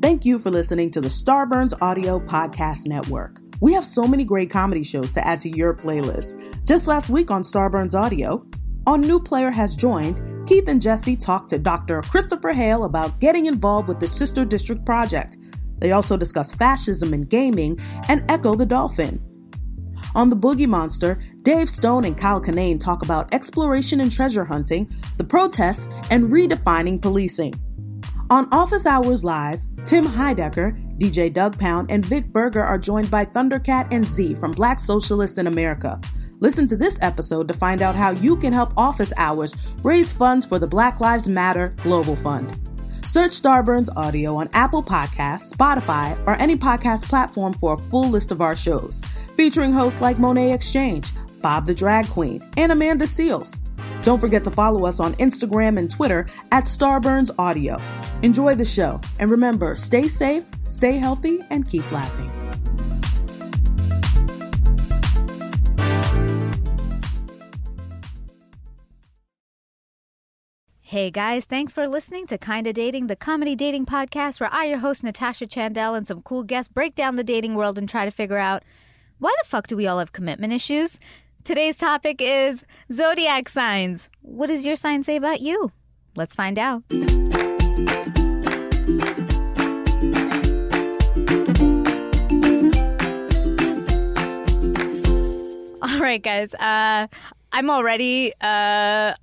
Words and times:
Thank 0.00 0.24
you 0.24 0.38
for 0.38 0.50
listening 0.50 0.92
to 0.92 1.00
the 1.00 1.08
Starburns 1.08 1.76
Audio 1.80 2.20
Podcast 2.20 2.86
Network. 2.86 3.40
We 3.60 3.72
have 3.72 3.84
so 3.84 4.04
many 4.04 4.22
great 4.22 4.50
comedy 4.50 4.84
shows 4.84 5.10
to 5.12 5.26
add 5.26 5.40
to 5.40 5.48
your 5.48 5.74
playlist. 5.74 6.36
Just 6.64 6.86
last 6.86 7.10
week 7.10 7.32
on 7.32 7.42
Starburns 7.42 7.96
Audio, 7.96 8.46
on 8.86 9.00
New 9.00 9.18
Player 9.18 9.50
Has 9.50 9.74
Joined, 9.74 10.22
Keith 10.46 10.68
and 10.68 10.80
Jesse 10.80 11.16
talked 11.16 11.50
to 11.50 11.58
Dr. 11.58 12.02
Christopher 12.02 12.52
Hale 12.52 12.84
about 12.84 13.18
getting 13.18 13.46
involved 13.46 13.88
with 13.88 13.98
the 13.98 14.06
Sister 14.06 14.44
District 14.44 14.84
Project. 14.86 15.38
They 15.78 15.90
also 15.90 16.16
discuss 16.16 16.52
fascism 16.54 17.12
in 17.12 17.22
gaming 17.22 17.80
and 18.08 18.24
Ecco 18.28 18.56
the 18.56 18.64
Dolphin. 18.64 19.27
On 20.14 20.30
The 20.30 20.36
Boogie 20.36 20.66
Monster, 20.66 21.20
Dave 21.42 21.68
Stone 21.68 22.04
and 22.04 22.16
Kyle 22.16 22.40
Kinane 22.40 22.80
talk 22.80 23.02
about 23.02 23.32
exploration 23.34 24.00
and 24.00 24.10
treasure 24.10 24.44
hunting, 24.44 24.90
the 25.16 25.24
protests, 25.24 25.88
and 26.10 26.30
redefining 26.30 27.00
policing. 27.00 27.54
On 28.30 28.48
Office 28.52 28.86
Hours 28.86 29.24
Live, 29.24 29.60
Tim 29.84 30.04
Heidecker, 30.04 30.76
DJ 30.98 31.32
Doug 31.32 31.58
Pound, 31.58 31.90
and 31.90 32.04
Vic 32.04 32.26
Berger 32.32 32.62
are 32.62 32.78
joined 32.78 33.10
by 33.10 33.24
Thundercat 33.24 33.88
and 33.90 34.04
Z 34.04 34.34
from 34.34 34.52
Black 34.52 34.80
Socialists 34.80 35.38
in 35.38 35.46
America. 35.46 36.00
Listen 36.40 36.66
to 36.66 36.76
this 36.76 36.98
episode 37.00 37.48
to 37.48 37.54
find 37.54 37.82
out 37.82 37.94
how 37.94 38.10
you 38.10 38.36
can 38.36 38.52
help 38.52 38.72
Office 38.76 39.12
Hours 39.16 39.54
raise 39.82 40.12
funds 40.12 40.46
for 40.46 40.58
the 40.58 40.66
Black 40.66 41.00
Lives 41.00 41.28
Matter 41.28 41.74
Global 41.82 42.16
Fund. 42.16 42.56
Search 43.04 43.32
Starburns 43.32 43.88
Audio 43.96 44.36
on 44.36 44.48
Apple 44.52 44.82
Podcasts, 44.82 45.52
Spotify, 45.54 46.18
or 46.26 46.34
any 46.34 46.56
podcast 46.56 47.04
platform 47.04 47.54
for 47.54 47.72
a 47.74 47.78
full 47.78 48.08
list 48.10 48.30
of 48.30 48.42
our 48.42 48.54
shows, 48.54 49.02
featuring 49.38 49.72
hosts 49.72 50.00
like 50.00 50.16
Monét 50.16 50.52
X 50.52 50.72
Change, 50.72 51.06
Bob 51.40 51.64
the 51.64 51.72
Drag 51.72 52.08
Queen, 52.08 52.44
and 52.56 52.72
Amanda 52.72 53.04
Seales. 53.04 53.60
Don't 54.02 54.18
forget 54.18 54.42
to 54.42 54.50
follow 54.50 54.84
us 54.84 54.98
on 54.98 55.14
Instagram 55.14 55.78
and 55.78 55.88
Twitter 55.88 56.26
at 56.50 56.64
Starburns 56.64 57.30
Audio. 57.38 57.80
Enjoy 58.22 58.56
the 58.56 58.64
show, 58.64 59.00
and 59.20 59.30
remember, 59.30 59.76
stay 59.76 60.08
safe, 60.08 60.44
stay 60.68 60.98
healthy, 60.98 61.38
and 61.50 61.68
keep 61.68 61.88
laughing. 61.92 62.28
Hey 70.80 71.12
guys, 71.12 71.44
thanks 71.44 71.72
for 71.72 71.86
listening 71.86 72.26
to 72.26 72.38
Kinda 72.38 72.72
Dating, 72.72 73.06
the 73.06 73.14
comedy 73.14 73.54
dating 73.54 73.86
podcast 73.86 74.40
where 74.40 74.52
I, 74.52 74.64
your 74.64 74.78
host 74.78 75.04
Natasha 75.04 75.46
Chandel, 75.46 75.96
and 75.96 76.08
some 76.08 76.22
cool 76.22 76.42
guests 76.42 76.72
break 76.72 76.96
down 76.96 77.14
the 77.14 77.22
dating 77.22 77.54
world 77.54 77.78
and 77.78 77.88
try 77.88 78.04
to 78.04 78.10
figure 78.10 78.38
out 78.38 78.64
why 79.18 79.34
the 79.42 79.48
fuck 79.48 79.66
do 79.66 79.76
we 79.76 79.86
all 79.86 79.98
have 79.98 80.12
commitment 80.12 80.52
issues? 80.52 80.98
Today's 81.44 81.76
topic 81.76 82.20
is 82.20 82.64
zodiac 82.92 83.48
signs. 83.48 84.08
What 84.22 84.48
does 84.48 84.64
your 84.64 84.76
sign 84.76 85.02
say 85.02 85.16
about 85.16 85.40
you? 85.40 85.72
Let's 86.14 86.34
find 86.34 86.58
out. 86.58 86.82
All 95.82 96.00
right, 96.00 96.22
guys. 96.22 96.54
Uh, 96.54 97.08
I'm 97.52 97.70
already 97.70 98.32
uh, 98.40 99.14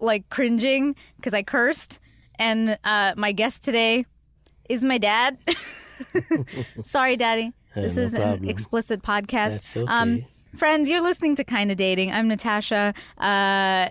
like 0.00 0.28
cringing 0.30 0.96
because 1.16 1.34
I 1.34 1.42
cursed, 1.42 2.00
and 2.38 2.78
uh, 2.84 3.14
my 3.16 3.32
guest 3.32 3.62
today 3.62 4.06
is 4.68 4.82
my 4.82 4.98
dad. 4.98 5.38
Sorry, 6.82 7.16
Daddy. 7.16 7.52
This 7.82 7.96
no 7.96 8.02
is 8.02 8.14
an 8.14 8.48
explicit 8.48 9.02
podcast. 9.02 9.76
Okay. 9.76 9.92
Um, 9.92 10.24
friends, 10.56 10.88
you're 10.88 11.02
listening 11.02 11.34
to 11.36 11.44
Kinda 11.44 11.74
Dating. 11.74 12.12
I'm 12.12 12.28
Natasha. 12.28 12.94
Uh, 13.18 13.88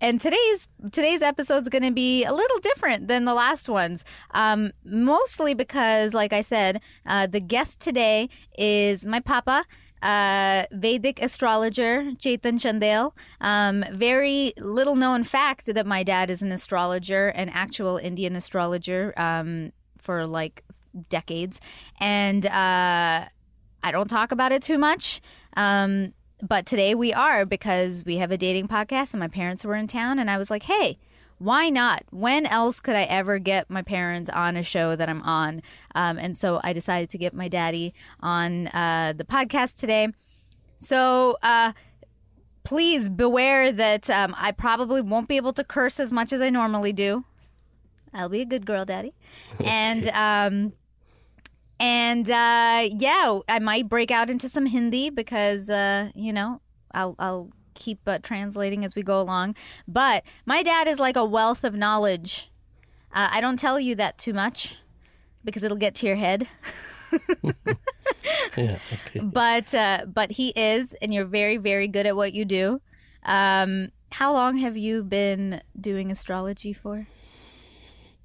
and 0.00 0.20
today's 0.20 0.68
today's 0.92 1.22
episode 1.22 1.62
is 1.62 1.68
going 1.68 1.82
to 1.82 1.90
be 1.90 2.24
a 2.24 2.32
little 2.32 2.58
different 2.58 3.08
than 3.08 3.24
the 3.24 3.34
last 3.34 3.68
ones, 3.68 4.04
um, 4.32 4.72
mostly 4.84 5.54
because, 5.54 6.14
like 6.14 6.32
I 6.32 6.42
said, 6.42 6.80
uh, 7.06 7.26
the 7.26 7.40
guest 7.40 7.80
today 7.80 8.28
is 8.58 9.06
my 9.06 9.20
papa, 9.20 9.64
uh, 10.02 10.64
Vedic 10.72 11.20
astrologer 11.22 12.12
Chetan 12.18 12.60
Chandel. 12.60 13.12
Um, 13.40 13.84
very 13.90 14.52
little 14.58 14.96
known 14.96 15.24
fact 15.24 15.66
that 15.74 15.86
my 15.86 16.02
dad 16.02 16.30
is 16.30 16.42
an 16.42 16.52
astrologer, 16.52 17.28
an 17.28 17.48
actual 17.48 17.96
Indian 17.96 18.36
astrologer 18.36 19.14
um, 19.16 19.72
for 19.96 20.26
like 20.26 20.62
decades, 21.08 21.60
and 22.00 22.46
uh, 22.46 23.26
I 23.82 23.92
don't 23.92 24.08
talk 24.08 24.32
about 24.32 24.52
it 24.52 24.62
too 24.62 24.78
much. 24.78 25.20
Um, 25.56 26.12
but 26.42 26.66
today 26.66 26.94
we 26.94 27.12
are 27.12 27.46
because 27.46 28.04
we 28.04 28.16
have 28.16 28.30
a 28.30 28.36
dating 28.36 28.68
podcast 28.68 29.14
and 29.14 29.20
my 29.20 29.28
parents 29.28 29.64
were 29.64 29.74
in 29.74 29.86
town 29.86 30.18
and 30.18 30.30
I 30.30 30.36
was 30.36 30.50
like, 30.50 30.64
hey, 30.64 30.98
why 31.38 31.68
not? 31.68 32.02
When 32.10 32.46
else 32.46 32.80
could 32.80 32.96
I 32.96 33.04
ever 33.04 33.38
get 33.38 33.70
my 33.70 33.82
parents 33.82 34.30
on 34.30 34.56
a 34.56 34.62
show 34.62 34.96
that 34.96 35.08
I'm 35.08 35.22
on? 35.22 35.62
Um, 35.94 36.18
and 36.18 36.36
so 36.36 36.60
I 36.62 36.72
decided 36.72 37.10
to 37.10 37.18
get 37.18 37.34
my 37.34 37.48
daddy 37.48 37.94
on 38.20 38.68
uh, 38.68 39.14
the 39.16 39.24
podcast 39.24 39.76
today. 39.76 40.08
So 40.78 41.36
uh, 41.42 41.72
please 42.64 43.08
beware 43.08 43.72
that 43.72 44.08
um, 44.10 44.34
I 44.38 44.52
probably 44.52 45.00
won't 45.00 45.28
be 45.28 45.36
able 45.36 45.52
to 45.54 45.64
curse 45.64 46.00
as 46.00 46.12
much 46.12 46.32
as 46.32 46.40
I 46.40 46.50
normally 46.50 46.92
do. 46.92 47.24
I'll 48.12 48.28
be 48.30 48.40
a 48.40 48.46
good 48.46 48.66
girl, 48.66 48.84
daddy. 48.84 49.14
And 49.62 50.08
um, 50.14 50.72
and 51.78 52.30
uh, 52.30 52.88
yeah, 52.92 53.38
I 53.48 53.58
might 53.58 53.88
break 53.88 54.10
out 54.10 54.30
into 54.30 54.48
some 54.48 54.66
Hindi 54.66 55.10
because 55.10 55.68
uh, 55.68 56.10
you 56.14 56.32
know 56.32 56.60
I'll 56.92 57.14
I'll 57.18 57.50
keep 57.74 58.00
uh, 58.06 58.18
translating 58.22 58.84
as 58.84 58.94
we 58.96 59.02
go 59.02 59.20
along. 59.20 59.54
But 59.86 60.24
my 60.46 60.62
dad 60.62 60.88
is 60.88 60.98
like 60.98 61.16
a 61.16 61.24
wealth 61.24 61.64
of 61.64 61.74
knowledge. 61.74 62.50
Uh, 63.12 63.28
I 63.30 63.40
don't 63.40 63.58
tell 63.58 63.78
you 63.78 63.94
that 63.96 64.18
too 64.18 64.32
much 64.32 64.78
because 65.44 65.62
it'll 65.62 65.76
get 65.76 65.94
to 65.96 66.06
your 66.06 66.16
head. 66.16 66.48
yeah, 68.56 68.78
okay. 69.06 69.20
But 69.22 69.74
uh, 69.74 70.06
but 70.12 70.32
he 70.32 70.48
is, 70.50 70.94
and 70.94 71.12
you're 71.12 71.26
very 71.26 71.58
very 71.58 71.88
good 71.88 72.06
at 72.06 72.16
what 72.16 72.32
you 72.32 72.44
do. 72.44 72.80
Um, 73.24 73.90
how 74.12 74.32
long 74.32 74.56
have 74.58 74.76
you 74.76 75.02
been 75.02 75.60
doing 75.78 76.10
astrology 76.10 76.72
for? 76.72 77.06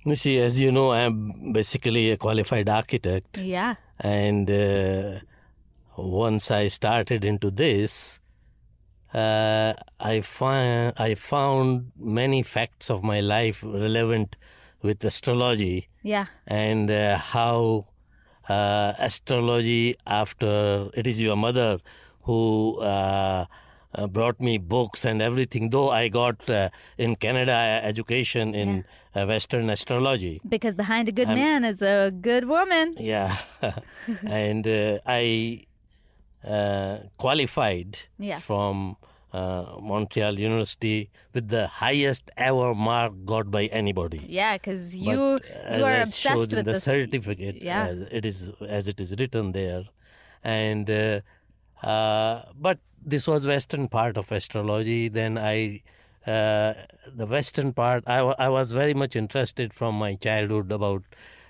You 0.03 0.15
see, 0.15 0.39
as 0.39 0.59
you 0.59 0.71
know, 0.71 0.91
I'm 0.91 1.53
basically 1.53 2.09
a 2.11 2.17
qualified 2.17 2.67
architect, 2.67 3.37
Yeah. 3.37 3.75
and 3.99 4.49
uh, 4.49 5.19
once 5.95 6.49
I 6.49 6.69
started 6.69 7.23
into 7.23 7.51
this, 7.51 8.19
uh, 9.13 9.73
I 9.99 10.21
find 10.21 10.93
I 10.97 11.13
found 11.15 11.91
many 11.97 12.41
facts 12.43 12.89
of 12.89 13.03
my 13.03 13.19
life 13.19 13.63
relevant 13.63 14.37
with 14.81 15.03
astrology 15.03 15.89
Yeah. 16.01 16.25
and 16.47 16.89
uh, 16.89 17.17
how 17.17 17.85
uh, 18.49 18.93
astrology 18.97 19.95
after 20.07 20.89
it 20.95 21.05
is 21.05 21.19
your 21.21 21.35
mother 21.35 21.77
who 22.23 22.79
uh, 23.95 24.07
brought 24.07 24.39
me 24.39 24.57
books 24.57 25.05
and 25.05 25.21
everything 25.21 25.69
though 25.69 25.89
i 25.89 26.07
got 26.07 26.49
uh, 26.49 26.69
in 26.97 27.15
canada 27.15 27.51
uh, 27.53 27.87
education 27.91 28.53
in 28.55 28.69
uh, 29.15 29.25
western 29.25 29.69
astrology 29.69 30.39
Because 30.47 30.75
behind 30.75 31.09
a 31.09 31.11
good 31.11 31.27
man 31.27 31.65
is 31.65 31.81
a 31.81 32.11
good 32.11 32.45
woman. 32.47 32.95
yeah 32.97 33.37
and 34.41 34.65
uh, 34.67 34.99
i 35.05 35.63
uh, 36.43 36.97
qualified 37.17 37.99
Yeah. 38.17 38.39
from 38.39 38.95
uh, 39.33 39.75
montreal 39.79 40.37
university 40.39 41.09
with 41.33 41.47
the 41.49 41.67
highest 41.67 42.31
ever 42.37 42.73
mark 42.75 43.13
got 43.25 43.49
by 43.51 43.65
anybody 43.67 44.21
Yeah, 44.27 44.53
because 44.57 44.95
you 44.95 45.39
but 45.39 45.77
you 45.77 45.85
are 45.85 46.01
obsessed 46.01 46.51
with 46.55 46.65
the 46.65 46.73
this. 46.73 46.83
certificate. 46.83 47.61
Yeah. 47.61 47.85
as 47.87 47.99
it 48.11 48.25
is 48.25 48.51
as 48.79 48.87
it 48.89 48.99
is 48.99 49.15
written 49.19 49.53
there, 49.53 49.83
and 50.43 50.89
uh, 50.89 51.21
uh, 51.83 52.43
but 52.55 52.79
this 53.05 53.27
was 53.27 53.45
western 53.47 53.87
part 53.87 54.17
of 54.17 54.31
astrology. 54.31 55.07
Then 55.09 55.37
I. 55.37 55.81
Uh, 56.25 56.75
the 57.15 57.25
western 57.25 57.73
part, 57.73 58.03
I, 58.05 58.19
I 58.19 58.47
was 58.49 58.71
very 58.71 58.93
much 58.93 59.15
interested 59.15 59.73
from 59.73 59.95
my 59.95 60.13
childhood 60.13 60.71
about 60.71 61.01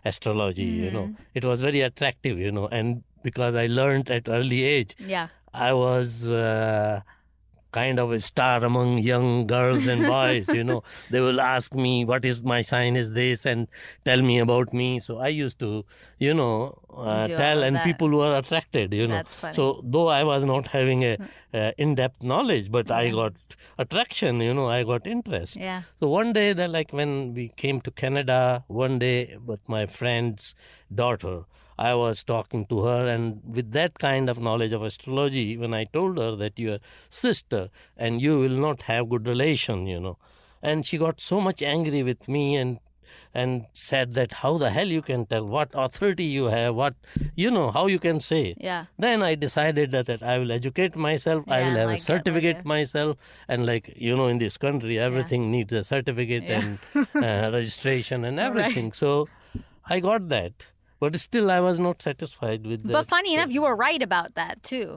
astrology. 0.06 0.64
You 0.64 0.86
Mm-hmm. 0.86 0.96
know, 0.96 1.16
it 1.34 1.44
was 1.44 1.60
very 1.62 1.82
attractive. 1.82 2.40
You 2.40 2.54
know, 2.54 2.68
and 2.70 3.04
because 3.22 3.54
I 3.54 3.68
learned 3.68 4.10
at 4.10 4.30
early 4.30 4.64
age, 4.64 4.96
Yeah. 4.98 5.28
I 5.54 5.74
was 5.74 6.30
uh, 6.30 7.02
kind 7.72 8.00
of 8.00 8.12
a 8.12 8.20
star 8.20 8.64
among 8.64 8.98
young 9.00 9.48
girls 9.48 9.88
and 9.88 10.06
boys. 10.06 10.48
you 10.50 10.64
know, 10.64 10.84
they 11.10 11.22
will 11.22 11.42
ask 11.42 11.74
me 11.74 12.06
what 12.06 12.26
is 12.26 12.42
my 12.42 12.62
sign 12.62 12.96
is 12.96 13.14
this 13.14 13.46
and 13.46 13.68
tell 14.06 14.22
me 14.22 14.40
about 14.40 14.74
me. 14.74 15.00
So 15.00 15.20
I 15.20 15.30
used 15.30 15.60
to, 15.60 15.86
you 16.20 16.34
know, 16.34 16.80
uh, 16.94 17.28
tell, 17.28 17.64
and 17.64 17.78
that. 17.78 17.86
people 17.86 18.10
were 18.10 18.36
attracted. 18.38 18.94
You 18.94 19.08
know, 19.08 19.24
so 19.54 19.82
though 19.84 20.08
I 20.08 20.24
was 20.24 20.44
not 20.44 20.68
having 20.68 21.04
a 21.04 21.18
uh, 21.54 21.72
in-depth 21.78 22.22
knowledge, 22.22 22.72
but 22.72 22.92
I 22.92 23.10
got 23.12 23.34
attraction. 23.78 24.42
You 24.42 24.54
know, 24.54 24.68
I 24.68 24.84
got 24.84 25.08
interest. 25.08 25.58
Yeah. 25.58 25.84
So 26.00 26.08
one 26.08 26.34
day, 26.34 26.54
that 26.54 26.70
like 26.70 26.92
when 26.92 27.34
we 27.34 27.50
came 27.50 27.82
to 27.82 27.92
Canada, 27.92 28.64
one 28.68 29.00
day 29.00 29.38
with 29.46 29.68
my 29.68 29.86
friend's 29.86 30.56
daughter, 30.94 31.44
I 31.90 31.96
was 31.96 32.24
talking 32.24 32.66
to 32.68 32.82
her, 32.84 33.08
and 33.08 33.42
with 33.58 33.72
that 33.72 33.98
kind 33.98 34.30
of 34.30 34.40
knowledge 34.40 34.72
of 34.72 34.84
astrology, 34.84 35.58
when 35.58 35.74
I 35.74 35.86
told 35.86 36.20
her 36.20 36.36
that 36.36 36.60
your 36.60 36.78
sister 37.10 37.70
and 37.98 38.22
you 38.22 38.40
will 38.40 38.58
not 38.68 38.84
have 38.84 39.10
good 39.10 39.28
relation, 39.28 39.88
you 39.88 40.00
know, 40.00 40.18
and 40.62 40.86
she 40.86 41.00
got 41.04 41.20
so 41.20 41.42
much 41.42 41.64
angry 41.64 42.04
with 42.04 42.28
me 42.28 42.56
and 42.56 42.80
and 43.34 43.66
said 43.74 44.14
that 44.14 44.34
how 44.42 44.58
the 44.58 44.70
hell 44.70 44.88
you 44.88 45.02
can 45.02 45.26
tell? 45.26 45.46
What 45.46 45.70
authority 45.74 46.26
you 46.26 46.46
have? 46.46 46.76
What 46.76 46.96
you 47.36 47.52
know 47.52 47.72
how 47.72 47.88
you 47.88 48.00
can 48.00 48.20
say? 48.20 48.56
Yeah. 48.58 48.86
then 49.06 49.24
i 49.30 49.36
decided 49.36 49.92
that, 49.96 50.06
that 50.12 50.24
i 50.24 50.38
will 50.38 50.52
educate 50.58 50.96
myself. 50.96 51.44
Yeah, 51.48 51.56
i 51.56 51.64
will 51.64 51.78
have 51.82 51.90
I 51.90 51.94
a 51.94 51.98
certificate 51.98 52.58
like 52.58 52.66
myself. 52.74 53.18
And 53.48 53.66
like 53.66 53.94
you 53.96 54.16
know 54.16 54.28
in 54.28 54.38
this 54.44 54.58
country 54.66 55.00
everything 55.08 55.50
needs 55.56 55.74
a 55.82 55.84
certificate 55.84 56.44
and 56.44 56.80
uh, 56.96 57.50
registration 57.58 58.24
and 58.32 58.40
everything. 58.50 58.86
Right. 58.86 58.96
so 58.96 59.28
i 59.96 60.00
got 60.00 60.30
that 60.30 60.68
but 61.02 61.20
still 61.24 61.52
i 61.56 61.60
was 61.68 61.78
not 61.88 62.02
satisfied 62.10 62.66
with 62.72 62.84
that 62.88 62.94
But 62.98 63.08
funny 63.16 63.34
enough, 63.38 63.52
you 63.58 63.62
were 63.68 63.76
right 63.88 64.02
about 64.10 64.36
that 64.42 64.64
too. 64.72 64.88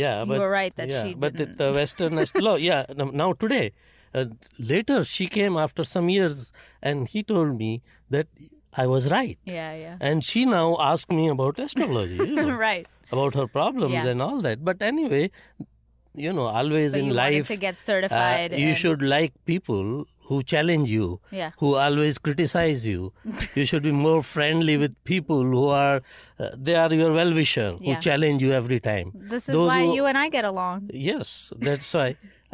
yeah, 0.00 0.24
but 0.28 0.34
You 0.34 0.40
were 0.44 0.50
right 0.50 0.74
that 0.80 0.88
yeah, 0.92 1.02
she 1.04 1.14
but 1.24 1.32
the, 1.38 1.46
didn't. 1.46 1.58
the 1.62 1.68
Western 1.78 2.18
law, 2.46 2.54
yeah. 2.70 2.84
Now 3.22 3.28
today, 3.44 3.64
uh, 4.20 4.24
later 4.72 4.98
she 5.14 5.26
came 5.36 5.56
after 5.64 5.84
some 5.92 6.08
years, 6.14 6.52
and 6.90 7.08
he 7.14 7.22
told 7.32 7.56
me 7.62 7.70
that 8.16 8.28
I 8.84 8.86
was 8.92 9.10
right, 9.14 9.38
Yeah, 9.56 9.72
yeah. 9.84 9.96
and 10.10 10.24
she 10.30 10.44
now 10.52 10.68
asked 10.90 11.12
me 11.20 11.28
about 11.34 11.58
astrology, 11.66 12.16
you 12.16 12.36
know, 12.36 12.56
right. 12.68 12.86
about 13.18 13.34
her 13.40 13.46
problems 13.58 13.92
Yeah. 13.98 14.06
and 14.14 14.22
all 14.28 14.40
that. 14.48 14.64
But 14.70 14.82
anyway, 14.92 15.24
you 16.14 16.32
know, 16.32 16.46
always 16.62 16.94
in 16.94 17.06
you 17.06 17.14
life, 17.14 17.48
to 17.48 17.56
get 17.56 17.76
uh, 17.90 18.48
you 18.64 18.74
should 18.74 19.02
like 19.02 19.32
people 19.52 20.06
who 20.32 20.42
challenge 20.52 20.90
you, 20.96 21.06
Yeah. 21.38 21.50
who 21.62 21.70
always 21.84 22.18
criticize 22.28 22.84
you. 22.90 22.98
you 23.60 23.64
should 23.72 23.82
be 23.88 23.92
more 24.02 24.22
friendly 24.34 24.76
with 24.82 24.94
people 25.12 25.42
who 25.54 25.64
are, 25.78 25.96
uh, 26.38 26.50
they 26.68 26.76
are 26.82 26.92
your 27.00 27.12
well 27.18 27.34
wisher, 27.40 27.66
Yeah. 27.80 27.94
who 27.94 28.00
challenge 28.10 28.42
you 28.48 28.52
every 28.60 28.80
time. 28.90 29.12
This 29.34 29.48
is 29.48 29.54
Those 29.58 29.68
why 29.72 29.80
who- 29.86 29.94
you 30.00 30.06
and 30.12 30.18
I 30.26 30.28
get 30.36 30.44
along. 30.52 30.90
Yes, 31.08 31.34
that's 31.70 31.92
why. 32.00 32.08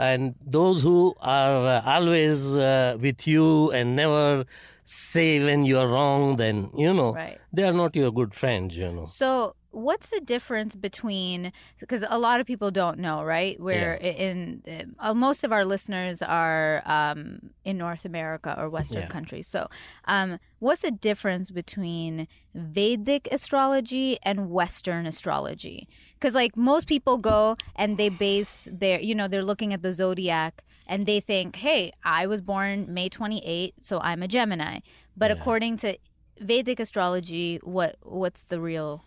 And 0.07 0.35
those 0.57 0.83
who 0.89 0.97
are 1.21 1.55
uh, 1.77 1.83
always 1.97 2.43
uh, 2.71 2.97
with 3.07 3.27
you 3.35 3.47
and 3.79 3.97
never 3.97 4.45
say 4.85 5.25
when 5.45 5.65
you 5.71 5.79
are 5.79 5.89
wrong, 5.89 6.37
then, 6.37 6.71
you 6.83 6.93
know, 6.99 7.13
Right. 7.15 7.39
they 7.53 7.65
are 7.71 7.73
not 7.73 7.97
your 8.03 8.11
good 8.13 8.35
friends, 8.43 8.77
you 8.77 8.91
know. 8.99 9.05
So, 9.05 9.33
what's 9.79 10.11
the 10.11 10.21
difference 10.21 10.75
between 10.75 11.53
because 11.79 12.05
a 12.09 12.19
lot 12.19 12.41
of 12.41 12.47
people 12.47 12.71
don't 12.71 12.99
know, 12.99 13.23
right? 13.23 13.59
Where 13.61 13.95
in 13.95 14.63
uh, 14.99 15.15
most 15.15 15.45
of 15.45 15.53
our 15.53 15.65
listeners 15.65 16.23
are 16.23 16.83
um, 16.87 17.51
in 17.65 17.79
North 17.79 18.05
America 18.05 18.55
or 18.59 18.69
Western 18.69 19.03
Yeah. 19.03 19.09
countries. 19.09 19.47
So, 19.47 19.69
um, 20.07 20.39
what's 20.59 20.83
the 20.83 20.91
difference 20.91 21.51
between 21.51 22.27
Vedic 22.55 23.29
astrology 23.31 24.19
and 24.23 24.51
Western 24.51 25.07
astrology? 25.07 25.89
Because 26.15 26.35
like 26.35 26.57
most 26.57 26.89
people 26.89 27.19
go 27.19 27.57
and 27.77 27.97
they 27.99 28.09
base 28.09 28.69
their, 28.73 29.01
you 29.01 29.15
know, 29.15 29.29
they're 29.29 29.45
looking 29.45 29.73
at 29.73 29.83
the 29.83 29.93
zodiac 29.93 30.63
and 30.87 31.07
they 31.07 31.21
think, 31.21 31.57
hey, 31.57 31.93
I 32.05 32.27
was 32.27 32.41
born 32.41 32.93
May 32.93 33.09
28, 33.09 33.75
so 33.81 34.01
I'm 34.01 34.23
a 34.23 34.29
Gemini. 34.29 34.81
But 35.17 35.31
according 35.31 35.77
to 35.79 35.97
Vedic 36.41 36.79
astrology, 36.81 37.59
what 37.63 37.97
what's 38.03 38.45
the 38.45 38.61
real 38.61 39.05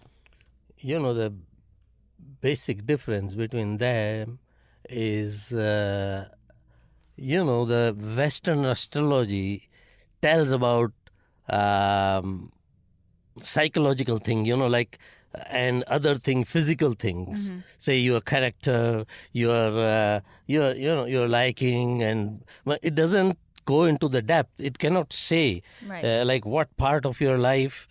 You 0.82 1.00
know, 1.00 1.14
the 1.14 1.34
basic 2.42 2.86
difference 2.86 3.36
between 3.36 3.78
them 3.78 4.40
is, 4.90 5.54
uh, 5.54 6.28
you 7.16 7.44
know, 7.44 7.66
the 7.66 7.96
Western 8.18 8.66
astrology 8.66 9.70
tells 10.22 10.52
about 10.52 10.92
um, 11.50 12.52
psychological 13.42 14.18
thing, 14.18 14.46
you 14.46 14.58
know, 14.58 14.68
like 14.68 14.98
and 15.48 15.84
other 15.84 16.16
thing, 16.18 16.44
physical 16.44 16.94
things. 16.94 17.52
Say 17.78 18.00
your 18.00 18.20
character, 18.22 19.06
your 19.32 19.70
uh, 19.80 20.20
your 20.46 20.74
you 20.76 20.94
know 20.94 21.06
your 21.06 21.28
liking, 21.30 22.04
and 22.04 22.44
it 22.82 22.96
doesn't 22.96 23.38
go 23.66 23.84
into 23.86 24.10
the 24.10 24.22
depth. 24.22 24.60
It 24.60 24.78
cannot 24.78 25.14
say 25.14 25.62
Right. 25.86 26.04
uh, 26.04 26.26
like 26.26 26.46
what 26.46 26.76
part 26.76 27.06
of 27.06 27.22
your 27.22 27.38
life 27.38 27.88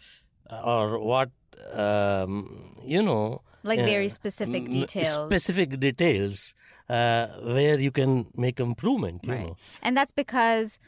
or 0.50 0.98
what 0.98 1.30
um, 1.72 2.72
you 2.84 3.02
know 3.02 3.42
like 3.62 3.80
uh, 3.80 3.84
very 3.84 4.08
specific 4.08 4.64
m- 4.64 4.70
details? 4.70 5.26
specific 5.28 5.78
details 5.80 6.54
uh, 6.88 7.26
where 7.42 7.78
you 7.78 7.90
can 7.90 8.26
make 8.36 8.60
improvement. 8.60 9.20
You 9.24 9.32
Right. 9.32 9.46
know. 9.46 9.56
And 9.82 9.96
that's 9.96 10.12
because 10.12 10.78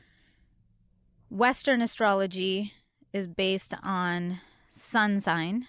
Western 1.31 1.81
astrology 1.83 2.73
is 3.13 3.27
based 3.27 3.75
on 3.83 4.41
sun 4.69 5.21
sign. 5.21 5.67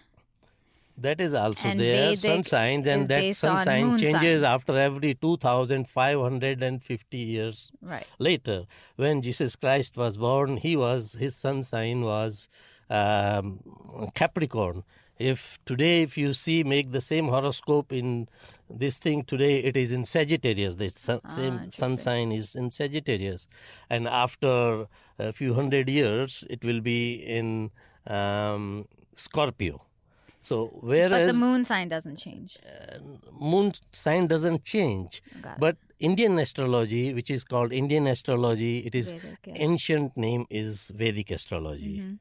That 0.96 1.20
is 1.20 1.34
also 1.34 1.70
And 1.70 1.80
there. 1.80 2.16
Sun 2.16 2.44
Vedic 2.44 2.46
signs, 2.46 2.88
is 2.88 2.94
and 2.94 3.10
that 3.10 3.36
sun 3.36 3.60
sign 3.60 3.98
changes 3.98 4.44
sign. 4.44 4.54
after 4.54 4.78
every 4.78 5.16
2,550 5.16 7.18
years 7.18 7.72
Right. 7.82 8.06
later. 8.20 8.66
When 8.96 9.24
Jesus 9.24 9.56
Christ 9.56 9.98
was 9.98 10.18
born, 10.18 10.58
he 10.58 10.76
was 10.78 11.14
his 11.14 11.36
sun 11.36 11.64
sign 11.64 12.02
was 12.02 12.48
um, 12.90 13.60
Capricorn. 14.14 14.84
If 15.20 15.60
today, 15.66 16.02
if 16.02 16.18
you 16.18 16.34
see, 16.34 16.64
make 16.64 16.92
the 16.92 17.02
same 17.02 17.28
horoscope 17.28 17.94
in 17.94 18.28
this 18.70 18.98
thing 18.98 19.24
today, 19.24 19.60
it 19.60 19.78
is 19.78 19.92
in 19.92 20.06
Sagittarius. 20.06 20.76
The 20.76 20.90
sun, 20.90 21.22
Ah, 21.24 21.28
same 21.30 21.72
sun 21.72 21.98
sign 21.98 22.32
is 22.32 22.56
in 22.56 22.72
Sagittarius, 22.72 23.48
and 23.90 24.08
after 24.08 24.88
a 25.20 25.32
few 25.32 25.54
hundred 25.54 25.90
years, 25.90 26.44
it 26.50 26.66
will 26.66 26.82
be 26.82 27.14
in 27.14 27.70
um, 28.08 28.88
Scorpio. 29.14 29.86
So 30.42 30.78
whereas 30.82 31.28
But 31.30 31.34
the 31.34 31.46
moon 31.46 31.64
sign 31.64 31.88
doesn't 31.88 32.18
change. 32.18 32.58
moon 33.32 33.72
sign 33.94 34.28
doesn't 34.28 34.64
change. 34.64 35.22
But 35.58 35.78
Indian 36.00 36.38
astrology, 36.40 37.14
which 37.14 37.30
is 37.30 37.46
called 37.46 37.72
Indian 37.72 38.08
astrology, 38.08 38.80
it 38.80 38.94
is 38.94 39.12
Vedic, 39.12 39.38
yeah. 39.46 39.54
ancient 39.56 40.18
name 40.18 40.46
is 40.50 40.92
Vedic 40.94 41.32
astrology. 41.32 42.00
Mm-hmm. 42.00 42.16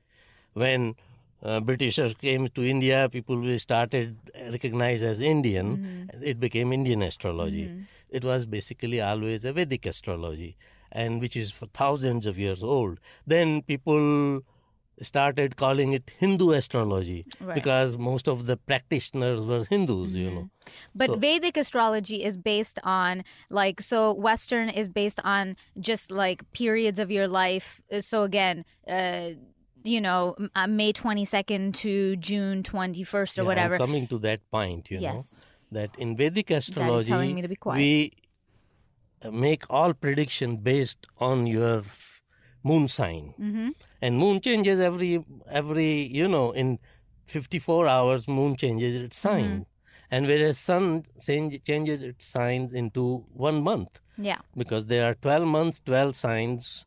When 0.55 0.95
uh, 1.43 1.61
Britishers 1.61 2.15
came 2.15 2.49
to 2.49 2.63
India, 2.63 3.09
people 3.11 3.37
were 3.41 3.59
started 3.59 4.17
recognized 4.51 5.03
as 5.03 5.21
Indian. 5.21 5.77
Mm-hmm. 6.13 6.25
It 6.25 6.39
became 6.41 6.73
Indian 6.73 7.03
astrology. 7.03 7.71
It 8.11 8.25
was 8.25 8.47
basically 8.47 9.01
always 9.01 9.45
a 9.45 9.53
Vedic 9.53 9.87
astrology, 9.87 10.57
and 10.91 11.21
which 11.21 11.37
is 11.37 11.51
for 11.51 11.67
thousands 11.67 12.27
of 12.27 12.39
years 12.39 12.63
old. 12.63 13.01
Then 13.27 13.63
people 13.63 14.43
started 15.01 15.57
calling 15.57 15.95
it 15.95 16.11
Hindu 16.19 16.51
astrology 16.53 17.25
Right. 17.41 17.55
because 17.55 17.99
most 17.99 18.29
of 18.29 18.47
the 18.47 18.57
practitioners 18.57 19.45
were 19.45 19.65
Hindus, 19.65 20.13
you 20.15 20.31
know. 20.31 20.51
But 20.95 21.19
Vedic 21.19 21.57
astrology 21.57 22.23
is 22.23 22.37
based 22.37 22.79
on 22.85 23.25
like 23.51 23.81
so 23.81 24.13
Western 24.13 24.69
is 24.69 24.89
based 24.89 25.19
on 25.25 25.57
just 25.81 26.11
like 26.11 26.45
periods 26.53 26.99
of 26.99 27.11
your 27.11 27.27
life. 27.27 27.81
So 28.01 28.23
again, 28.23 28.65
uh, 28.87 29.31
you 29.85 30.01
know, 30.01 30.37
uh, 30.55 30.67
May 30.67 30.93
twenty 30.93 31.25
second 31.25 31.75
to 31.77 32.17
June 32.17 32.63
twenty 32.63 33.05
first 33.05 33.39
or 33.39 33.43
Yeah, 33.43 33.47
whatever. 33.49 33.75
I'm 33.75 33.79
coming 33.81 34.07
to 34.09 34.19
that 34.21 34.41
point, 34.51 34.91
you 34.91 35.01
Yes. 35.01 35.45
know, 35.73 35.81
that 35.81 35.97
in 35.99 36.17
Vedic 36.17 36.51
astrology, 36.51 37.11
telling 37.11 37.35
me 37.35 37.43
to 37.43 37.49
be 37.49 37.57
quiet. 37.57 37.77
we 37.79 38.13
uh, 39.25 39.31
make 39.31 39.65
all 39.71 39.95
prediction 39.95 40.57
based 40.59 41.07
on 41.19 41.47
your 41.47 41.85
moon 42.63 42.89
sign, 42.89 43.35
Mm-hmm. 43.41 43.71
and 44.01 44.19
moon 44.19 44.41
changes 44.41 44.81
every 44.81 45.25
every 45.51 46.03
you 46.19 46.29
know 46.29 46.53
in 46.53 46.79
54 47.27 47.89
hours. 47.89 48.29
Moon 48.29 48.57
changes 48.57 48.95
its 48.97 49.17
sign, 49.17 49.45
Mm-hmm. 49.51 49.63
and 50.11 50.27
whereas 50.27 50.59
sun 50.59 51.05
change, 51.21 51.63
changes 51.65 52.03
its 52.03 52.27
sign 52.27 52.71
into 52.75 53.25
one 53.33 53.63
month 53.63 54.01
Yeah. 54.19 54.39
because 54.57 54.87
there 54.87 55.05
are 55.09 55.15
12 55.15 55.47
months 55.47 55.81
12 55.85 56.15
signs 56.17 56.85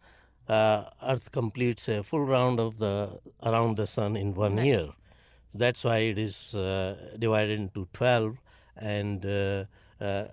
uh, 0.48 0.84
earth 1.04 1.32
completes 1.32 1.88
a 1.88 2.04
full 2.04 2.25
round 2.25 2.60
of 2.60 2.78
the 2.78 3.20
around 3.44 3.78
the 3.78 3.88
sun 3.88 4.16
in 4.16 4.34
one 4.34 4.58
year. 4.58 4.86
So 4.88 4.96
that's 5.54 5.84
why 5.84 5.98
it 5.98 6.18
is 6.18 6.56
uh, 6.56 6.96
divided 7.18 7.60
into 7.60 7.88
12 7.94 8.38
and 8.78 9.25
uh, 9.25 9.66
uh, 10.02 10.25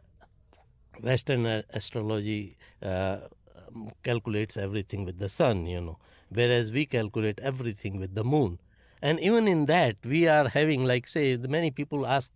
western 1.01 1.47
astrology 1.47 2.57
uh, 2.83 3.19
calculates 4.03 4.57
everything 4.57 5.05
with 5.05 5.19
the 5.19 5.29
sun 5.29 5.65
you 5.67 5.81
know 5.81 5.99
whereas 6.35 6.73
we 6.73 6.87
calculate 6.87 7.39
everything 7.41 7.99
with 7.99 8.15
the 8.15 8.25
moon. 8.25 8.59
And 9.01 9.19
even 9.21 9.49
in 9.49 9.67
that 9.67 9.97
we 10.05 10.29
are 10.29 10.49
having 10.49 10.85
like 10.85 11.09
say 11.09 11.35
the 11.37 11.49
many 11.49 11.71
people 11.71 12.07
ask 12.07 12.31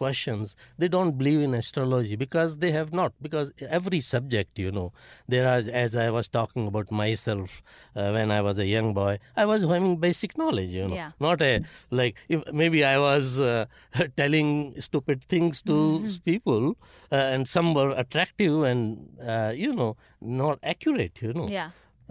questions 0.00 0.54
they 0.82 0.88
don't 0.94 1.14
believe 1.20 1.40
in 1.46 1.54
astrology 1.60 2.16
because 2.24 2.58
they 2.64 2.70
have 2.78 2.90
not 3.00 3.12
because 3.26 3.48
every 3.78 4.00
subject 4.08 4.58
you 4.64 4.70
know 4.78 4.86
there 5.34 5.46
are 5.52 5.62
as 5.84 5.96
i 6.04 6.08
was 6.16 6.28
talking 6.38 6.66
about 6.72 6.90
myself 7.02 7.56
uh, 7.96 8.10
when 8.16 8.30
i 8.38 8.40
was 8.48 8.58
a 8.66 8.68
young 8.74 8.90
boy 9.00 9.12
i 9.36 9.44
was 9.52 9.62
having 9.72 9.96
basic 10.08 10.36
knowledge 10.42 10.70
you 10.80 10.86
know 10.88 10.98
Yeah. 11.00 11.10
not 11.28 11.42
a 11.50 11.52
like 12.02 12.14
if 12.36 12.40
maybe 12.62 12.84
i 12.92 12.96
was 13.08 13.38
uh, 13.52 13.64
telling 14.22 14.48
stupid 14.88 15.24
things 15.34 15.62
to 15.72 15.76
people 16.30 16.64
uh, 17.12 17.34
and 17.34 17.48
some 17.56 17.74
were 17.80 17.90
attractive 18.04 18.62
and 18.72 18.82
uh, 19.34 19.52
you 19.64 19.72
know 19.80 19.90
not 20.42 20.58
accurate 20.74 21.22
you 21.28 21.32
know 21.40 21.48
Yeah. 21.58 21.70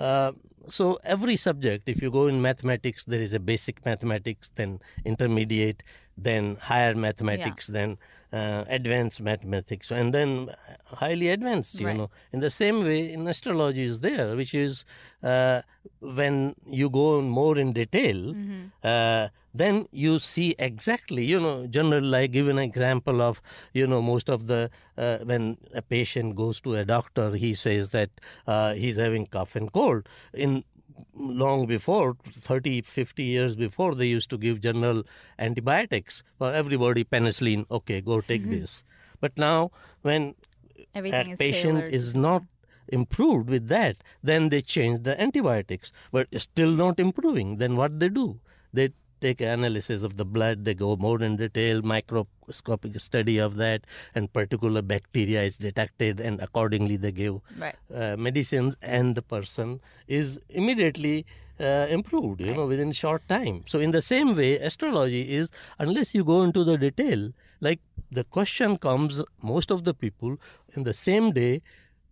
uh, 0.09 0.31
so 0.75 0.85
every 1.15 1.35
subject, 1.41 1.87
if 1.87 2.01
you 2.03 2.09
go 2.11 2.23
in 2.27 2.41
mathematics, 2.45 3.05
there 3.11 3.21
is 3.27 3.33
a 3.33 3.39
basic 3.49 3.77
mathematics, 3.85 4.51
then 4.55 4.71
intermediate, 5.11 5.81
then 6.17 6.57
higher 6.61 6.95
mathematics, 6.95 7.67
then 7.67 7.97
uh, 8.33 8.63
advanced 8.67 9.21
mathematics, 9.21 9.91
and 9.91 10.13
then 10.13 10.49
highly 10.85 11.29
advanced. 11.29 11.79
You 11.79 11.85
Right. 11.87 11.97
know, 11.97 12.09
in 12.33 12.39
the 12.41 12.49
same 12.49 12.83
way, 12.83 13.11
in 13.13 13.27
astrology 13.27 13.83
is 13.83 13.99
there, 14.01 14.35
which 14.35 14.53
is 14.53 14.83
uh, 15.23 15.61
when 15.99 16.55
you 16.65 16.89
go 16.89 17.21
more 17.21 17.57
in 17.57 17.73
detail, 17.73 18.35
uh, 18.83 19.27
then 19.53 19.87
you 19.91 20.19
see 20.19 20.55
exactly. 20.59 21.23
You 21.25 21.39
know, 21.39 21.67
generally, 21.67 22.17
I 22.17 22.27
give 22.27 22.47
an 22.47 22.59
example 22.59 23.21
of 23.21 23.41
you 23.73 23.87
know 23.87 24.01
most 24.01 24.29
of 24.29 24.47
the 24.47 24.69
uh, 24.97 25.17
when 25.19 25.57
a 25.73 25.81
patient 25.81 26.35
goes 26.35 26.61
to 26.61 26.75
a 26.75 26.85
doctor, 26.85 27.35
he 27.35 27.53
says 27.55 27.91
that 27.91 28.09
uh, 28.45 28.73
he's 28.73 28.97
having 28.97 29.25
cough 29.27 29.55
and 29.55 29.71
cold. 29.71 30.07
In 30.33 30.63
long 31.15 31.65
before 31.65 32.15
30 32.23 32.81
50 32.81 33.23
years 33.23 33.55
before 33.55 33.95
they 33.95 34.05
used 34.05 34.29
to 34.29 34.37
give 34.37 34.61
general 34.61 35.03
antibiotics 35.39 36.23
for 36.37 36.51
everybody 36.53 37.03
penicillin. 37.03 37.65
Okay 37.69 38.01
go 38.01 38.21
take 38.21 38.41
mm-hmm. 38.41 38.59
this. 38.59 38.83
But 39.19 39.37
now 39.37 39.71
when 40.01 40.35
Everything 40.93 41.29
a 41.29 41.33
is 41.33 41.39
patient 41.39 41.79
tailored. 41.79 41.93
is 41.93 42.15
not 42.15 42.43
improved 42.87 43.49
with 43.49 43.67
that 43.67 43.97
then 44.23 44.49
they 44.49 44.61
change 44.61 45.03
the 45.03 45.19
antibiotics. 45.21 45.91
But 46.11 46.27
still 46.41 46.71
not 46.71 46.99
improving. 46.99 47.57
Then 47.57 47.75
what 47.75 47.99
they 47.99 48.09
do? 48.09 48.39
They 48.73 48.91
take 49.21 49.41
analysis 49.41 50.01
of 50.01 50.17
the 50.17 50.25
blood. 50.25 50.65
They 50.65 50.73
go 50.73 50.95
more 50.95 51.21
in 51.21 51.35
detail 51.37 51.81
microscopic 51.81 52.99
study 52.99 53.37
of 53.37 53.55
that 53.57 53.81
and 54.15 54.31
particular 54.31 54.81
bacteria 54.81 55.43
is 55.43 55.57
detected 55.57 56.19
and 56.19 56.39
accordingly 56.41 56.97
they 56.97 57.11
give 57.11 57.39
Right. 57.57 57.75
uh, 57.93 58.15
medicines 58.17 58.75
and 58.81 59.15
the 59.15 59.21
person 59.21 59.79
is 60.07 60.39
immediately 60.49 61.25
uh, 61.59 61.87
improved 61.89 62.41
you 62.41 62.53
know 62.53 62.67
within 62.67 62.91
short 62.91 63.27
time. 63.27 63.63
So 63.67 63.79
in 63.79 63.91
the 63.91 64.01
same 64.01 64.35
way 64.35 64.57
astrology 64.59 65.33
is 65.35 65.49
unless 65.79 66.13
you 66.13 66.23
go 66.23 66.43
into 66.43 66.63
the 66.63 66.77
detail 66.77 67.31
like 67.59 67.79
the 68.11 68.23
question 68.23 68.77
comes 68.77 69.23
most 69.41 69.71
of 69.71 69.83
the 69.83 69.93
people 69.93 70.37
in 70.75 70.83
the 70.83 70.93
same 70.93 71.31
day 71.31 71.61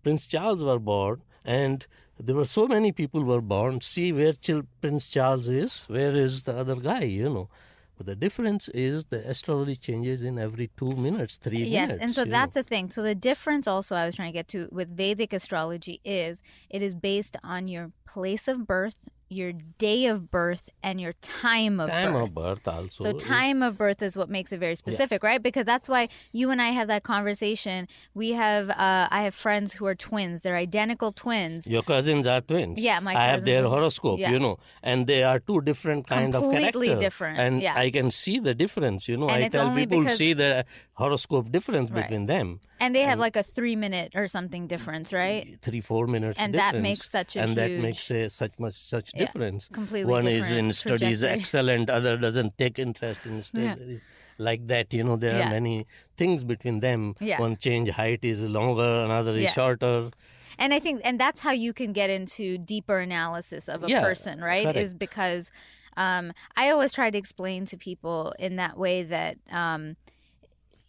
prince 0.04 0.26
charles 0.26 0.64
were 0.64 0.80
born 0.80 1.22
and 1.44 1.86
there 2.20 2.36
were 2.36 2.46
so 2.46 2.68
many 2.68 2.92
people 2.92 3.24
were 3.24 3.42
born 3.42 3.82
see 3.82 4.12
where 4.14 4.34
Chil- 4.34 4.68
prince 4.82 5.08
charles 5.08 5.48
is 5.50 5.84
where 5.86 6.12
is 6.16 6.44
the 6.44 6.56
other 6.56 6.76
guy 6.76 7.04
you 7.04 7.30
know 7.30 7.50
but 7.98 8.08
the 8.08 8.16
difference 8.16 8.68
is 8.70 9.06
the 9.06 9.26
astrology 9.30 9.76
changes 9.76 10.22
in 10.22 10.38
every 10.38 10.70
two 10.78 10.96
minutes 10.96 11.36
three 11.38 11.60
Yes, 11.64 11.72
minutes 11.72 11.92
Yes, 11.92 11.98
and 12.02 12.12
so 12.14 12.26
that's 12.26 12.56
know. 12.56 12.62
the 12.62 12.68
thing. 12.68 12.90
So 12.92 13.02
the 13.02 13.16
difference 13.16 13.68
also 13.68 13.96
I 13.96 14.06
was 14.06 14.16
trying 14.16 14.30
to 14.30 14.34
get 14.34 14.50
to 14.50 14.68
with 14.72 14.96
Vedic 14.96 15.32
astrology 15.32 16.02
is 16.04 16.44
it 16.70 16.82
is 16.82 16.94
based 16.94 17.38
on 17.44 17.68
your 17.70 17.92
place 18.06 18.48
of 18.50 18.68
birth, 18.68 19.08
your 19.36 19.52
day 19.78 20.06
of 20.08 20.32
birth, 20.32 20.70
and 20.82 21.00
your 21.00 21.14
time 21.22 21.80
of 21.80 21.90
time 21.90 22.14
birth. 22.14 22.30
of 22.30 22.36
birth 22.36 22.68
also 22.68 23.04
So 23.04 23.10
is- 23.16 23.22
time 23.24 23.62
of 23.62 23.78
birth 23.78 24.02
is 24.02 24.16
what 24.18 24.30
makes 24.30 24.52
it 24.52 24.60
very 24.60 24.76
specific, 24.76 25.24
right? 25.24 25.42
Because 25.42 25.66
that's 25.66 25.88
why 25.90 26.10
you 26.32 26.50
and 26.52 26.62
I 26.62 26.70
have 26.78 26.88
that 26.88 27.04
conversation. 27.04 27.88
We 28.14 28.32
have 28.32 28.70
uh, 28.70 29.08
I 29.18 29.24
have 29.28 29.36
friends 29.36 29.74
who 29.74 29.86
are 29.88 29.96
twins. 29.96 30.42
They're 30.42 30.56
identical 30.70 31.12
twins. 31.12 31.68
Your 31.68 31.84
cousins 31.84 32.26
are 32.28 32.42
twins. 32.42 32.80
Yeah, 32.82 33.00
my 33.00 33.14
cousins. 33.14 33.24
I 33.24 33.32
have 33.34 33.44
their 33.46 33.66
are- 33.66 33.70
horoscope, 33.70 34.20
yeah. 34.20 34.32
you 34.32 34.40
know, 34.40 34.58
and 34.82 35.08
they 35.08 35.22
are 35.24 35.40
two 35.40 35.62
different 35.62 36.08
kind 36.08 36.34
of 36.34 36.42
Completely 36.42 36.96
different, 36.96 37.40
And 37.40 37.62
yeah. 37.62 37.74
I 37.78 37.92
can 37.92 38.12
see 38.12 38.40
the 38.40 38.54
difference, 38.56 39.08
you 39.10 39.18
know. 39.18 39.28
And 39.30 39.44
I 39.44 39.50
tell 39.50 39.74
people 39.76 40.00
because- 40.02 40.18
see 40.18 40.34
the 40.34 40.66
horoscope 40.94 41.52
difference 41.52 41.92
Right. 41.92 42.04
between 42.04 42.26
them. 42.28 42.60
And 42.80 42.94
they 42.96 43.02
have 43.02 43.20
like 43.20 43.36
a 43.36 43.44
three 43.44 43.76
minute 43.76 44.14
or 44.16 44.28
something 44.28 44.68
difference, 44.68 45.14
right? 45.14 45.58
Three, 45.62 45.82
four 45.82 46.08
minutes 46.08 46.42
And 46.42 46.54
that 46.56 46.76
makes 46.76 47.10
such 47.10 47.36
a 47.36 47.42
and 47.42 47.58
that 47.58 47.78
makes 47.78 48.12
a, 48.12 48.30
such 48.30 48.52
much 48.60 48.74
such 48.74 49.14
Yeah, 49.14 49.26
difference. 49.26 49.70
completely 49.72 50.12
One 50.12 50.28
is 50.28 50.50
in 50.50 50.74
studies 50.74 51.24
excellent, 51.24 51.90
other 51.90 52.18
doesn't 52.18 52.58
take 52.58 52.78
interest 52.80 53.26
in 53.26 53.42
studies. 53.42 54.02
Like 54.38 54.68
that, 54.68 54.94
you 54.94 55.04
know, 55.04 55.16
there 55.16 55.38
Yeah. 55.38 55.48
are 55.48 55.50
many 55.50 55.88
things 56.18 56.44
between 56.44 56.82
them. 56.82 57.16
Yeah. 57.20 57.40
One 57.40 57.56
change 57.58 57.90
height 57.92 58.24
is 58.24 58.42
longer, 58.42 59.04
another 59.06 59.34
is 59.34 59.52
shorter. 59.54 60.12
And 60.58 60.74
I 60.74 60.80
think, 60.80 61.02
and 61.04 61.20
that's 61.20 61.40
how 61.42 61.52
you 61.52 61.74
can 61.74 61.94
get 61.94 62.10
into 62.10 62.58
deeper 62.58 63.00
analysis 63.00 63.68
of 63.68 63.84
a 63.84 63.90
Yeah, 63.90 64.02
person, 64.02 64.42
right? 64.42 64.64
correct. 64.64 64.78
Is 64.78 64.94
because 64.94 65.52
um, 65.98 66.34
I 66.56 66.70
always 66.70 66.94
try 66.94 67.10
to 67.10 67.18
explain 67.18 67.66
to 67.68 67.78
people 67.78 68.34
in 68.40 68.56
that 68.58 68.78
way 68.78 69.04
that, 69.04 69.38
um, 69.52 69.96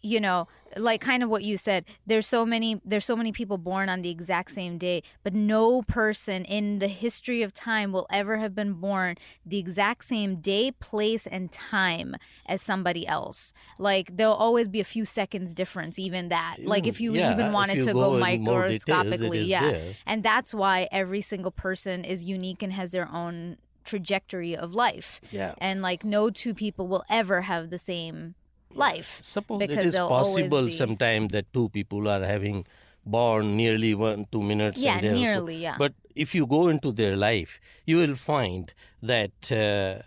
you 0.07 0.21
know, 0.21 0.47
like 0.77 1.01
kind 1.01 1.21
of 1.21 1.29
what 1.29 1.43
you 1.43 1.57
said. 1.57 1.83
There's 2.05 2.25
so 2.25 2.45
many, 2.45 2.81
there's 2.85 3.03
so 3.03 3.15
many 3.15 3.31
people 3.31 3.57
born 3.57 3.89
on 3.89 4.01
the 4.01 4.09
exact 4.09 4.51
same 4.51 4.77
day, 4.77 5.03
but 5.23 5.33
no 5.33 5.81
person 5.81 6.45
in 6.45 6.79
the 6.79 6.87
history 6.87 7.41
of 7.41 7.53
time 7.53 7.91
will 7.91 8.07
ever 8.09 8.37
have 8.37 8.55
been 8.55 8.73
born 8.73 9.15
the 9.45 9.57
exact 9.57 10.05
same 10.05 10.37
day, 10.37 10.71
place, 10.71 11.27
and 11.27 11.51
time 11.51 12.15
as 12.45 12.61
somebody 12.61 13.05
else. 13.05 13.51
Like 13.77 14.15
there'll 14.15 14.33
always 14.33 14.67
be 14.69 14.79
a 14.79 14.85
few 14.85 15.03
seconds 15.03 15.53
difference, 15.53 15.99
even 15.99 16.29
that. 16.29 16.57
Like 16.63 16.87
if 16.87 17.01
you 17.01 17.13
Yeah, 17.13 17.33
even 17.33 17.51
wanted 17.51 17.77
you 17.77 17.81
to 17.83 17.93
go 17.93 17.99
go, 18.11 18.39
more 18.39 18.69
details, 18.69 18.87
microscopically, 18.87 19.41
yeah. 19.41 19.71
there. 19.71 19.93
And 20.05 20.23
that's 20.23 20.53
why 20.53 20.87
every 20.91 21.21
single 21.21 21.51
person 21.51 22.05
is 22.05 22.23
unique 22.23 22.63
and 22.63 22.71
has 22.71 22.91
their 22.91 23.09
own 23.11 23.57
trajectory 23.83 24.55
of 24.55 24.73
life. 24.73 25.19
Yeah. 25.31 25.55
And 25.57 25.81
like 25.81 26.05
no 26.05 26.29
two 26.29 26.53
people 26.53 26.87
will 26.87 27.03
ever 27.09 27.41
have 27.41 27.69
the 27.69 27.79
same 27.79 28.35
life. 28.75 29.19
Suppose 29.23 29.59
because 29.59 29.77
it 29.77 29.85
is 29.87 29.95
possible 29.95 30.65
be- 30.65 30.71
sometimes 30.71 31.31
that 31.31 31.51
two 31.53 31.69
people 31.69 32.07
are 32.07 32.23
having 32.23 32.65
born 33.05 33.55
nearly 33.55 33.95
one 33.95 34.25
two 34.31 34.41
minutes. 34.41 34.81
Yeah, 34.83 34.99
they 35.01 35.09
so- 35.09 35.15
nearly, 35.15 35.55
yeah. 35.57 35.75
But 35.77 35.93
if 36.15 36.35
you 36.35 36.45
go 36.45 36.67
into 36.67 36.91
their 36.91 37.15
life, 37.15 37.59
you 37.85 37.97
will 37.97 38.15
find 38.15 38.73
that 39.01 39.51
uh, 39.51 40.03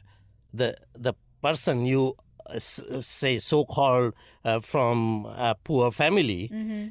the 0.52 0.76
the 0.94 1.14
person 1.42 1.86
you 1.86 2.16
uh, 2.46 2.58
say 2.58 3.38
so 3.38 3.64
called 3.64 4.14
uh, 4.44 4.60
from 4.60 5.26
a 5.26 5.54
poor 5.64 5.90
family. 5.90 6.50
Mm-hmm. 6.52 6.88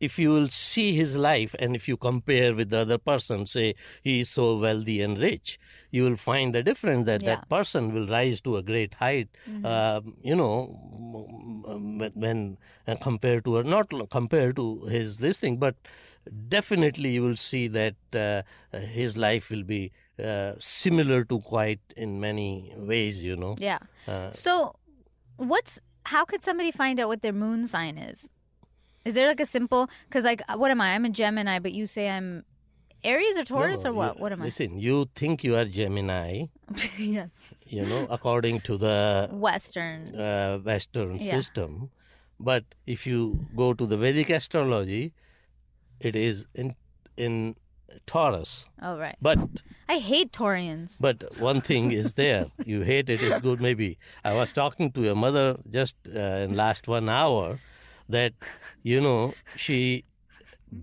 If 0.00 0.18
you 0.18 0.32
will 0.32 0.48
see 0.48 0.94
his 0.94 1.16
life 1.16 1.54
and 1.58 1.76
if 1.76 1.86
you 1.88 1.96
compare 1.96 2.54
with 2.54 2.70
the 2.70 2.78
other 2.78 2.98
person, 2.98 3.44
say 3.46 3.74
he 4.02 4.20
is 4.20 4.30
so 4.30 4.56
wealthy 4.58 5.02
and 5.02 5.18
rich, 5.18 5.58
you 5.90 6.04
will 6.04 6.16
find 6.16 6.54
the 6.54 6.62
difference 6.62 7.06
that 7.06 7.22
Yeah. 7.22 7.36
that 7.36 7.48
person 7.48 7.92
will 7.94 8.06
rise 8.06 8.40
to 8.42 8.56
a 8.56 8.62
great 8.62 8.94
height, 8.94 9.28
Mm-hmm. 9.50 9.66
um, 9.66 10.14
you 10.22 10.34
know, 10.34 10.54
when 12.14 12.58
uh, 12.86 12.96
compared 12.96 13.44
to, 13.44 13.56
or 13.56 13.64
not 13.64 13.92
compared 14.10 14.56
to 14.56 14.84
his 14.86 15.18
this 15.18 15.40
thing, 15.40 15.56
but 15.58 15.76
definitely 16.48 17.10
you 17.10 17.22
will 17.22 17.36
see 17.36 17.68
that 17.68 17.94
uh, 18.14 18.42
his 18.78 19.16
life 19.16 19.50
will 19.50 19.62
be 19.62 19.92
uh, 20.22 20.52
similar 20.58 21.24
to 21.24 21.40
quite 21.40 21.80
in 21.96 22.18
many 22.20 22.72
ways, 22.76 23.22
you 23.22 23.36
know. 23.36 23.56
Yeah. 23.58 23.78
Uh, 24.08 24.30
so 24.30 24.74
what's 25.36 25.80
how 26.04 26.24
could 26.24 26.42
somebody 26.42 26.70
find 26.70 26.98
out 27.00 27.08
what 27.08 27.22
their 27.22 27.32
moon 27.32 27.66
sign 27.66 27.98
is? 27.98 28.30
Is 29.06 29.14
there 29.14 29.26
like 29.32 29.40
a 29.40 29.46
simple 29.46 29.88
cuz 30.10 30.24
like 30.24 30.42
what 30.62 30.70
am 30.74 30.80
I? 30.80 30.88
I'm 30.94 31.04
a 31.04 31.12
Gemini, 31.22 31.58
but 31.66 31.72
you 31.80 31.86
say 31.86 32.08
I'm 32.10 32.44
Aries 33.04 33.36
or 33.40 33.44
Taurus 33.44 33.84
no, 33.84 33.90
or 33.90 33.94
what? 33.94 34.16
you- 34.16 34.22
what 34.22 34.32
am 34.32 34.40
I? 34.42 34.46
Listen, 34.46 34.78
you 34.86 34.94
think 35.20 35.44
you 35.48 35.54
are 35.58 35.64
Gemini, 35.64 36.46
yes. 36.98 37.52
you 37.66 37.84
know, 37.90 38.06
according 38.16 38.60
to 38.70 38.76
the 38.86 39.28
Western. 39.32 40.00
uh, 40.28 40.58
Western 40.70 41.16
Yeah. 41.18 41.36
system. 41.36 41.90
But 42.48 42.64
if 42.94 43.06
you 43.10 43.20
go 43.54 43.68
to 43.74 43.86
the 43.92 43.96
Vedic 44.06 44.28
astrology, 44.38 45.04
it 46.00 46.16
is 46.24 46.46
in 46.54 46.74
in 47.26 47.54
Taurus. 48.06 48.66
Oh 48.82 48.98
right. 48.98 49.16
But 49.22 49.38
I 49.88 49.98
hate 49.98 50.32
Taurians. 50.32 50.98
but 51.00 51.24
one 51.40 51.60
thing 51.70 51.92
is 51.92 52.14
there. 52.14 52.46
You 52.72 52.82
hate 52.90 53.08
it. 53.14 53.22
It's 53.28 53.40
good. 53.46 53.60
Maybe 53.68 53.88
I 54.24 54.34
was 54.40 54.52
talking 54.52 54.90
to 54.98 55.00
your 55.08 55.14
mother 55.14 55.46
just 55.78 55.96
uh, 56.14 56.44
in 56.48 56.56
last 56.56 56.88
one 56.88 57.08
hour 57.08 57.58
that 58.08 58.32
you 58.82 59.00
know 59.00 59.34
she 59.56 60.04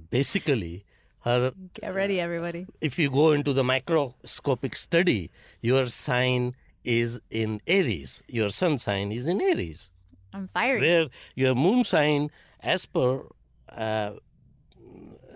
basically 0.09 0.85
her 1.21 1.53
Get 1.73 1.95
ready 1.95 2.19
everybody. 2.19 2.67
if 2.81 2.99
you 2.99 3.09
go 3.09 3.31
into 3.31 3.53
the 3.53 3.63
microscopic 3.63 4.75
study, 4.75 5.31
your 5.61 5.87
sign 5.87 6.53
is 6.83 7.19
in 7.29 7.61
Aries. 7.65 8.21
Your 8.27 8.49
sun 8.49 8.77
sign 8.77 9.11
is 9.11 9.25
in 9.25 9.39
Aries. 9.41 9.91
I'm 10.33 10.47
fiery. 10.47 10.81
Where 10.81 11.07
your 11.35 11.55
moon 11.55 11.85
sign, 11.85 12.29
as 12.59 12.85
per 12.85 13.23
uh, 13.69 14.11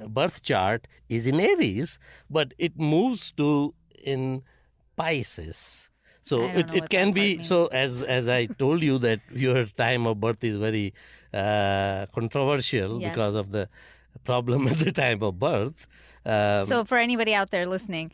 birth 0.08 0.44
chart, 0.44 0.88
is 1.08 1.26
in 1.26 1.40
Aries, 1.40 2.00
but 2.30 2.54
it 2.58 2.78
moves 2.78 3.32
to 3.34 3.74
in 4.04 4.44
Pisces. 4.98 5.90
So 6.28 6.44
it, 6.44 6.70
it 6.76 6.90
can 6.90 7.14
be 7.14 7.42
so 7.42 7.68
as 7.68 8.04
as 8.04 8.28
I 8.28 8.48
told 8.48 8.84
you 8.84 8.98
that 9.00 9.22
your 9.46 9.66
time 9.66 10.06
of 10.06 10.20
birth 10.20 10.44
is 10.44 10.58
very 10.58 10.94
uh, 11.34 12.06
controversial 12.14 13.00
Yes. 13.00 13.12
because 13.12 13.36
of 13.36 13.52
the 13.52 13.70
problem 14.24 14.68
at 14.72 14.80
the 14.80 14.92
time 14.92 15.24
of 15.24 15.40
birth. 15.40 15.88
Um, 16.26 16.66
So, 16.66 16.84
for 16.86 16.98
anybody 16.98 17.34
out 17.34 17.50
there 17.52 17.66
listening, 17.66 18.12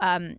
um, 0.00 0.36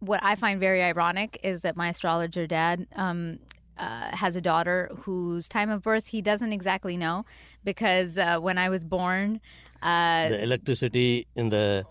what 0.00 0.20
I 0.22 0.34
find 0.34 0.60
very 0.60 0.82
ironic 0.82 1.40
is 1.42 1.62
that 1.62 1.76
my 1.76 1.88
astrologer 1.88 2.46
dad 2.46 2.86
um, 2.96 3.38
uh, 3.78 4.14
has 4.16 4.36
a 4.36 4.40
daughter 4.40 4.90
whose 5.04 5.48
time 5.48 5.70
of 5.70 5.82
birth 5.82 6.08
he 6.08 6.20
doesn't 6.20 6.52
exactly 6.52 6.96
know 6.96 7.24
because 7.64 8.18
uh, 8.18 8.38
when 8.38 8.58
I 8.58 8.68
was 8.68 8.84
born, 8.84 9.40
uh, 9.82 10.28
the 10.28 10.42
electricity 10.42 11.26
in 11.34 11.48
the 11.48 11.84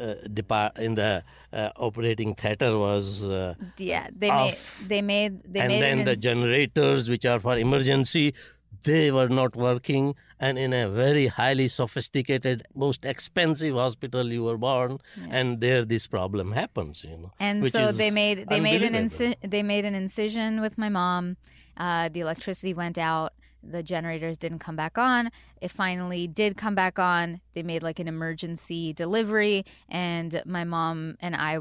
uh, 0.00 0.14
depart 0.32 0.78
in 0.78 0.94
the 0.94 1.22
uh, 1.52 1.70
operating 1.76 2.34
theater 2.34 2.76
was 2.78 3.22
uh, 3.24 3.54
Yeah, 3.78 4.08
they 4.16 4.30
Off. 4.30 4.80
made 4.80 4.88
they 4.88 5.02
made 5.02 5.42
they 5.52 5.60
and 5.60 5.68
made 5.68 5.82
then 5.82 6.04
the 6.04 6.16
generators 6.16 7.08
which 7.08 7.24
are 7.24 7.40
for 7.40 7.56
emergency 7.56 8.34
they 8.82 9.10
were 9.10 9.28
not 9.28 9.56
working 9.56 10.14
and 10.38 10.58
in 10.58 10.72
a 10.74 10.88
very 10.90 11.26
highly 11.28 11.68
sophisticated 11.68 12.66
most 12.74 13.04
expensive 13.04 13.74
hospital 13.74 14.30
you 14.32 14.42
were 14.42 14.58
born 14.58 14.98
and 15.30 15.60
there 15.60 15.84
this 15.84 16.06
problem 16.06 16.52
happens 16.52 17.04
you 17.04 17.16
know 17.16 17.32
and 17.40 17.64
so 17.70 17.92
they 17.92 18.10
made 18.10 18.46
they 18.48 18.60
made 18.60 18.82
an 18.82 18.94
inci- 18.94 19.36
they 19.42 19.62
made 19.62 19.84
an 19.84 19.94
incision 19.94 20.60
with 20.60 20.76
my 20.76 20.88
mom. 20.88 21.36
Uh, 21.76 22.08
the 22.08 22.20
electricity 22.20 22.72
went 22.72 22.98
out. 22.98 23.32
The 23.66 23.82
generators 23.82 24.38
didn't 24.38 24.58
come 24.58 24.76
back 24.76 24.98
on. 24.98 25.30
It 25.60 25.70
finally 25.70 26.26
did 26.26 26.56
come 26.56 26.74
back 26.74 26.98
on. 26.98 27.40
They 27.54 27.62
made 27.62 27.82
like 27.82 27.98
an 27.98 28.08
emergency 28.08 28.92
delivery, 28.92 29.64
and 29.88 30.42
my 30.44 30.64
mom 30.64 31.16
and 31.20 31.34
I 31.34 31.58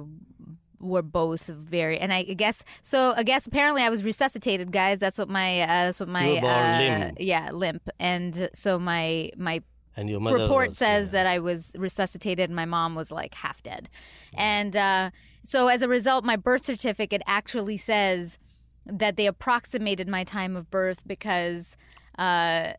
were 0.79 1.01
both 1.01 1.47
very 1.47 1.97
and 1.97 2.11
I 2.11 2.23
guess 2.23 2.61
so 2.81 3.13
I 3.15 3.23
guess 3.23 3.47
apparently 3.47 3.83
I 3.83 3.89
was 3.89 4.03
resuscitated 4.03 4.69
guys 4.73 4.99
that's 4.99 5.17
what 5.17 5.29
my 5.29 5.61
uh, 5.61 5.67
that's 5.67 6.01
what 6.01 6.09
my 6.09 6.39
uh, 6.39 6.77
limp. 6.77 7.17
yeah 7.21 7.51
limp 7.51 7.87
and 7.99 8.49
so 8.53 8.77
my 8.77 9.31
my 9.37 9.61
and 9.95 10.09
your 10.09 10.19
report 10.19 10.69
was, 10.69 10.77
says 10.77 11.09
uh, 11.09 11.11
that 11.13 11.27
I 11.27 11.39
was 11.39 11.71
resuscitated 11.77 12.49
and 12.49 12.55
my 12.55 12.65
mom 12.65 12.95
was 12.95 13.11
like 13.11 13.35
half 13.35 13.61
dead. 13.61 13.89
And 14.33 14.75
uh, 14.75 15.11
so 15.43 15.67
as 15.67 15.81
a 15.81 15.87
result, 15.87 16.25
my 16.25 16.35
birth 16.35 16.65
certificate 16.65 17.21
actually 17.27 17.77
says 17.77 18.39
that 18.85 19.15
they 19.17 19.27
approximated 19.27 20.07
my 20.07 20.23
time 20.23 20.55
of 20.55 20.69
birth 20.71 21.01
because. 21.07 21.77
Uh, 22.17 22.73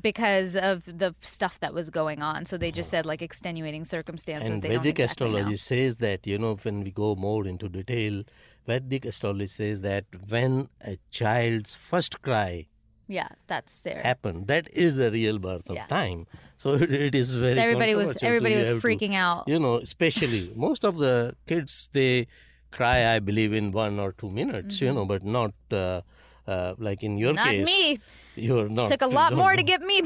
because 0.00 0.56
of 0.56 0.86
the 0.86 1.14
stuff 1.20 1.60
that 1.60 1.74
was 1.74 1.90
going 1.90 2.22
on, 2.22 2.46
so 2.46 2.56
they 2.56 2.70
just 2.72 2.88
said 2.88 3.04
like 3.04 3.20
extenuating 3.20 3.84
circumstances. 3.84 4.48
and 4.48 4.62
they 4.62 4.70
don't 4.70 4.78
Vedic 4.82 4.98
exactly 4.98 5.26
know. 5.28 5.36
astrology 5.36 5.56
says 5.58 5.98
that, 5.98 6.26
you 6.26 6.38
know, 6.38 6.54
when 6.62 6.82
we 6.82 6.90
go 6.90 7.14
more 7.14 7.46
into 7.46 7.68
detail, 7.68 8.22
Vedic 8.66 9.04
astrology 9.04 9.48
says 9.48 9.82
that 9.82 10.06
when 10.30 10.68
a 10.80 10.96
child's 11.10 11.74
first 11.74 12.22
cry 12.22 12.68
Yeah, 13.06 13.28
that's 13.48 13.82
there. 13.82 14.00
happened, 14.02 14.46
that 14.46 14.66
is 14.72 14.96
the 14.96 15.10
real 15.10 15.38
birth 15.38 15.68
of 15.68 15.76
Yeah. 15.76 15.86
time. 15.88 16.26
So 16.56 16.72
it, 16.74 16.90
it 17.08 17.14
is 17.14 17.34
very 17.34 17.56
So 17.56 17.60
everybody 17.60 17.94
was 17.94 18.16
everybody 18.22 18.56
was 18.56 18.68
have 18.68 18.80
to- 18.80 18.88
freaking 18.88 19.14
out. 19.14 19.46
You 19.46 19.58
know, 19.58 19.74
especially 19.76 20.52
most 20.56 20.84
of 20.86 20.96
the 20.96 21.36
kids, 21.46 21.90
they 21.92 22.28
cry, 22.72 23.14
I 23.14 23.18
believe, 23.20 23.52
in 23.52 23.70
one 23.72 23.98
or 23.98 24.12
two 24.12 24.30
minutes, 24.30 24.80
you 24.80 24.92
know, 24.92 25.04
but 25.04 25.22
not 25.24 25.52
uh, 25.70 26.00
uh, 26.46 26.74
like 26.78 27.02
in 27.02 27.16
your 27.18 27.34
Mm-hmm. 27.34 27.44
Not 27.44 27.50
case. 27.50 27.66
me. 27.66 27.98
You're 28.34 28.68
not. 28.68 28.88
took 28.88 29.02
a 29.02 29.06
lot 29.06 29.34
more 29.42 29.50
know. 29.52 29.56
to 29.58 29.62
get 29.62 29.82
me. 29.82 30.00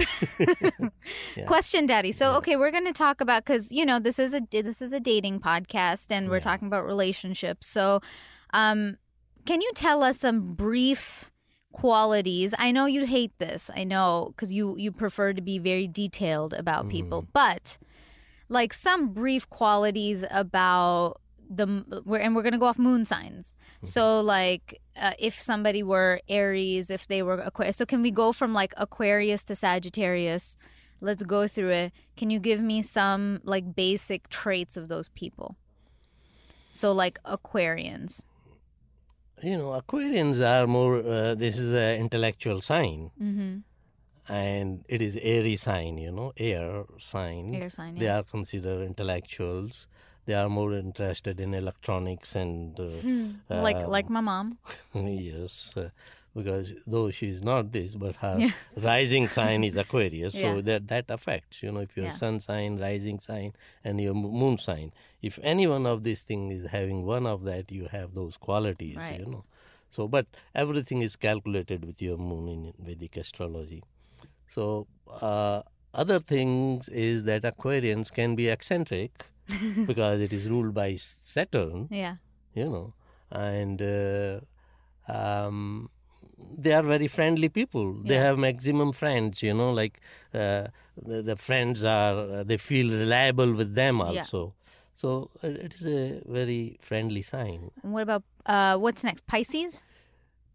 Question, 1.47 1.87
Daddy. 1.87 2.13
So, 2.13 2.35
okay, 2.37 2.57
we're 2.57 2.71
going 2.73 2.85
to 2.87 2.93
talk 2.93 3.21
about 3.21 3.45
because 3.45 3.71
you 3.71 3.87
know 3.87 3.99
this 3.99 4.19
is 4.19 4.35
a 4.35 4.41
this 4.51 4.83
is 4.83 4.93
a 4.93 5.01
dating 5.01 5.41
podcast, 5.41 6.11
and 6.11 6.29
we're 6.29 6.41
talking 6.41 6.67
about 6.67 6.85
relationships. 6.85 7.67
So, 7.67 8.01
um, 8.53 8.97
can 9.45 9.61
you 9.61 9.71
tell 9.75 10.03
us 10.03 10.19
some 10.19 10.55
brief 10.55 11.31
qualities? 11.73 12.55
I 12.59 12.73
know 12.73 12.87
you 12.87 13.07
hate 13.07 13.39
this. 13.39 13.71
I 13.75 13.85
know 13.85 14.33
because 14.35 14.53
you 14.53 14.77
you 14.77 14.91
prefer 14.93 15.33
to 15.33 15.41
be 15.43 15.59
very 15.59 15.87
detailed 15.87 16.53
about 16.55 16.89
people, 16.89 17.27
but 17.33 17.79
like 18.49 18.73
some 18.73 19.13
brief 19.13 19.49
qualities 19.51 20.25
about 20.31 21.21
the 21.49 22.03
we're, 22.05 22.19
and 22.19 22.35
we're 22.35 22.43
going 22.43 22.53
to 22.53 22.59
go 22.59 22.67
off 22.67 22.79
moon 22.79 23.05
signs. 23.05 23.55
So 23.83 24.21
like 24.21 24.81
uh, 25.01 25.13
if 25.19 25.41
somebody 25.41 25.83
were 25.83 26.21
aries 26.29 26.91
if 26.91 27.07
they 27.07 27.23
were 27.23 27.41
aquarius 27.41 27.77
so 27.77 27.87
can 27.87 28.03
we 28.03 28.11
go 28.11 28.33
from 28.33 28.53
like 28.53 28.75
aquarius 28.77 29.45
to 29.45 29.55
sagittarius? 29.55 30.57
Let's 31.01 31.23
go 31.23 31.47
through 31.47 31.71
it. 31.71 31.93
Can 32.17 32.31
you 32.31 32.41
give 32.41 32.61
me 32.63 32.81
some 32.83 33.41
like 33.45 33.75
basic 33.75 34.29
traits 34.29 34.77
of 34.77 34.89
those 34.89 35.09
people? 35.11 35.57
So 36.71 36.93
like 36.93 37.23
aquarians. 37.25 38.25
You 39.43 39.59
know, 39.59 39.79
Aquarians 39.79 40.41
are 40.41 40.67
more. 40.67 40.97
Uh, 40.99 41.35
this 41.35 41.59
is 41.59 41.69
an 41.75 42.01
intellectual 42.01 42.63
sign. 42.63 43.11
mm-hmm. 43.21 43.59
and 44.29 44.85
it 44.89 45.01
is 45.03 45.17
airy 45.23 45.57
sign 45.57 45.99
you 45.99 46.11
know 46.11 46.33
air 46.37 46.85
sign. 46.99 47.55
Air 47.55 47.71
sign, 47.71 47.95
they 47.99 48.09
are 48.09 48.25
considered 48.25 48.83
intellectuals 48.83 49.87
they 50.27 50.35
are 50.35 50.49
more 50.49 50.73
interested 50.75 51.41
in 51.41 51.55
electronics 51.55 52.35
and 52.35 52.79
uh, 52.79 53.03
like 53.49 53.83
um, 53.85 53.91
like 53.91 54.11
my 54.11 54.21
mom 54.21 54.59
yes 54.95 55.75
uh, 55.77 55.89
because 56.35 56.73
though 56.87 57.11
she 57.11 57.29
is 57.29 57.43
not 57.43 57.73
this 57.73 57.95
but 57.95 58.17
her 58.17 58.47
rising 58.77 59.29
sign 59.29 59.65
is 59.65 59.77
aquarius 59.77 60.35
so 60.39 60.57
Yeah. 60.57 60.61
that 60.69 60.89
that 60.89 61.05
affects 61.09 61.63
you 61.63 61.73
know 61.73 61.81
if 61.81 61.97
your 61.97 62.07
Yeah. 62.07 62.13
sun 62.23 62.41
sign 62.41 62.79
rising 62.79 63.19
sign 63.21 63.53
and 63.85 64.01
your 64.01 64.15
moon 64.15 64.59
sign 64.59 64.93
if 65.23 65.39
any 65.43 65.67
one 65.67 65.87
of 65.87 66.03
these 66.05 66.23
things 66.23 66.59
is 66.65 66.71
having 66.71 67.05
one 67.07 67.27
of 67.27 67.45
that 67.45 67.73
you 67.73 67.87
have 67.97 68.15
those 68.15 68.37
qualities 68.37 68.97
Right. 68.97 69.21
you 69.21 69.27
know 69.27 69.45
so 69.89 70.09
but 70.09 70.27
everything 70.55 71.01
is 71.03 71.17
calculated 71.17 71.85
with 71.85 72.03
your 72.03 72.19
moon 72.19 72.49
in 72.49 72.73
vedic 72.79 73.17
astrology 73.17 73.83
so 74.47 74.87
uh, 75.23 75.63
other 75.95 76.21
things 76.21 76.89
is 76.91 77.25
that 77.25 77.43
Aquarians 77.43 78.13
can 78.13 78.35
be 78.37 78.49
eccentric 78.49 79.25
because 79.87 80.21
it 80.21 80.33
is 80.33 80.49
ruled 80.51 80.75
by 80.75 80.95
Saturn, 80.97 81.89
yeah 81.91 82.17
you 82.55 82.65
know, 82.65 82.95
and 83.31 83.83
uh, 83.83 84.41
um, 85.13 85.91
they 86.59 86.73
are 86.73 86.83
very 86.83 87.09
friendly 87.09 87.49
people. 87.49 87.93
They 88.03 88.15
Yeah. 88.15 88.23
have 88.29 88.39
maximum 88.39 88.93
friends, 88.93 89.43
you 89.43 89.53
know, 89.55 89.73
like 89.73 90.01
uh, 90.35 90.69
the, 90.97 91.23
the 91.23 91.37
friends 91.37 91.85
are 91.85 92.45
they 92.45 92.57
feel 92.57 92.91
reliable 92.91 93.53
with 93.55 93.75
them 93.75 93.99
Yeah. 94.01 94.07
also. 94.21 94.55
So 94.95 95.31
uh, 95.45 95.49
it 95.49 95.75
is 95.75 95.87
a 95.87 96.23
very 96.27 96.79
friendly 96.81 97.23
sign. 97.23 97.71
and 97.83 97.93
what 97.93 98.03
about 98.03 98.23
uh 98.47 98.77
what's 98.79 99.05
next 99.05 99.27
pisces 99.27 99.85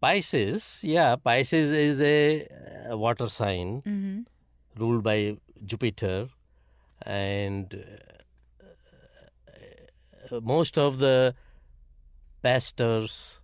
Pisces, 0.00 0.80
yeah, 0.82 1.14
Pisces 1.14 1.70
is 1.70 2.00
a, 2.00 2.46
a 2.90 2.96
water 2.96 3.28
sign. 3.28 3.82
mm-hmm. 3.86 4.20
ruled 4.76 5.04
by 5.04 5.36
Jupiter, 5.64 6.28
and 7.02 7.74
uh, 7.74 7.78
most 10.40 10.78
of 10.78 10.98
the 10.98 11.34
pastors 12.42 13.40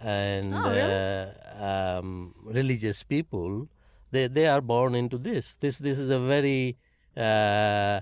and 0.00 0.54
Oh, 0.54 0.70
really? 0.70 0.82
uh, 0.82 1.98
um, 1.98 2.34
religious 2.42 3.02
people 3.02 3.68
they 4.12 4.26
they 4.26 4.46
are 4.46 4.60
born 4.60 4.94
into 4.94 5.18
this. 5.18 5.56
This 5.60 5.78
this 5.78 5.98
is 5.98 6.10
a 6.10 6.18
very 6.18 6.76
uh, 7.16 8.00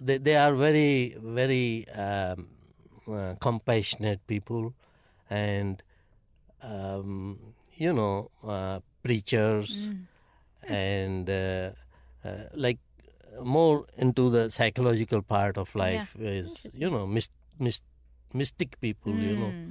they 0.00 0.16
they 0.18 0.36
are 0.36 0.54
very 0.54 1.14
very 1.20 1.86
um, 1.88 2.48
uh, 3.06 3.34
compassionate 3.40 4.26
people, 4.26 4.72
and 5.28 5.82
um, 6.62 7.38
you 7.76 7.92
know 7.92 8.30
uh, 8.44 8.80
preachers 9.02 9.92
Mm. 9.92 10.06
and 10.70 11.28
uh, 11.30 11.70
uh, 12.24 12.44
like 12.54 12.78
more 13.42 13.84
into 13.98 14.30
the 14.30 14.50
psychological 14.50 15.20
part 15.20 15.58
of 15.58 15.74
life 15.74 16.16
is 16.18 16.66
you 16.78 16.88
know 16.88 17.06
myst- 17.06 17.32
myst- 17.66 17.90
mystic 18.42 18.70
people 18.86 19.14
you 19.28 19.36
know 19.42 19.52
Mm. 19.52 19.70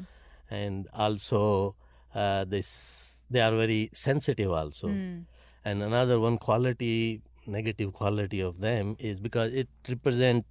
and 0.61 0.87
also 1.05 1.41
uh, 2.21 2.43
this 2.53 2.69
they 3.33 3.41
are 3.47 3.55
very 3.63 3.81
sensitive 4.05 4.51
also 4.61 4.87
Mm. 4.93 5.25
and 5.69 5.83
another 5.89 6.17
one 6.27 6.37
quality 6.47 6.95
negative 7.57 7.89
quality 7.99 8.39
of 8.49 8.59
them 8.65 8.95
is 9.11 9.19
because 9.27 9.53
it 9.61 9.69
represent 9.93 10.45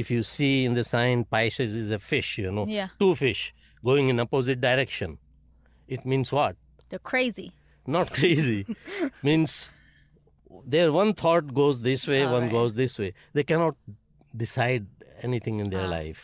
if 0.00 0.10
you 0.14 0.22
see 0.30 0.50
in 0.70 0.74
the 0.78 0.84
sign 0.94 1.22
pisces 1.36 1.74
is 1.82 1.90
a 1.98 2.00
fish 2.10 2.30
you 2.44 2.50
know 2.58 2.66
Yeah. 2.78 2.88
two 3.04 3.12
fish 3.22 3.42
going 3.90 4.10
in 4.14 4.20
opposite 4.26 4.60
direction 4.68 5.16
it 5.96 6.04
means 6.14 6.32
what 6.38 6.56
they're 6.88 7.06
crazy 7.12 7.48
not 7.96 8.10
crazy 8.18 8.60
means 9.30 9.56
their 10.74 10.90
one 10.92 11.12
thought 11.22 11.52
goes 11.54 11.80
this 11.82 12.06
way 12.12 12.20
Oh, 12.24 12.32
one 12.32 12.42
right. 12.44 12.52
goes 12.58 12.74
this 12.82 12.98
way 12.98 13.10
they 13.32 13.44
cannot 13.52 13.76
decide 14.44 14.86
anything 15.22 15.60
in 15.64 15.70
their 15.74 15.86
Ah. 15.86 15.94
life 15.98 16.22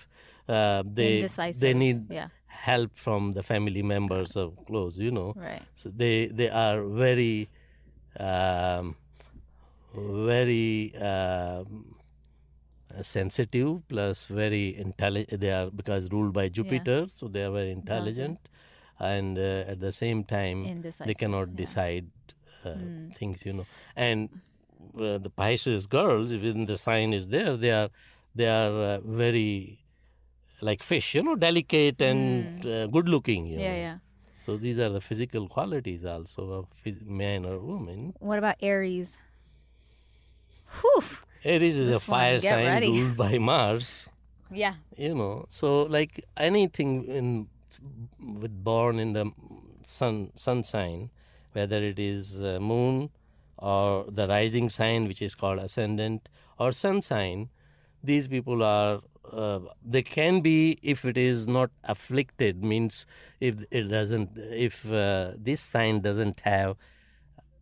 uh, 0.52 0.82
they 0.86 1.26
they 1.58 1.74
need 1.74 2.12
yeah. 2.12 2.28
help 2.46 2.90
from 2.94 3.32
the 3.32 3.42
family 3.42 3.82
members 3.82 4.36
of 4.36 4.54
close 4.66 4.98
you 4.98 5.10
know. 5.10 5.34
Right. 5.36 5.62
So 5.74 5.90
they 5.90 6.26
they 6.26 6.50
are 6.50 6.84
very 6.84 7.48
um, 8.18 8.96
very 9.94 10.94
um, 10.96 11.96
sensitive 13.00 13.86
plus 13.88 14.26
very 14.26 14.76
intelligent 14.76 15.40
they 15.40 15.50
are 15.50 15.70
because 15.70 16.10
ruled 16.10 16.32
by 16.34 16.48
jupiter 16.48 17.06
so 17.12 17.28
they 17.28 17.42
are 17.44 17.50
very 17.50 17.70
intelligent. 17.70 18.38
And 19.00 19.36
uh, 19.38 19.64
at 19.72 19.80
the 19.80 19.90
same 19.90 20.22
time 20.22 20.82
they 20.82 21.14
cannot 21.14 21.48
yeah. 21.48 21.56
decide 21.56 22.06
uh, 22.64 22.74
Hmm. 22.74 23.08
things 23.10 23.44
you 23.44 23.52
know. 23.52 23.66
And 23.96 24.28
uh, 24.96 25.18
the 25.18 25.30
pisces 25.30 25.86
girls 25.86 26.30
even 26.30 26.66
the 26.66 26.78
sign 26.78 27.12
is 27.12 27.28
there 27.28 27.56
they 27.56 27.72
are 27.72 27.90
they 28.34 28.46
are 28.46 28.72
uh, 28.72 29.00
very 29.00 29.81
like 30.68 30.82
fish 30.82 31.14
you 31.16 31.22
know 31.26 31.34
delicate 31.34 32.00
and 32.10 32.66
uh, 32.66 32.86
good 32.96 33.08
looking 33.14 33.46
you 33.46 33.58
yeah 33.58 33.70
know. 33.72 33.80
yeah 33.86 33.96
so 34.46 34.56
these 34.56 34.78
are 34.84 34.88
the 34.96 35.00
physical 35.00 35.48
qualities 35.48 36.04
also 36.04 36.42
of 36.58 36.66
man 37.22 37.44
or 37.44 37.58
woman. 37.58 38.14
what 38.20 38.38
about 38.38 38.56
aries 38.72 39.18
Whew. 40.80 41.02
Aries 41.44 41.76
is 41.76 41.86
This 41.88 41.96
a 41.96 42.00
fire 42.00 42.40
sign 42.40 42.66
ready. 42.66 42.88
ruled 42.88 43.16
by 43.16 43.36
Mars, 43.50 44.08
Yeah. 44.50 44.74
you 44.96 45.14
know 45.14 45.44
so 45.48 45.82
like 45.82 46.24
anything 46.36 47.04
in 47.04 47.48
with 48.42 48.54
born 48.68 48.98
in 49.04 49.12
the 49.18 49.24
sun 49.84 50.30
sun 50.34 50.62
sign 50.64 51.10
whether 51.52 51.82
it 51.82 51.98
is 51.98 52.42
uh, 52.42 52.58
moon 52.60 53.10
or 53.58 54.04
the 54.18 54.26
rising 54.28 54.68
sign 54.68 55.08
which 55.08 55.20
is 55.28 55.34
called 55.34 55.58
ascendant 55.58 56.28
or 56.58 56.72
sun 56.72 57.02
sign 57.02 57.48
these 58.02 58.28
people 58.28 58.62
are 58.62 59.00
uh, 59.30 59.60
they 59.84 60.02
can 60.02 60.40
be 60.40 60.78
if 60.82 61.04
it 61.04 61.16
is 61.16 61.46
not 61.46 61.70
afflicted 61.84 62.62
means 62.64 63.06
if 63.40 63.64
it 63.70 63.84
doesn't 63.88 64.30
if 64.36 64.90
uh, 64.90 65.32
this 65.36 65.60
sign 65.60 66.00
doesn't 66.00 66.40
have 66.40 66.76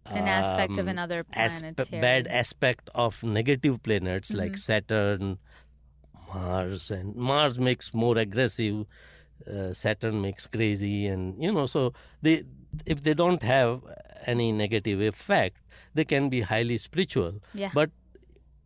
An 0.07 0.27
aspect 0.27 0.79
of 0.79 0.87
um, 0.87 0.89
another 0.89 1.25
aspe- 1.35 2.01
bad 2.01 2.27
aspect 2.27 2.89
of 2.95 3.23
negative 3.23 3.83
planets 3.83 4.35
like 4.35 4.53
Mm-hmm. 4.53 4.57
Saturn, 4.57 5.39
Mars, 6.35 6.91
and 6.91 7.15
Mars 7.17 7.59
makes 7.59 7.93
more 7.95 8.17
aggressive. 8.19 8.87
Uh, 9.47 9.73
Saturn 9.73 10.21
makes 10.21 10.47
crazy, 10.47 11.07
and 11.07 11.43
you 11.43 11.53
know, 11.53 11.67
so 11.67 11.93
they 12.23 12.45
if 12.87 13.03
they 13.03 13.15
don't 13.15 13.43
have 13.43 13.83
any 14.27 14.53
negative 14.53 15.01
effect, 15.01 15.59
they 15.95 16.05
can 16.05 16.29
be 16.29 16.43
highly 16.43 16.79
spiritual. 16.79 17.41
Yeah. 17.53 17.71
But 17.73 17.91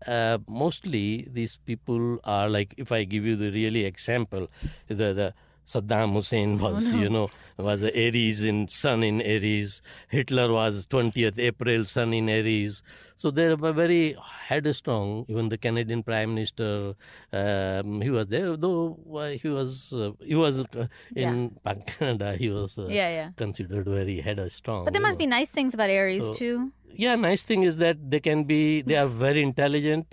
uh, 0.07 0.39
mostly 0.49 1.29
these 1.33 1.57
people 1.65 2.19
are 2.25 2.49
like 2.49 2.75
if 2.77 2.93
I 2.93 3.05
give 3.05 3.25
you 3.25 3.37
the 3.37 3.51
really 3.51 3.85
example, 3.85 4.49
the 4.89 5.13
the 5.21 5.35
Saddam 5.67 6.13
Hussein 6.15 6.59
Oh, 6.61 6.73
was 6.73 6.93
you 6.93 7.09
know 7.09 7.29
was 7.57 7.83
Aries 7.83 8.43
in 8.43 8.69
Sun 8.69 9.03
in 9.03 9.21
Aries. 9.23 9.81
Hitler 10.09 10.53
was 10.53 10.87
twentieth 10.87 11.39
April 11.39 11.85
Sun 11.85 12.13
in 12.15 12.29
Aries. 12.29 12.83
So 13.17 13.31
they 13.31 13.55
were 13.55 13.73
very 13.73 14.17
headstrong. 14.49 15.25
Even 15.29 15.49
the 15.49 15.57
Canadian 15.57 16.03
Prime 16.03 16.35
Minister, 16.35 16.95
um, 17.33 18.01
he 18.01 18.11
was 18.11 18.27
there. 18.29 18.57
Though 18.57 18.99
uh, 19.15 19.29
he 19.43 19.49
was 19.49 19.93
uh, 19.93 20.13
he 20.25 20.35
was 20.35 20.59
uh, 20.61 20.87
in 21.15 21.57
Canada, 21.87 22.37
he 22.37 22.51
was 22.51 22.77
uh, 22.79 22.87
Yeah, 22.89 23.09
yeah. 23.19 23.29
considered 23.37 23.87
very 23.87 24.21
headstrong. 24.21 24.85
But 24.85 24.93
there 24.93 25.03
must 25.03 25.19
know. 25.19 25.25
be 25.25 25.27
nice 25.29 25.51
things 25.51 25.75
about 25.75 25.91
Aries 25.91 26.27
So- 26.27 26.35
too. 26.35 26.57
yeah 27.03 27.15
nice 27.23 27.43
thing 27.47 27.63
is 27.69 27.77
that 27.79 27.97
they 28.11 28.19
can 28.25 28.45
be 28.51 28.59
they 28.89 28.97
are 28.99 29.09
very 29.23 29.41
intelligent 29.47 30.13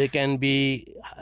they 0.00 0.06
can 0.16 0.36
be 0.42 0.52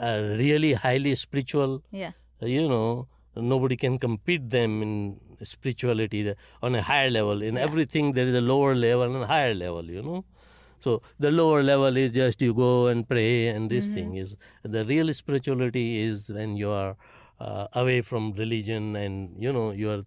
uh, 0.07 0.19
really 0.41 0.73
highly 0.83 1.13
spiritual 1.21 1.71
Yeah. 2.01 2.11
You 2.57 2.67
know 2.73 3.07
nobody 3.35 3.75
can 3.77 3.97
compete 3.97 4.49
them 4.49 4.81
in 4.81 5.19
spirituality 5.43 6.33
on 6.61 6.75
a 6.75 6.81
higher 6.81 7.09
level. 7.09 7.41
In 7.41 7.57
everything 7.57 8.13
there 8.13 8.27
is 8.27 8.35
a 8.35 8.41
lower 8.41 8.75
level 8.75 9.03
and 9.03 9.23
a 9.23 9.27
higher 9.27 9.53
level 9.53 9.83
you 9.85 10.01
know. 10.01 10.25
So 10.79 11.01
the 11.19 11.31
lower 11.31 11.61
level 11.63 11.97
is 11.97 12.13
just 12.13 12.41
you 12.41 12.53
go 12.53 12.87
and 12.87 13.07
pray 13.07 13.47
and 13.49 13.69
this 13.69 13.89
thing 13.89 14.15
is 14.15 14.37
the 14.63 14.85
real 14.85 15.13
spirituality 15.13 16.01
is 16.01 16.29
when 16.29 16.55
you 16.57 16.71
are 16.71 16.95
uh, 17.39 17.67
away 17.73 18.01
from 18.01 18.33
religion 18.33 18.95
and 18.95 19.35
you 19.37 19.51
know 19.51 19.71
you 19.71 19.89
are 19.91 20.03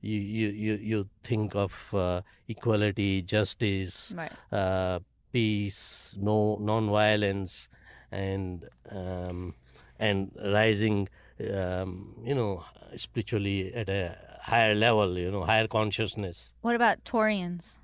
you 0.00 0.18
you 0.20 0.48
you, 0.48 0.74
you 0.74 1.08
think 1.22 1.54
of 1.54 1.94
uh, 1.94 2.20
equality 2.48 3.22
justice 3.22 4.14
Right. 4.16 4.32
uh, 4.52 4.98
peace, 5.32 6.14
no 6.18 6.56
non-violence, 6.60 7.68
and 8.12 8.68
um, 8.90 9.54
and 9.98 10.30
rising, 10.42 11.08
um, 11.52 12.14
you 12.24 12.34
know, 12.34 12.64
spiritually 12.96 13.72
at 13.74 13.88
a 13.88 14.16
higher 14.42 14.74
level, 14.74 15.18
you 15.18 15.30
know, 15.30 15.42
higher 15.44 15.66
consciousness. 15.66 16.54
What 16.60 16.74
about 16.76 17.04
Taurians? 17.04 17.78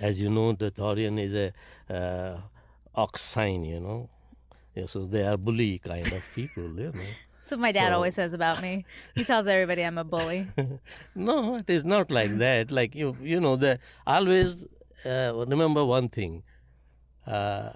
As 0.00 0.20
you 0.20 0.30
know, 0.30 0.52
the 0.52 0.70
Taurian 0.70 1.18
is 1.20 1.34
a 1.34 1.52
uh, 1.94 2.40
ox 2.94 3.20
sign, 3.22 3.64
you 3.64 3.80
know. 3.80 4.08
Yeah, 4.74 4.86
so 4.86 5.04
they 5.06 5.26
are 5.26 5.36
bully 5.36 5.78
kind 5.78 6.06
of 6.12 6.22
people, 6.34 6.64
you 6.80 6.92
know. 6.92 7.10
That's 7.40 7.50
what 7.50 7.60
my 7.60 7.72
dad 7.72 7.88
So- 7.88 7.94
always 7.96 8.14
says 8.14 8.32
about 8.32 8.62
me. 8.62 8.84
He 9.14 9.24
tells 9.24 9.46
everybody 9.46 9.82
I'm 9.84 9.98
a 9.98 10.04
bully. 10.04 10.46
no, 11.14 11.56
it 11.56 11.68
is 11.68 11.84
not 11.84 12.10
like 12.10 12.38
that. 12.38 12.70
Like 12.70 12.94
you, 12.94 13.16
you 13.20 13.40
know, 13.40 13.56
the 13.56 13.78
always 14.06 14.64
uh, 15.04 15.32
remember 15.34 15.84
one 15.84 16.08
thing. 16.08 16.42
Uh, 17.26 17.70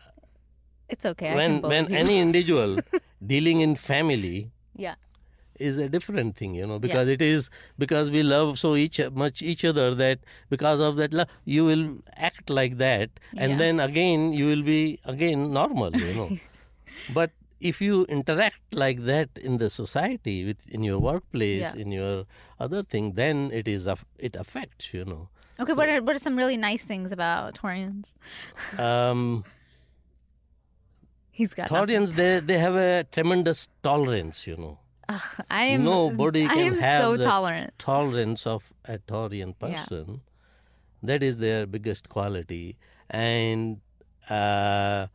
It's 0.89 1.05
okay. 1.05 1.31
I 1.31 1.35
when 1.35 1.51
can 1.55 1.61
bully 1.63 1.75
when 1.75 1.87
people. 1.87 1.99
any 2.05 2.19
individual 2.27 2.79
dealing 3.25 3.61
in 3.61 3.75
family 3.77 4.53
yeah. 4.77 4.95
is 5.67 5.79
a 5.83 5.89
different 5.93 6.37
thing 6.39 6.55
you 6.55 6.67
know 6.71 6.79
because 6.79 7.09
it 7.13 7.23
is 7.27 7.49
because 7.83 8.11
we 8.15 8.23
love 8.23 8.59
so 8.63 8.71
each 8.77 8.99
much 9.21 9.41
each 9.53 9.63
other 9.69 9.87
that 10.01 10.19
because 10.55 10.81
of 10.89 10.97
that 11.01 11.15
love 11.21 11.29
you 11.55 11.65
will 11.69 11.85
act 12.31 12.51
like 12.59 12.75
that 12.83 13.09
and 13.37 13.53
Yeah. 13.53 13.59
then 13.63 13.81
again 13.81 14.27
you 14.41 14.47
will 14.51 14.63
be 14.67 14.81
again 15.15 15.47
normal 15.55 15.97
you 16.09 16.13
know 16.19 16.29
but 17.21 17.31
if 17.71 17.81
you 17.81 18.05
interact 18.19 18.75
like 18.85 19.01
that 19.07 19.31
in 19.51 19.57
the 19.63 19.71
society 19.71 20.37
with 20.49 20.69
in 20.79 20.83
your 20.91 20.99
workplace 20.99 21.63
Yeah. 21.63 21.75
in 21.85 21.91
your 22.01 22.27
other 22.61 22.83
thing 22.83 23.13
then 23.23 23.51
it 23.63 23.67
is 23.77 23.89
it 24.19 24.37
affects 24.45 24.93
you 24.93 25.05
know 25.15 25.25
Okay. 25.59 25.73
What 25.73 25.89
are 25.89 26.03
what 26.07 26.15
are 26.15 26.19
some 26.23 26.37
really 26.37 26.59
nice 26.59 26.85
things 26.85 27.13
about 27.13 27.55
Taurians? 27.59 28.09
um 28.79 29.23
He's 31.39 31.53
got. 31.55 31.69
Taurians 31.69 32.13
they 32.21 32.41
they 32.41 32.59
have 32.59 32.77
a 32.83 33.05
tremendous 33.17 33.69
tolerance 33.83 34.47
you 34.51 34.57
know 34.57 34.79
I 35.51 35.65
am. 35.77 35.85
nobody 35.85 36.45
I 36.45 36.55
can 36.55 36.73
am 36.73 36.79
have 36.85 37.03
so 37.03 37.17
the 37.17 37.25
tolerant. 37.25 37.73
tolerance 37.79 38.47
of 38.47 38.73
a 38.85 38.99
Taurian 38.99 39.53
Yeah. 39.61 39.67
person. 39.85 40.23
That 41.03 41.23
is 41.23 41.37
their 41.39 41.67
biggest 41.67 42.09
quality, 42.09 42.79
and 43.11 43.81
uh, 44.31 45.07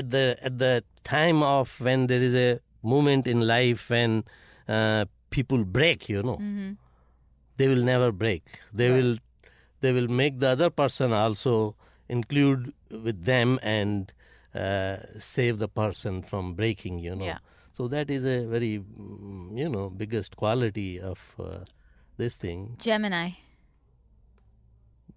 at 0.00 0.10
the 0.10 0.24
at 0.42 0.58
the 0.58 0.82
time 1.04 1.42
of 1.42 1.80
when 1.80 2.06
there 2.08 2.20
is 2.20 2.34
a 2.34 2.60
moment 2.82 3.26
in 3.26 3.40
life 3.46 3.88
when 3.90 4.24
uh, 4.68 5.04
people 5.30 5.64
break, 5.64 6.08
you 6.08 6.22
know, 6.22 6.36
hmm 6.36 6.72
they 7.58 7.68
will 7.68 7.82
never 7.92 8.12
break. 8.12 8.42
They 8.72 8.90
Right. 8.90 8.96
will 9.02 9.16
they 9.80 9.92
will 9.92 10.08
make 10.08 10.40
the 10.40 10.48
other 10.58 10.70
person 10.70 11.12
also 11.12 11.74
include 12.08 12.72
with 12.90 13.24
them 13.24 13.58
and 13.62 14.12
uh, 14.54 14.96
save 15.18 15.58
the 15.58 15.68
person 15.68 16.22
from 16.22 16.54
breaking. 16.54 16.98
You 16.98 17.16
know. 17.16 17.24
Yeah. 17.24 17.38
So 17.72 17.88
that 17.88 18.10
is 18.10 18.24
a 18.24 18.46
very 18.46 18.78
mm, 18.78 19.56
you 19.58 19.68
know 19.68 19.90
biggest 19.90 20.36
quality 20.36 21.00
of 21.00 21.18
uh, 21.38 21.58
this 22.16 22.36
thing. 22.36 22.76
Gemini. 22.78 23.30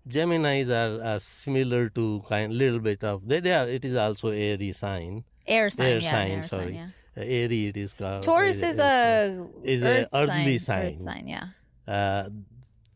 Geminis 0.08 0.70
are, 0.70 1.04
are 1.04 1.20
similar 1.20 1.90
to 1.90 2.22
kind 2.28 2.54
little 2.54 2.80
bit 2.80 3.04
of 3.04 3.28
they, 3.28 3.40
they 3.42 3.54
are 3.54 3.68
it 3.68 3.86
is 3.86 3.96
also 3.96 4.30
airy 4.30 4.72
sign. 4.72 5.24
Air 5.46 5.70
sign. 5.70 5.86
Air 5.88 6.00
yeah, 6.00 6.12
sign, 6.12 6.32
air 6.32 6.44
sorry. 6.44 6.64
sign. 6.64 6.74
Yeah. 6.74 6.88
Uh, 7.18 7.26
airy 7.26 7.68
it 7.68 7.78
is 7.78 7.94
called. 7.94 8.24
Taurus 8.24 8.62
air- 8.64 8.70
is 8.70 8.80
air 8.80 9.48
a 9.64 9.68
Is 9.68 9.84
a 9.84 9.88
earth 9.88 10.08
earthly 10.14 10.58
sign. 10.58 10.86
Earth 10.86 11.02
sign. 11.02 11.02
sign. 11.02 11.28
Yeah. 11.28 11.48
uh, 11.88 12.30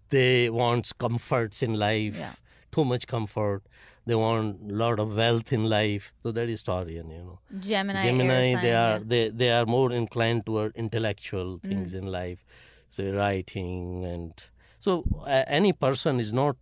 they 0.10 0.50
want 0.50 0.98
comforts 0.98 1.62
in 1.64 1.74
life, 1.74 2.18
Yeah. 2.18 2.34
Too 2.78 2.86
much 2.94 3.08
comfort. 3.08 3.64
They 4.06 4.16
want 4.16 4.72
a 4.72 4.74
lot 4.84 5.00
of 5.04 5.16
wealth 5.16 5.54
in 5.58 5.64
life. 5.74 6.08
So 6.24 6.32
that 6.38 6.50
is 6.56 6.64
Taurian, 6.70 7.12
you 7.18 7.24
know. 7.28 7.40
Gemini. 7.68 8.02
Gemini, 8.08 8.42
they 8.66 8.74
are 8.74 8.98
yeah. 8.98 9.00
Mm. 9.00 9.10
they 9.14 9.24
they 9.44 9.52
are 9.60 9.66
more 9.66 9.92
inclined 10.02 10.46
toward 10.50 10.76
intellectual 10.86 11.60
things 11.70 11.94
in 12.02 12.08
life, 12.18 12.44
say 12.90 13.12
writing 13.12 14.04
and 14.14 14.34
so 14.80 15.06
uh, 15.26 15.44
any 15.60 15.72
person 15.86 16.20
is 16.20 16.34
not 16.34 16.58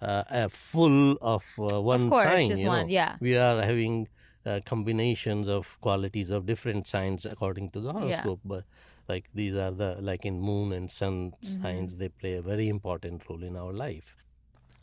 uh, 0.00 0.48
full 0.48 1.16
of 1.20 1.44
uh, 1.60 1.80
one 1.80 2.08
course, 2.10 2.24
sign. 2.24 2.48
just 2.48 2.62
you 2.62 2.68
one, 2.68 2.86
know. 2.86 2.92
yeah. 2.92 3.16
we 3.20 3.36
are 3.36 3.62
having 3.62 4.08
uh, 4.44 4.58
combinations 4.64 5.46
of 5.48 5.80
qualities 5.80 6.30
of 6.30 6.44
different 6.46 6.88
signs 6.88 7.24
according 7.24 7.70
to 7.70 7.80
the 7.80 7.92
horoscope, 7.92 8.40
but 8.44 8.64
like 9.08 9.28
these 9.34 9.54
are 9.54 9.70
the 9.70 9.96
like 10.00 10.24
in 10.24 10.40
moon 10.40 10.72
and 10.72 10.90
sun 10.90 11.32
Mm-hmm. 11.32 11.62
signs 11.62 11.96
they 11.96 12.08
play 12.08 12.34
a 12.34 12.42
very 12.42 12.68
important 12.68 13.22
role 13.28 13.42
in 13.42 13.56
our 13.56 13.72
life 13.72 14.16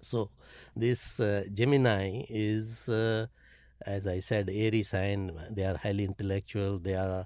so 0.02 0.30
this 0.76 1.20
uh, 1.20 1.44
gemini 1.54 2.24
is 2.30 2.88
uh, 2.90 3.26
as 3.86 4.08
i 4.08 4.20
said 4.20 4.50
airy 4.52 4.84
sign 4.84 5.32
they 5.50 5.64
are 5.64 5.78
highly 5.78 6.04
intellectual 6.06 6.80
they 6.80 6.96
are 6.96 7.26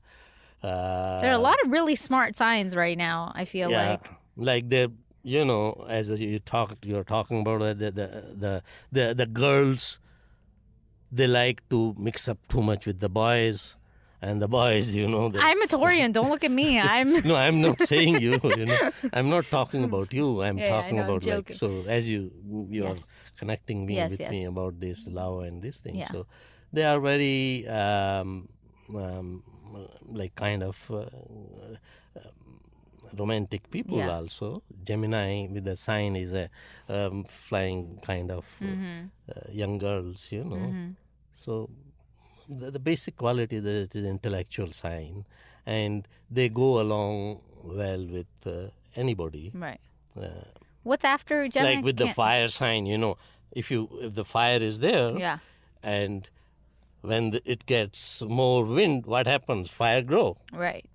uh, 0.63 1.19
There 1.21 1.29
are 1.29 1.35
a 1.35 1.39
lot 1.39 1.57
of 1.65 1.71
really 1.71 1.95
smart 1.95 2.37
signs 2.37 2.73
right 2.73 2.97
now. 2.97 3.33
I 3.35 3.43
feel 3.43 3.69
yeah, 3.69 3.89
like. 3.89 4.09
like 4.37 4.69
they're 4.69 4.87
you 5.23 5.43
know 5.43 5.85
as 5.89 6.09
you 6.09 6.39
talk 6.39 6.77
you're 6.83 7.03
talking 7.03 7.41
about 7.41 7.59
the 7.59 7.91
the 7.91 8.07
the 8.35 8.63
the, 8.91 9.13
the 9.13 9.25
girls 9.25 9.99
they 11.11 11.27
like 11.27 11.67
to 11.69 11.95
mix 11.97 12.27
up 12.27 12.37
too 12.47 12.61
much 12.61 12.85
with 12.85 12.99
the 12.99 13.09
boys 13.09 13.75
and 14.23 14.41
the 14.41 14.47
boys 14.47 14.89
you 14.99 15.07
know 15.13 15.23
I'm 15.47 15.61
a 15.61 15.67
Taurian. 15.67 16.11
Don't 16.17 16.29
look 16.33 16.43
at 16.49 16.51
me. 16.51 16.67
I'm. 16.79 17.09
no 17.29 17.35
i'm 17.35 17.59
not 17.65 17.81
saying 17.91 18.15
you 18.25 18.39
you 18.59 18.65
know 18.71 18.79
i'm 19.17 19.29
not 19.35 19.49
talking 19.57 19.83
about 19.89 20.13
you 20.19 20.27
i'm 20.47 20.59
Yeah, 20.59 20.71
talking 20.75 20.97
know, 20.97 21.03
I'm 21.03 21.09
about 21.09 21.25
like 21.33 21.53
so 21.61 21.69
as 21.97 22.07
you 22.13 22.21
you 22.77 22.85
are 22.91 22.97
connecting 23.41 23.85
me 23.89 23.95
Yes, 24.01 24.11
with 24.13 24.29
me 24.35 24.41
about 24.53 24.79
this 24.85 25.07
love 25.19 25.37
and 25.47 25.61
this 25.67 25.77
thing 25.87 25.97
Yeah. 26.03 26.11
so 26.13 26.25
they 26.71 26.83
are 26.91 26.99
very 26.99 27.67
um, 27.81 28.31
um, 29.05 29.43
like 30.21 30.33
kind 30.35 30.63
of 30.63 30.77
uh, 30.91 31.05
romantic 33.17 33.69
people 33.69 33.97
Yeah. 33.99 34.17
also 34.19 34.63
gemini 34.83 35.47
with 35.47 35.65
the 35.65 35.75
sign 35.77 36.15
is 36.15 36.33
a 36.33 36.49
um, 36.89 37.23
flying 37.25 37.99
kind 38.01 38.31
of 38.31 38.45
uh, 38.61 38.65
Mm-hmm. 38.65 39.05
uh, 39.31 39.51
young 39.51 39.77
girls 39.77 40.27
you 40.31 40.43
know 40.43 40.73
so 41.33 41.69
the, 42.49 42.71
the 42.71 42.79
basic 42.79 43.17
quality 43.17 43.59
that 43.59 43.75
it 43.75 43.95
is 43.95 44.05
intellectual 44.05 44.71
sign, 44.71 45.25
and 45.65 46.07
they 46.29 46.49
go 46.49 46.79
along 46.79 47.41
well 47.63 48.05
with 48.05 48.27
uh, 48.45 48.69
anybody. 48.95 49.51
Right. 49.53 49.79
Uh, 50.19 50.27
What's 50.83 51.05
after 51.05 51.47
Gemini? 51.47 51.75
like 51.75 51.85
with 51.85 51.97
the 51.97 52.09
fire 52.09 52.47
sign, 52.49 52.85
you 52.85 52.97
know, 52.97 53.17
if 53.51 53.71
you 53.71 53.87
if 54.01 54.15
the 54.15 54.25
fire 54.25 54.59
is 54.59 54.79
there, 54.79 55.17
Yeah. 55.17 55.37
and 55.81 56.29
when 57.01 57.31
the, 57.31 57.41
it 57.45 57.65
gets 57.65 58.21
more 58.21 58.63
wind, 58.65 59.05
what 59.05 59.27
happens? 59.27 59.69
Fire 59.69 60.01
grow, 60.01 60.37
Right. 60.51 60.85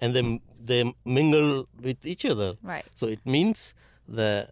and 0.00 0.14
then 0.16 0.40
they 0.64 0.92
mingle 1.04 1.68
with 1.80 2.04
each 2.04 2.24
other. 2.24 2.54
Right. 2.62 2.84
So 2.94 3.06
it 3.06 3.20
means 3.24 3.74
the 4.08 4.48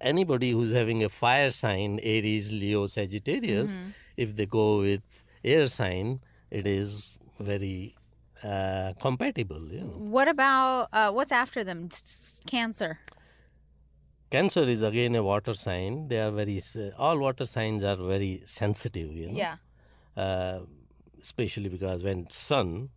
anybody 0.00 0.50
who's 0.50 0.72
having 0.72 1.04
a 1.04 1.08
fire 1.08 1.50
sign, 1.50 2.00
Aries, 2.02 2.50
Leo, 2.52 2.86
Sagittarius, 2.88 3.76
Mm-hmm. 3.76 3.90
if 4.16 4.34
they 4.36 4.46
go 4.46 4.78
with 4.80 5.02
air 5.44 5.66
sign, 5.68 6.20
it 6.50 6.66
is 6.66 7.10
very 7.38 7.94
uh, 8.42 8.92
compatible. 9.00 9.68
You 9.72 9.80
know. 9.80 9.96
What 10.16 10.28
about 10.28 10.88
uh, 10.92 11.10
what's 11.12 11.32
after 11.32 11.64
them? 11.64 11.88
Cancer. 12.46 12.98
Cancer 14.30 14.62
is 14.62 14.82
again 14.82 15.14
a 15.14 15.22
water 15.22 15.54
sign. 15.54 16.08
They 16.08 16.18
are 16.18 16.30
very 16.30 16.62
all 16.98 17.18
water 17.18 17.46
signs 17.46 17.84
are 17.84 17.96
very 17.96 18.42
sensitive. 18.46 19.12
You 19.12 19.28
know. 19.28 19.36
Yeah. 19.36 19.56
uh, 20.16 20.60
especially 21.20 21.68
because 21.68 22.02
when 22.02 22.28
sun 22.30 22.90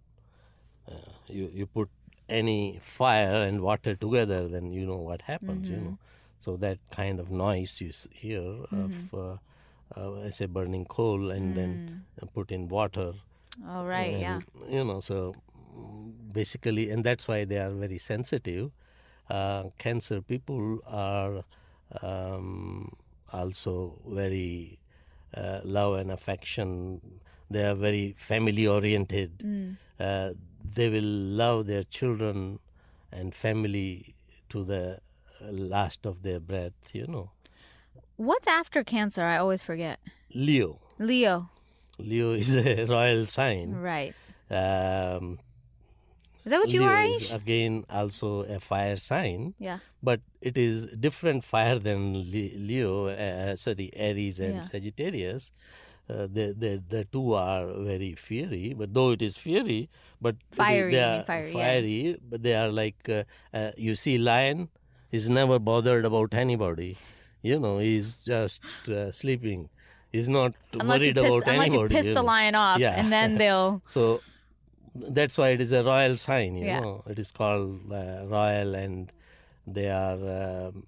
uh, 0.91 0.93
you 1.27 1.49
you 1.53 1.65
put 1.65 1.89
any 2.27 2.79
fire 2.84 3.41
and 3.43 3.62
water 3.62 3.95
together 3.95 4.47
then 4.47 4.71
you 4.71 4.86
know 4.86 4.97
what 4.97 5.21
happens 5.21 5.69
you 5.69 5.77
know 5.77 5.97
so 6.39 6.58
that 6.58 6.79
kind 6.89 7.19
of 7.19 7.29
noise 7.29 7.79
you 7.79 7.91
hear 8.12 8.41
of 8.71 9.13
uh, 9.95 10.12
uh, 10.12 10.21
I 10.26 10.30
say 10.30 10.45
burning 10.45 10.86
coal 10.86 11.32
and 11.32 11.56
then 11.56 12.02
put 12.34 12.52
in 12.52 12.67
water. 12.67 13.13
All 13.67 13.86
right. 13.86 14.12
Yeah. 14.12 14.36
and, 14.36 14.74
you 14.74 14.84
know 14.84 15.00
so 15.02 15.36
mm, 15.78 16.12
basically 16.34 16.89
and 16.89 17.04
that's 17.04 17.28
why 17.28 17.45
they 17.45 17.58
are 17.58 17.71
very 17.71 17.98
sensitive. 17.98 18.71
Uh, 19.30 19.63
cancer 19.78 20.21
people 20.21 20.80
are 20.88 21.43
um, 22.02 22.91
also 23.34 24.00
very 24.08 24.80
uh, 25.36 25.62
love 25.63 25.95
and 25.95 26.12
affection. 26.12 27.02
They 27.50 27.63
are 27.65 27.76
very 27.76 28.15
family 28.17 28.67
oriented. 28.67 29.32
Uh, 30.00 30.32
they 30.76 30.89
will 30.89 31.04
love 31.04 31.67
their 31.67 31.84
children 31.84 32.60
and 33.12 33.34
family 33.34 34.15
to 34.50 34.63
the 34.63 35.00
last 35.41 36.06
of 36.06 36.24
their 36.24 36.39
breath 36.39 36.74
you 36.93 37.06
know 37.08 37.32
What's 38.17 38.47
after 38.47 38.84
Cancer? 38.84 39.23
I 39.23 39.38
always 39.38 39.62
forget. 39.62 39.99
leo 40.34 40.80
Leo. 40.99 41.49
leo 41.97 42.32
is 42.32 42.54
a 42.56 42.86
royal 42.95 43.25
sign 43.25 43.73
Right. 43.75 44.13
um, 44.49 45.39
Is 46.45 46.51
that 46.51 46.60
what 46.60 46.73
you 46.73 46.82
Leo 46.82 46.89
are, 46.89 47.04
is 47.06 47.34
again 47.34 47.86
also 47.89 48.41
a 48.43 48.60
fire 48.60 48.97
sign, 48.97 49.54
Yeah. 49.60 49.80
but 50.04 50.21
it 50.41 50.58
is 50.58 50.86
different 50.99 51.43
fire 51.43 51.80
than 51.80 52.32
Leo, 52.32 53.08
uh, 53.08 53.56
sorry, 53.56 53.89
Aries 53.95 54.39
and 54.39 54.56
Yeah. 54.56 54.62
Sagittarius. 54.62 55.51
Uh, 56.08 56.28
the, 56.30 56.54
the 56.54 56.71
the 56.88 57.01
two 57.12 57.34
are 57.34 57.65
very 57.91 58.13
fiery, 58.13 58.75
but 58.78 58.93
though 58.93 59.10
it 59.17 59.23
is 59.23 59.38
fiery, 59.38 59.89
but 60.21 60.36
Fiery, 60.51 60.91
they 60.93 61.01
are 61.01 61.23
fiery, 61.25 61.47
yeah. 61.49 61.58
fiery, 61.58 62.17
but 62.30 62.43
they 62.43 62.54
are 62.54 62.69
like 62.69 63.10
uh, 63.10 63.23
uh, 63.58 63.71
you 63.75 63.95
see, 63.95 64.19
lion 64.19 64.69
is 65.12 65.30
never 65.32 65.58
bothered 65.58 66.06
about 66.06 66.36
anybody. 66.36 66.95
You 67.49 67.60
know, 67.63 67.77
he's 67.88 68.17
just 68.17 68.62
uh, 68.89 69.12
sleeping. 69.12 69.69
He's 70.12 70.27
not 70.36 70.53
Unless 70.73 70.99
worried 70.99 71.15
piss, 71.15 71.25
about 71.25 71.47
unless 71.53 71.67
anybody. 71.69 71.93
you 71.93 71.97
piss 71.97 72.08
you 72.08 72.13
the 72.19 72.23
lion 72.23 72.55
off, 72.55 72.79
Yeah. 72.79 72.95
and 72.99 73.12
then 73.15 73.38
they'll. 73.41 73.81
So 73.86 74.03
that's 75.19 75.38
why 75.38 75.49
it 75.58 75.62
is 75.65 75.71
a 75.71 75.84
royal 75.84 76.15
sign, 76.17 76.55
you 76.55 76.65
Yeah. 76.65 76.79
know. 76.79 77.03
It 77.13 77.19
is 77.19 77.31
called 77.31 77.91
uh, 77.91 78.25
royal, 78.38 78.73
and 78.84 79.12
they 79.77 79.89
are 79.89 80.19
um, 80.41 80.88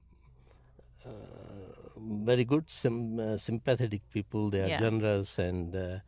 uh, 1.05 1.09
very 2.29 2.43
good, 2.43 2.69
sim- 2.69 3.19
uh, 3.19 3.37
sympathetic 3.37 4.01
people. 4.13 4.49
They 4.49 4.61
are 4.65 4.67
Yeah. 4.75 4.79
generous, 4.79 5.37
and 5.39 5.75
uh, 5.75 5.99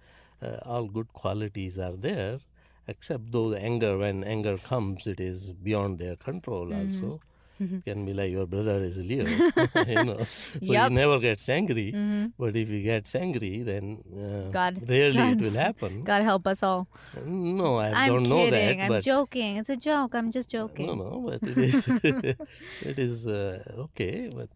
uh, 0.42 0.58
all 0.66 0.88
good 0.88 1.14
qualities 1.14 1.78
are 1.78 1.96
there. 2.10 2.40
Except 2.88 3.32
though 3.32 3.50
the 3.52 3.62
anger, 3.62 3.98
when 4.00 4.24
anger 4.24 4.58
comes, 4.58 5.06
it 5.06 5.20
is 5.20 5.54
beyond 5.54 6.00
their 6.00 6.16
control. 6.16 6.68
Mm-hmm. 6.68 6.96
Also, 6.96 7.20
can 7.86 8.06
be 8.06 8.14
like 8.14 8.32
your 8.32 8.46
brother 8.48 8.82
is 8.82 8.98
Leo, 8.98 9.26
you 9.88 10.04
know. 10.06 10.24
So 10.24 10.74
Yup. 10.74 10.90
he 10.90 10.96
never 10.96 11.20
gets 11.20 11.48
angry. 11.50 11.92
Mhm. 11.94 12.32
But 12.38 12.56
if 12.56 12.70
he 12.70 12.82
gets 12.84 13.14
angry, 13.16 13.64
then 13.64 14.00
uh, 14.16 14.50
God- 14.52 14.80
rarely 14.90 15.26
it 15.34 15.42
will 15.42 15.60
happen. 15.66 16.04
God 16.04 16.22
help 16.24 16.48
us 16.48 16.64
all. 16.64 16.88
No, 17.26 17.78
I 17.78 17.90
I'm 18.04 18.08
don't 18.14 18.30
know 18.30 18.38
kidding. 18.46 18.78
that. 18.78 18.84
I'm 18.86 18.90
but 18.90 19.04
joking. 19.04 19.58
It's 19.58 19.70
a 19.70 19.78
joke. 19.90 20.16
I'm 20.16 20.32
just 20.32 20.50
joking. 20.50 20.88
No, 20.88 20.96
no, 20.96 21.12
but 21.28 21.44
it 21.50 21.58
is 21.58 21.88
it 22.92 22.98
is 23.08 23.28
uh, 23.28 23.64
okay. 23.88 24.30
But 24.34 24.50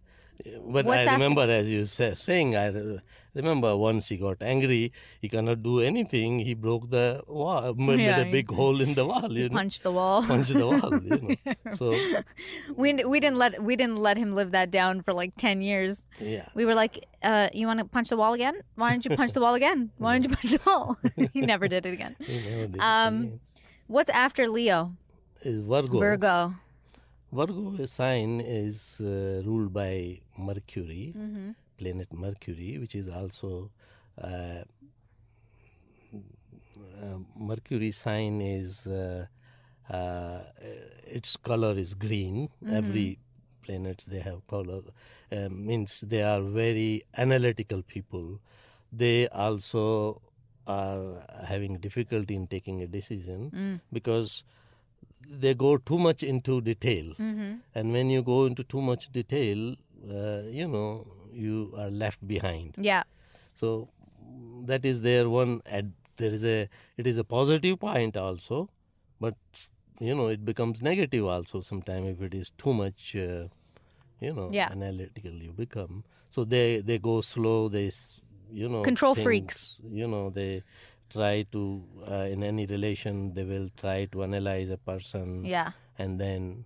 but 0.68 0.86
What's 0.86 0.98
I 0.98 1.02
after- 1.02 1.14
remember, 1.14 1.42
as 1.50 1.68
you 1.70 1.86
say, 1.86 2.14
saying, 2.16 2.56
I 2.56 2.72
remember 3.36 3.76
once 3.78 4.08
he 4.10 4.18
got 4.18 4.42
angry. 4.42 4.92
He 5.22 5.30
cannot 5.30 5.64
do 5.64 5.80
anything. 5.80 6.40
He 6.40 6.54
broke 6.54 6.90
the 6.90 7.22
wall, 7.28 7.74
made 7.78 8.00
Yeah, 8.00 8.20
a 8.20 8.32
big 8.32 8.52
hole 8.52 8.82
in 8.82 8.94
the 8.94 9.06
wall. 9.06 9.32
You 9.32 9.50
know, 9.50 9.56
Punch 9.56 9.82
the 9.82 9.92
wall. 9.92 10.24
punched 10.34 10.54
the 10.54 10.68
wall. 10.68 10.92
You 11.04 11.36
know, 11.46 11.54
so 11.80 11.92
we 12.76 12.94
we 13.04 13.20
didn't 13.20 13.38
let 13.38 13.62
we 13.64 13.76
didn't 13.76 13.98
let 13.98 14.18
him 14.18 14.34
live 14.34 14.52
that 14.52 14.72
down 14.72 15.02
for 15.02 15.14
like 15.14 15.34
ten 15.38 15.62
years. 15.62 16.06
yeah. 16.20 16.48
We 16.56 16.66
were 16.66 16.76
like, 16.76 17.06
uh, 17.24 17.50
"You 17.54 17.68
want 17.68 17.80
to 17.80 17.86
punch 17.86 18.10
the 18.10 18.18
wall 18.18 18.34
again? 18.34 18.56
Why 18.76 18.92
don't 18.92 19.06
you 19.06 19.16
punch 19.16 19.34
the 19.34 19.42
wall 19.42 19.54
again? 19.56 19.92
Why 19.98 20.14
don't 20.18 20.24
you 20.30 20.36
punch 20.36 20.52
the 20.52 20.62
wall?" 20.66 20.98
he 21.34 21.42
never 21.42 21.68
did 21.68 21.86
it 21.86 21.94
again. 21.94 22.16
He 22.20 22.38
never 22.50 22.68
did 22.68 22.76
it 22.76 22.82
Um, 22.82 23.16
again. 23.22 23.40
What's 23.88 24.10
after 24.10 24.48
Leo? 24.48 24.96
Is 25.42 25.60
Virgo. 25.62 26.00
Virgo. 26.00 26.56
Virgo 27.34 27.86
sign 27.86 28.42
is 28.42 29.02
uh, 29.02 29.42
ruled 29.46 29.74
by 29.74 30.20
Mercury, 30.38 31.14
Mm-hmm. 31.18 31.52
planet 31.78 32.14
Mercury, 32.14 32.78
which 32.78 32.96
is 32.96 33.10
also 33.10 33.72
uh, 34.22 34.62
uh, 37.02 37.18
Mercury 37.36 37.92
sign 37.92 38.42
is 38.42 38.86
uh, 38.88 39.26
uh, 39.90 40.40
its 41.08 41.36
color 41.38 41.74
is 41.78 41.94
green. 41.94 42.50
Every 42.72 43.20
planets 43.64 44.04
they 44.06 44.20
have 44.20 44.46
color 44.48 44.82
uh, 45.32 45.50
means 45.50 46.02
they 46.02 46.22
are 46.22 46.42
very 46.42 47.04
analytical 47.18 47.82
people. 47.82 48.40
They 48.92 49.28
also 49.30 50.22
are 50.68 51.26
having 51.46 51.78
difficulty 51.80 52.36
in 52.36 52.48
taking 52.48 52.82
a 52.82 52.88
decision 52.88 53.82
because 53.92 54.44
they 55.30 55.54
go 55.54 55.78
too 55.78 55.98
much 55.98 56.24
into 56.24 56.62
detail 56.62 57.14
Mm-hmm. 57.20 57.54
and 57.76 57.92
when 57.92 58.10
you 58.10 58.22
go 58.24 58.46
into 58.46 58.64
too 58.64 58.82
much 58.82 59.12
detail 59.12 59.76
uh, 60.10 60.42
you 60.60 60.68
know 60.68 61.08
you 61.34 61.74
are 61.78 61.90
left 61.90 62.26
behind 62.28 62.76
Yeah. 62.78 63.04
so 63.54 63.90
that 64.66 64.86
is 64.86 65.02
their 65.02 65.30
one 65.30 65.62
ad- 65.66 65.94
there 66.18 66.32
is 66.32 66.44
a 66.46 66.70
it 66.98 67.08
is 67.08 67.18
a 67.18 67.24
positive 67.24 67.80
point 67.80 68.16
also 68.18 68.70
but 69.20 69.36
you 70.00 70.14
know 70.16 70.28
it 70.28 70.44
becomes 70.46 70.82
negative 70.82 71.26
also 71.26 71.62
sometime 71.62 72.06
if 72.06 72.22
it 72.22 72.34
is 72.34 72.52
too 72.58 72.74
much 72.74 73.16
uh, 73.16 73.48
you 74.20 74.34
know 74.34 74.50
Yeah. 74.52 74.70
analytical 74.72 75.32
you 75.32 75.52
become 75.52 76.04
so 76.30 76.44
they 76.44 76.80
they 76.82 76.98
go 77.00 77.22
slow 77.22 77.70
they 77.70 77.90
you 78.52 78.70
know 78.70 78.84
Control 78.84 79.16
things, 79.16 79.24
freaks. 79.26 79.82
you 79.92 80.08
know 80.08 80.30
they 80.30 80.62
try 81.14 81.46
to 81.52 81.62
uh, 82.10 82.28
in 82.34 82.44
any 82.44 82.66
relation 82.66 83.34
they 83.34 83.44
will 83.44 83.70
try 83.78 84.06
to 84.06 84.24
analyze 84.24 84.70
a 84.70 84.78
person 84.78 85.46
Yeah. 85.46 85.72
and 85.98 86.20
then 86.20 86.66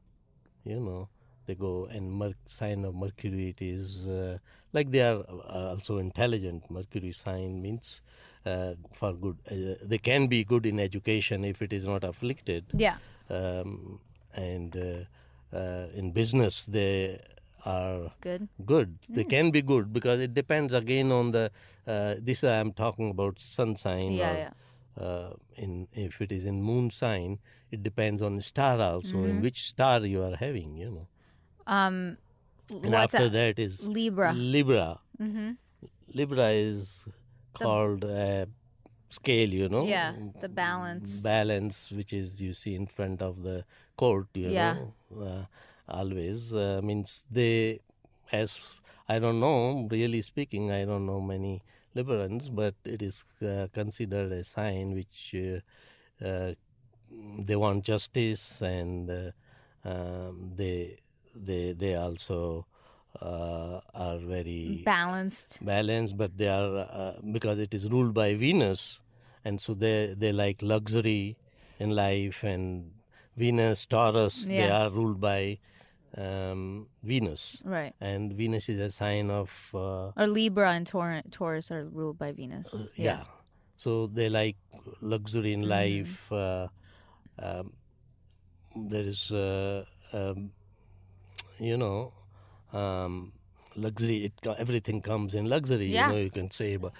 you 0.64 0.80
know 0.80 1.10
they 1.46 1.56
go 1.56 1.86
and 1.92 2.12
mer- 2.20 2.36
sign 2.46 2.86
of 2.86 2.94
mercury 2.96 3.50
it 3.50 3.62
is 3.62 4.08
uh, 4.08 4.38
like 4.74 4.92
they 4.92 5.02
are 5.02 5.20
uh, 5.30 5.70
also 5.74 5.98
intelligent 5.98 6.70
mercury 6.70 7.12
sign 7.14 7.62
means 7.62 8.02
uh, 8.46 8.74
for 8.94 9.14
good 9.14 9.38
uh, 9.52 9.76
they 9.92 9.98
can 9.98 10.28
be 10.28 10.44
good 10.44 10.66
in 10.66 10.80
education 10.80 11.46
if 11.46 11.62
it 11.62 11.74
is 11.74 11.86
not 11.94 12.04
afflicted 12.04 12.64
Yeah. 12.74 12.98
um, 13.30 14.00
and 14.34 14.76
uh, 14.76 15.56
uh, 15.56 15.88
in 15.94 16.12
business 16.12 16.66
they 16.66 17.20
are 17.74 18.12
Good. 18.22 18.48
good 18.72 18.94
they 19.18 19.24
Hmm. 19.24 19.30
can 19.36 19.52
be 19.56 19.62
good 19.72 19.92
because 19.98 20.20
it 20.28 20.34
depends 20.38 20.74
again 20.80 21.12
on 21.18 21.32
the 21.36 21.44
uh, 21.96 22.16
this 22.30 22.44
i 22.44 22.56
am 22.66 22.72
talking 22.84 23.10
about 23.16 23.40
sun 23.48 23.76
sign 23.86 24.18
Yeah, 24.22 24.32
or, 24.32 24.38
yeah. 24.46 24.54
Uh, 25.08 25.34
in 25.64 25.74
if 26.04 26.16
it 26.26 26.32
is 26.36 26.46
in 26.52 26.56
moon 26.68 26.86
sign 27.00 27.34
it 27.76 27.82
depends 27.88 28.22
on 28.30 28.38
the 28.40 28.46
star 28.48 28.72
also 28.86 29.18
Mm-hmm. 29.18 29.30
in 29.32 29.42
which 29.46 29.60
star 29.66 29.98
you 30.14 30.24
are 30.28 30.36
having 30.46 30.72
you 30.84 30.90
know 30.96 31.06
Um, 31.76 31.98
and 32.84 32.96
after 33.02 33.26
that? 33.30 33.56
that 33.58 33.60
is 33.66 33.76
Libra. 33.98 34.32
libra 34.50 34.88
Mm-hmm. 35.22 35.52
libra 36.20 36.50
is 36.50 37.06
called 37.54 38.04
scale 39.10 39.50
you 39.50 39.70
know 39.70 39.86
Yeah, 39.88 40.12
the 40.42 40.50
balance. 40.50 41.22
balance 41.24 41.92
which 41.92 42.14
is 42.14 42.42
you 42.42 42.54
see 42.54 42.76
in 42.76 42.88
front 42.88 43.22
of 43.22 43.44
the 43.44 43.64
court 43.96 44.28
you 44.34 44.52
Yeah. 44.52 44.74
know 44.74 44.94
uh, 45.30 45.44
always 45.88 46.54
uh, 46.54 46.80
means 46.84 47.24
they 47.32 47.80
as 48.32 48.76
i 49.08 49.20
don't 49.20 49.40
know 49.40 49.88
really 49.92 50.22
speaking 50.22 50.72
i 50.72 50.84
don't 50.86 51.06
know 51.06 51.22
many 51.22 51.62
liberals, 51.96 52.50
but 52.50 52.76
it 52.86 53.02
is 53.02 53.26
uh, 53.42 53.68
considered 53.74 54.32
a 54.32 54.44
sign 54.44 54.94
which 54.94 55.36
uh, 55.36 56.26
uh, 56.26 56.54
they 57.40 57.56
want 57.56 57.84
justice 57.84 58.62
and 58.62 59.10
uh, 59.10 59.32
um, 59.90 60.52
they 60.56 60.98
they 61.36 61.74
they 61.74 61.96
also 61.96 62.66
uh, 63.22 63.80
are 63.94 64.18
very 64.18 64.84
Balanced. 64.86 65.60
balanced, 65.62 66.18
but 66.18 66.38
they 66.38 66.48
are 66.48 66.78
uh, 66.78 67.14
because 67.32 67.60
it 67.60 67.74
is 67.74 67.90
ruled 67.90 68.14
by 68.14 68.36
Venus, 68.36 69.02
and 69.44 69.60
so 69.62 69.74
they 69.74 70.14
they 70.18 70.32
like 70.32 70.62
luxury 70.62 71.38
in 71.80 71.96
life, 71.96 72.44
and 72.44 72.92
Venus, 73.36 73.86
Taurus, 73.86 74.46
they 74.48 74.70
are 74.70 74.90
ruled 74.90 75.20
by 75.22 75.58
um, 76.18 76.88
Venus, 77.04 77.62
Right. 77.64 77.94
and 78.02 78.34
Venus 78.34 78.70
is 78.70 78.80
a 78.82 78.92
sign 78.92 79.30
of 79.30 79.50
uh, 79.74 80.12
Or 80.18 80.28
Libra 80.28 80.72
and 80.72 80.86
Tor- 80.88 81.22
Taurus 81.32 81.70
are 81.72 81.86
ruled 81.86 82.18
by 82.18 82.32
Venus. 82.34 82.74
yeah. 82.96 83.24
So 83.78 84.08
they 84.08 84.28
like 84.30 84.58
luxury 85.02 85.54
Mm-hmm. 85.54 85.64
in 85.64 85.70
life. 85.70 86.32
Uh, 86.32 86.68
um, 87.38 87.74
there 88.76 89.04
is, 89.06 89.32
uh, 89.32 89.86
um, 90.14 90.52
you 91.60 91.78
know, 91.78 92.14
um, 92.74 93.34
luxury. 93.76 94.26
It 94.26 94.34
everything 94.58 95.02
comes 95.02 95.34
in 95.36 95.46
luxury. 95.46 95.86
Yeah. 95.86 96.08
You 96.08 96.14
know, 96.14 96.20
you 96.20 96.32
can 96.32 96.50
say, 96.52 96.78
but 96.78 96.94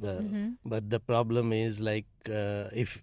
the 0.00 0.22
Mhm. 0.22 0.56
but 0.64 0.90
the 0.90 1.00
problem 1.00 1.52
is 1.52 1.80
like 1.80 2.06
uh, 2.28 2.70
if 2.72 3.02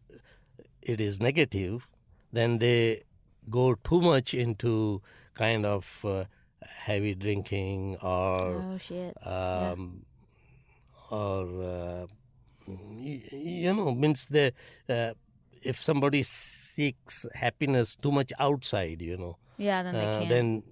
it 0.81 0.99
is 1.01 1.19
negative, 1.19 1.87
then 2.31 2.59
they 2.59 3.03
go 3.49 3.75
too 3.75 4.01
much 4.01 4.33
into 4.33 5.01
kind 5.35 5.65
of 5.65 6.03
uh, 6.05 6.25
heavy 6.65 7.15
drinking 7.15 7.97
or 8.01 8.65
Oh 8.73 8.77
shit. 8.77 9.15
um, 9.25 10.05
or 11.09 11.43
uh, 11.63 12.05
you 13.31 13.73
know 13.73 13.93
means 13.93 14.25
the 14.25 14.53
uh, 14.89 15.11
if 15.63 15.81
somebody 15.81 16.23
seeks 16.23 17.25
happiness 17.33 17.95
too 17.95 18.11
much 18.11 18.31
outside 18.39 19.01
you 19.01 19.17
know 19.17 19.37
Yeah, 19.57 19.83
then 19.83 19.95
uh, 19.95 20.25
then 20.29 20.63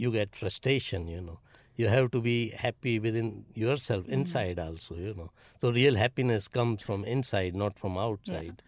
you 0.00 0.10
get 0.12 0.34
frustration 0.36 1.08
you 1.08 1.20
know. 1.20 1.38
You 1.76 1.88
have 1.88 2.10
to 2.12 2.20
be 2.20 2.50
happy 2.62 2.98
within 2.98 3.44
yourself 3.54 4.04
Mm-hmm. 4.04 4.12
inside 4.20 4.58
also 4.58 4.94
you 4.94 5.14
know. 5.18 5.30
So 5.60 5.70
real 5.72 5.96
happiness 5.96 6.48
comes 6.48 6.82
from 6.82 7.04
inside 7.04 7.54
not 7.62 7.78
from 7.78 7.98
outside. 7.98 8.56
but 8.56 8.64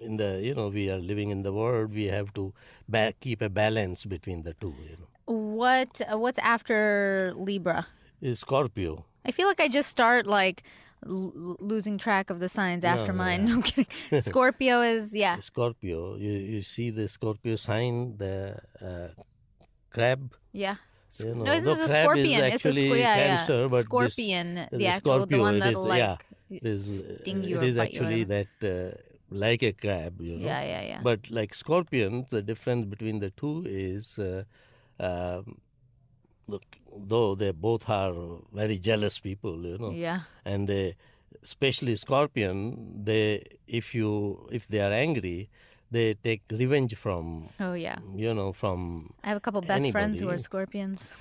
in 0.00 0.16
the 0.16 0.40
you 0.42 0.54
know 0.54 0.68
we 0.68 0.90
are 0.90 0.98
living 0.98 1.30
in 1.30 1.42
the 1.42 1.52
world 1.52 1.92
we 1.94 2.06
have 2.06 2.32
to 2.34 2.52
ba- 2.88 3.14
keep 3.20 3.40
a 3.42 3.48
balance 3.48 4.04
between 4.04 4.42
the 4.42 4.54
two 4.54 4.74
you 4.90 4.96
know 5.00 5.08
what 5.56 6.00
what's 6.12 6.38
after 6.38 7.32
Libra? 7.36 7.86
is 8.20 8.40
scorpio 8.40 9.04
I 9.24 9.30
feel 9.32 9.46
like 9.46 9.60
I 9.60 9.68
just 9.68 9.90
start 9.90 10.26
like 10.26 10.62
l- 11.06 11.56
losing 11.60 11.98
track 11.98 12.30
of 12.30 12.38
the 12.40 12.48
signs 12.48 12.84
after 12.84 13.12
No, 13.12 13.18
mine. 13.18 13.40
yeah. 13.46 13.48
No, 13.48 13.54
I'm 13.56 13.62
kidding. 13.62 14.20
Scorpio 14.22 14.80
is 14.80 15.14
yeah. 15.14 15.36
Scorpio, 15.40 16.16
you, 16.16 16.32
you 16.32 16.62
see 16.62 16.88
the 16.88 17.06
Scorpio 17.06 17.56
sign, 17.56 18.16
the 18.16 18.56
uh, 18.80 19.08
crab. 19.90 20.32
Yeah. 20.52 20.76
You 21.18 21.34
know, 21.34 21.44
no, 21.44 21.60
this 21.60 21.80
a 21.80 21.86
crab 21.86 21.90
is 21.90 21.90
scorpion? 21.90 22.44
It's 22.44 22.64
a 22.64 22.68
actually 22.68 22.82
squ- 22.88 22.98
yeah, 22.98 23.16
yeah. 23.16 23.36
Cancer, 23.36 23.68
but 23.68 23.76
this- 23.76 23.84
scorpion, 23.84 24.46
the 24.72 24.78
the 24.78 24.86
actual, 24.86 25.26
the 25.26 25.38
one 25.38 25.58
that'll 25.58 25.84
like 25.84 25.98
yeah, 25.98 26.16
It 26.48 26.64
is, 26.64 27.04
sting 27.20 27.44
you 27.44 27.56
it 27.58 27.62
is 27.62 27.74
bite 27.76 27.92
you 27.92 28.00
actually 28.00 28.24
that 28.24 28.48
uh, 28.64 28.96
like 29.30 29.62
a 29.62 29.72
crab, 29.72 30.20
you 30.20 30.36
know. 30.36 30.46
yeah, 30.46 30.62
yeah, 30.62 30.82
yeah. 30.82 31.00
But 31.02 31.30
like 31.30 31.54
scorpion, 31.54 32.26
the 32.30 32.42
difference 32.42 32.86
between 32.86 33.20
the 33.20 33.30
two 33.30 33.64
is, 33.66 34.18
uh, 34.18 34.44
um, 34.98 35.58
look, 36.46 36.64
though 36.96 37.34
they 37.34 37.52
both 37.52 37.88
are 37.88 38.12
very 38.52 38.78
jealous 38.78 39.18
people, 39.18 39.64
you 39.64 39.78
know, 39.78 39.92
yeah. 39.92 40.20
and 40.44 40.68
they, 40.68 40.96
especially 41.42 41.96
scorpion, 41.96 43.04
they 43.04 43.42
if 43.66 43.94
you 43.94 44.48
if 44.52 44.66
they 44.68 44.80
are 44.80 44.92
angry, 44.92 45.48
they 45.90 46.14
take 46.14 46.42
revenge 46.50 46.94
from 46.96 47.48
Oh 47.58 47.74
yeah. 47.74 47.96
you 48.16 48.34
know 48.34 48.52
from 48.52 49.12
I 49.24 49.28
have 49.28 49.36
a 49.36 49.40
couple 49.40 49.60
best 49.62 49.90
friends 49.90 50.20
who 50.20 50.28
are 50.28 50.38
scorpions. 50.50 51.16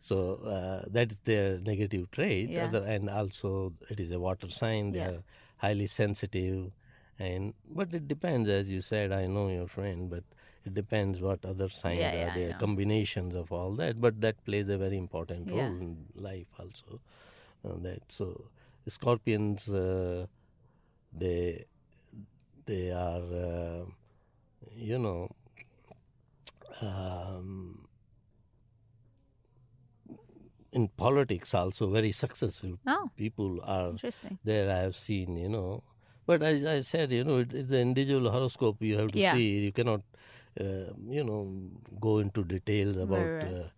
so 0.00 0.34
uh, 0.44 0.84
that 0.90 1.12
is 1.12 1.20
their 1.20 1.58
negative 1.58 2.10
trait 2.10 2.50
Yeah. 2.50 2.64
Other, 2.64 2.84
and 2.84 3.08
also 3.10 3.72
it 3.90 4.00
is 4.00 4.10
a 4.10 4.18
water 4.18 4.50
sign 4.50 4.92
they 4.92 5.00
Yeah. 5.00 5.08
are 5.10 5.22
highly 5.58 5.86
sensitive 5.86 6.70
and 7.18 7.54
but 7.74 7.92
it 7.94 8.06
depends 8.08 8.48
as 8.48 8.68
you 8.68 8.80
said 8.80 9.12
i 9.12 9.26
know 9.26 9.48
your 9.48 9.66
friend 9.66 10.10
but 10.10 10.24
it 10.64 10.74
depends 10.74 11.20
what 11.20 11.44
other 11.44 11.68
signs 11.68 12.00
Yeah, 12.00 12.14
yeah, 12.14 12.26
are 12.30 12.34
there 12.34 12.52
combinations 12.54 13.34
of 13.34 13.52
all 13.52 13.72
that 13.76 14.00
but 14.00 14.20
that 14.20 14.44
plays 14.44 14.68
a 14.68 14.76
very 14.78 14.96
important 14.98 15.48
role 15.50 15.58
Yeah. 15.58 15.66
in 15.68 16.06
life 16.14 16.46
also 16.58 17.00
uh, 17.64 17.76
that 17.82 18.02
so 18.08 18.50
scorpions 18.88 19.68
uh, 19.68 20.26
they 21.12 21.64
they 22.66 22.90
are 22.92 23.22
uh, 23.48 23.84
you 24.74 24.98
know 24.98 25.30
um, 26.82 27.86
in 30.72 30.88
politics 30.88 31.54
also 31.54 31.90
very 31.90 32.12
successful 32.12 32.78
Oh, 32.86 33.10
people 33.16 33.60
are 33.64 33.90
interesting. 33.90 34.38
there 34.44 34.70
i 34.70 34.78
have 34.78 34.94
seen 34.96 35.36
you 35.36 35.48
know 35.48 35.82
but 36.26 36.42
as 36.42 36.64
i 36.66 36.80
said 36.80 37.12
you 37.12 37.24
know 37.24 37.38
it 37.38 37.52
is 37.52 37.68
the 37.68 37.78
individual 37.80 38.30
horoscope 38.30 38.82
you 38.82 38.96
have 38.98 39.10
to 39.12 39.20
Yeah. 39.20 39.32
see 39.32 39.46
you 39.66 39.72
cannot 39.72 40.02
uh, 40.60 40.90
you 41.16 41.24
know 41.24 41.40
go 42.00 42.18
into 42.18 42.44
details 42.44 42.96
about 42.96 43.20
right. 43.20 43.50
Uh, 43.50 43.68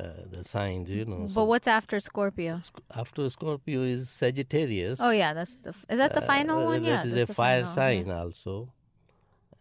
uh, 0.00 0.12
the 0.30 0.44
signs 0.44 0.90
you 0.90 1.04
know 1.04 1.22
But 1.22 1.30
So 1.30 1.44
what's 1.44 1.68
after 1.68 2.00
Scorpio? 2.00 2.60
after 2.94 3.28
scorpio 3.30 3.80
is 3.82 4.08
sagittarius 4.10 5.00
Oh 5.00 5.10
yeah, 5.10 5.32
that's 5.34 5.56
the. 5.56 5.70
Is 5.88 5.98
that 5.98 6.12
the 6.14 6.22
final 6.22 6.62
uh, 6.62 6.64
one? 6.72 6.82
Yeah, 6.84 6.96
That 6.98 7.06
is 7.06 7.16
a 7.22 7.26
fire 7.26 7.64
final, 7.64 7.74
sign 7.74 8.06
yeah. 8.08 8.18
also. 8.22 8.72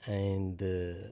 And 0.06 0.62
uh, 0.62 1.10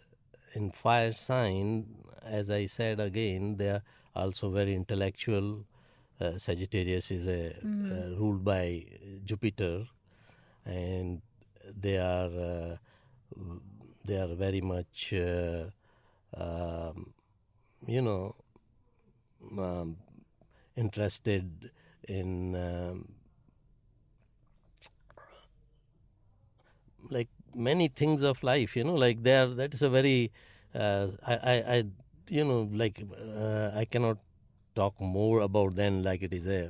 in 0.56 0.72
fire 0.72 1.14
sign, 1.14 1.86
as 2.24 2.50
I 2.50 2.66
said 2.68 3.00
again, 3.00 3.58
they 3.58 3.70
are 3.70 3.84
also 4.16 4.50
very 4.50 4.74
intellectual. 4.76 5.66
Uh, 6.22 6.38
Sagittarius 6.38 7.12
is 7.12 7.28
a, 7.28 7.54
Mm-hmm. 7.66 7.92
uh, 7.94 8.18
ruled 8.20 8.44
by 8.44 8.86
Jupiter, 9.26 9.86
and 10.66 11.22
they 11.82 11.98
are 11.98 12.30
uh, 12.30 12.78
they 14.06 14.18
are 14.18 14.34
very 14.36 14.62
much 14.62 15.14
uh, 15.14 15.66
um, 16.38 17.14
you 17.88 18.02
know 18.02 18.36
um, 19.58 19.98
interested 20.76 21.72
in 22.08 22.56
um, 22.56 23.08
like 27.10 27.28
many 27.56 27.88
things 27.88 28.22
of 28.22 28.42
life 28.44 28.76
you 28.76 28.84
know 28.84 28.96
like 28.96 29.24
there 29.24 29.48
that 29.48 29.74
is 29.74 29.82
a 29.82 29.90
very 29.90 30.32
uh, 30.76 31.08
I, 31.26 31.34
I 31.36 31.56
i 31.76 31.84
you 32.30 32.46
know 32.46 32.70
like 32.74 33.04
uh, 33.38 33.72
i 33.76 33.86
cannot 33.86 34.18
talk 34.76 35.00
more 35.00 35.42
about 35.42 35.76
them 35.76 36.04
like 36.04 36.24
it 36.24 36.34
is 36.34 36.48
a 36.48 36.70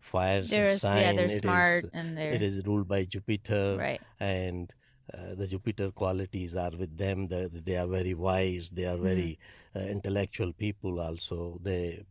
fire 0.00 0.42
They're 0.42 0.76
sign 0.76 1.00
yeah, 1.02 1.12
they're 1.12 1.24
it 1.26 1.32
is- 1.32 1.40
smart 1.40 1.84
and 1.92 2.16
they're 2.16 2.32
it 2.32 2.42
is 2.42 2.66
ruled 2.66 2.88
by 2.88 3.04
jupiter 3.04 3.76
right. 3.78 4.00
and 4.18 4.74
uh, 5.12 5.34
the 5.34 5.48
Jupiter 5.48 5.90
qualities 5.90 6.54
are 6.54 6.70
with 6.70 6.96
them. 6.96 7.26
The, 7.26 7.50
they 7.52 7.76
are 7.76 7.88
very 7.88 8.14
wise. 8.14 8.70
They 8.70 8.84
are 8.86 8.96
very 8.96 9.40
Mm-hmm. 9.74 9.88
uh, 9.88 9.90
intellectual 9.90 10.52
people. 10.52 11.00
Also, 11.00 11.58
they 11.64 12.04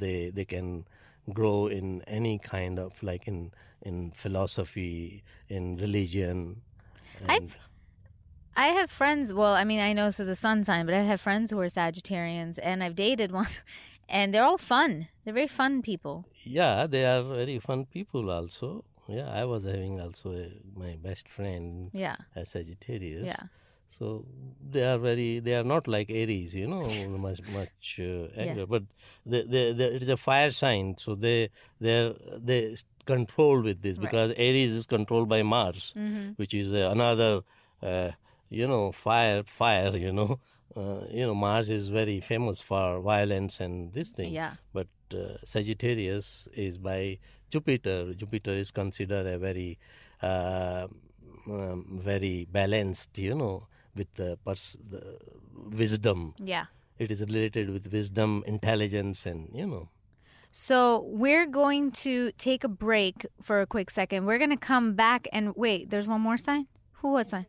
they 0.00 0.30
they 0.30 0.44
can 0.44 0.86
grow 1.32 1.66
in 1.66 2.02
any 2.06 2.38
kind 2.38 2.78
of 2.78 3.02
like 3.02 3.26
in 3.26 3.50
in 3.82 4.12
philosophy, 4.14 5.24
in 5.48 5.76
religion. 5.78 6.62
I've- 7.28 7.54
I 8.56 8.68
have 8.68 8.88
friends. 8.88 9.32
Well, 9.32 9.54
I 9.54 9.64
mean, 9.64 9.80
I 9.80 9.92
know 9.92 10.06
this 10.06 10.20
is 10.20 10.28
a 10.28 10.36
sun 10.36 10.62
sign, 10.62 10.86
but 10.86 10.94
I 10.94 11.02
have 11.02 11.20
friends 11.20 11.50
who 11.50 11.58
are 11.58 11.66
Sagittarians, 11.66 12.60
and 12.62 12.84
I've 12.84 12.94
dated 12.94 13.32
one, 13.32 13.48
and 14.08 14.32
they're 14.32 14.44
all 14.44 14.58
fun. 14.58 15.08
They're 15.24 15.34
very 15.34 15.48
fun 15.48 15.82
people. 15.82 16.26
yeah, 16.44 16.86
they 16.86 17.04
are 17.04 17.22
very 17.22 17.58
fun 17.58 17.86
people. 17.86 18.30
Also, 18.30 18.84
yeah, 19.08 19.28
I 19.30 19.44
was 19.44 19.64
having 19.64 20.00
also 20.00 20.32
a, 20.32 20.50
my 20.76 20.96
best 20.96 21.28
friend 21.28 21.90
Yeah, 21.92 22.16
a 22.36 22.44
Sagittarius. 22.44 23.26
yeah, 23.26 23.48
So 23.88 24.26
they 24.70 24.84
are 24.84 24.98
very. 24.98 25.40
They 25.40 25.54
are 25.54 25.64
not 25.64 25.86
like 25.88 26.10
Aries, 26.10 26.54
you 26.54 26.66
know, 26.66 26.82
much 27.18 27.40
much 27.52 28.00
uh, 28.00 28.28
anger. 28.36 28.66
But 28.66 28.82
they, 29.24 29.42
they, 29.42 29.72
they, 29.72 29.84
it 29.96 30.02
is 30.02 30.08
a 30.08 30.16
fire 30.16 30.50
sign, 30.50 30.96
so 30.98 31.14
they 31.14 31.50
they 31.80 32.14
they 32.38 32.76
control 33.06 33.60
with 33.62 33.82
this 33.82 33.98
Right. 33.98 34.06
because 34.06 34.32
Aries 34.36 34.72
is 34.72 34.86
controlled 34.86 35.28
by 35.28 35.42
Mars, 35.42 35.92
hmm 35.94 36.32
which 36.36 36.54
is 36.54 36.72
uh, 36.72 36.88
another, 36.90 37.42
uh, 37.82 38.10
you 38.48 38.66
know, 38.66 38.92
fire 38.92 39.42
fire. 39.46 39.96
You 39.96 40.12
know, 40.12 40.40
uh, 40.76 41.00
you 41.10 41.24
know, 41.24 41.34
Mars 41.34 41.70
is 41.70 41.88
very 41.88 42.20
famous 42.20 42.60
for 42.60 43.00
violence 43.00 43.60
and 43.60 43.92
this 43.92 44.10
thing. 44.10 44.32
yeah. 44.32 44.54
But 44.72 44.88
uh, 45.12 45.36
Sagittarius 45.44 46.48
is 46.54 46.78
by 46.78 47.18
Jupiter. 47.50 48.14
Jupiter 48.14 48.52
is 48.52 48.70
considered 48.70 49.26
a 49.26 49.38
very, 49.38 49.78
uh, 50.22 50.88
um, 51.46 52.00
very 52.02 52.46
balanced, 52.50 53.16
you 53.18 53.34
know, 53.34 53.66
with 53.94 54.12
the, 54.14 54.38
pers- 54.44 54.76
the 54.90 55.18
wisdom. 55.70 56.34
Yeah. 56.38 56.66
It 56.98 57.10
is 57.10 57.20
related 57.20 57.70
with 57.70 57.92
wisdom, 57.92 58.44
intelligence, 58.46 59.26
and 59.26 59.48
you 59.52 59.66
know. 59.66 59.88
So 60.52 61.04
we're 61.08 61.46
going 61.46 61.90
to 62.06 62.30
take 62.38 62.62
a 62.62 62.68
break 62.68 63.26
for 63.42 63.60
a 63.60 63.66
quick 63.66 63.90
second. 63.90 64.26
We're 64.26 64.38
going 64.38 64.50
to 64.50 64.56
come 64.56 64.94
back 64.94 65.26
and 65.32 65.56
wait. 65.56 65.90
There's 65.90 66.06
one 66.06 66.20
more 66.20 66.36
sign. 66.36 66.68
Who? 67.02 67.10
What 67.10 67.28
sign? 67.28 67.46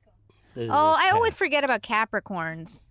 There's 0.56 0.72
Oh, 0.72 0.96
I 0.98 1.12
always 1.12 1.36
forget 1.36 1.64
about 1.64 1.84
Capricorns. 1.84 2.88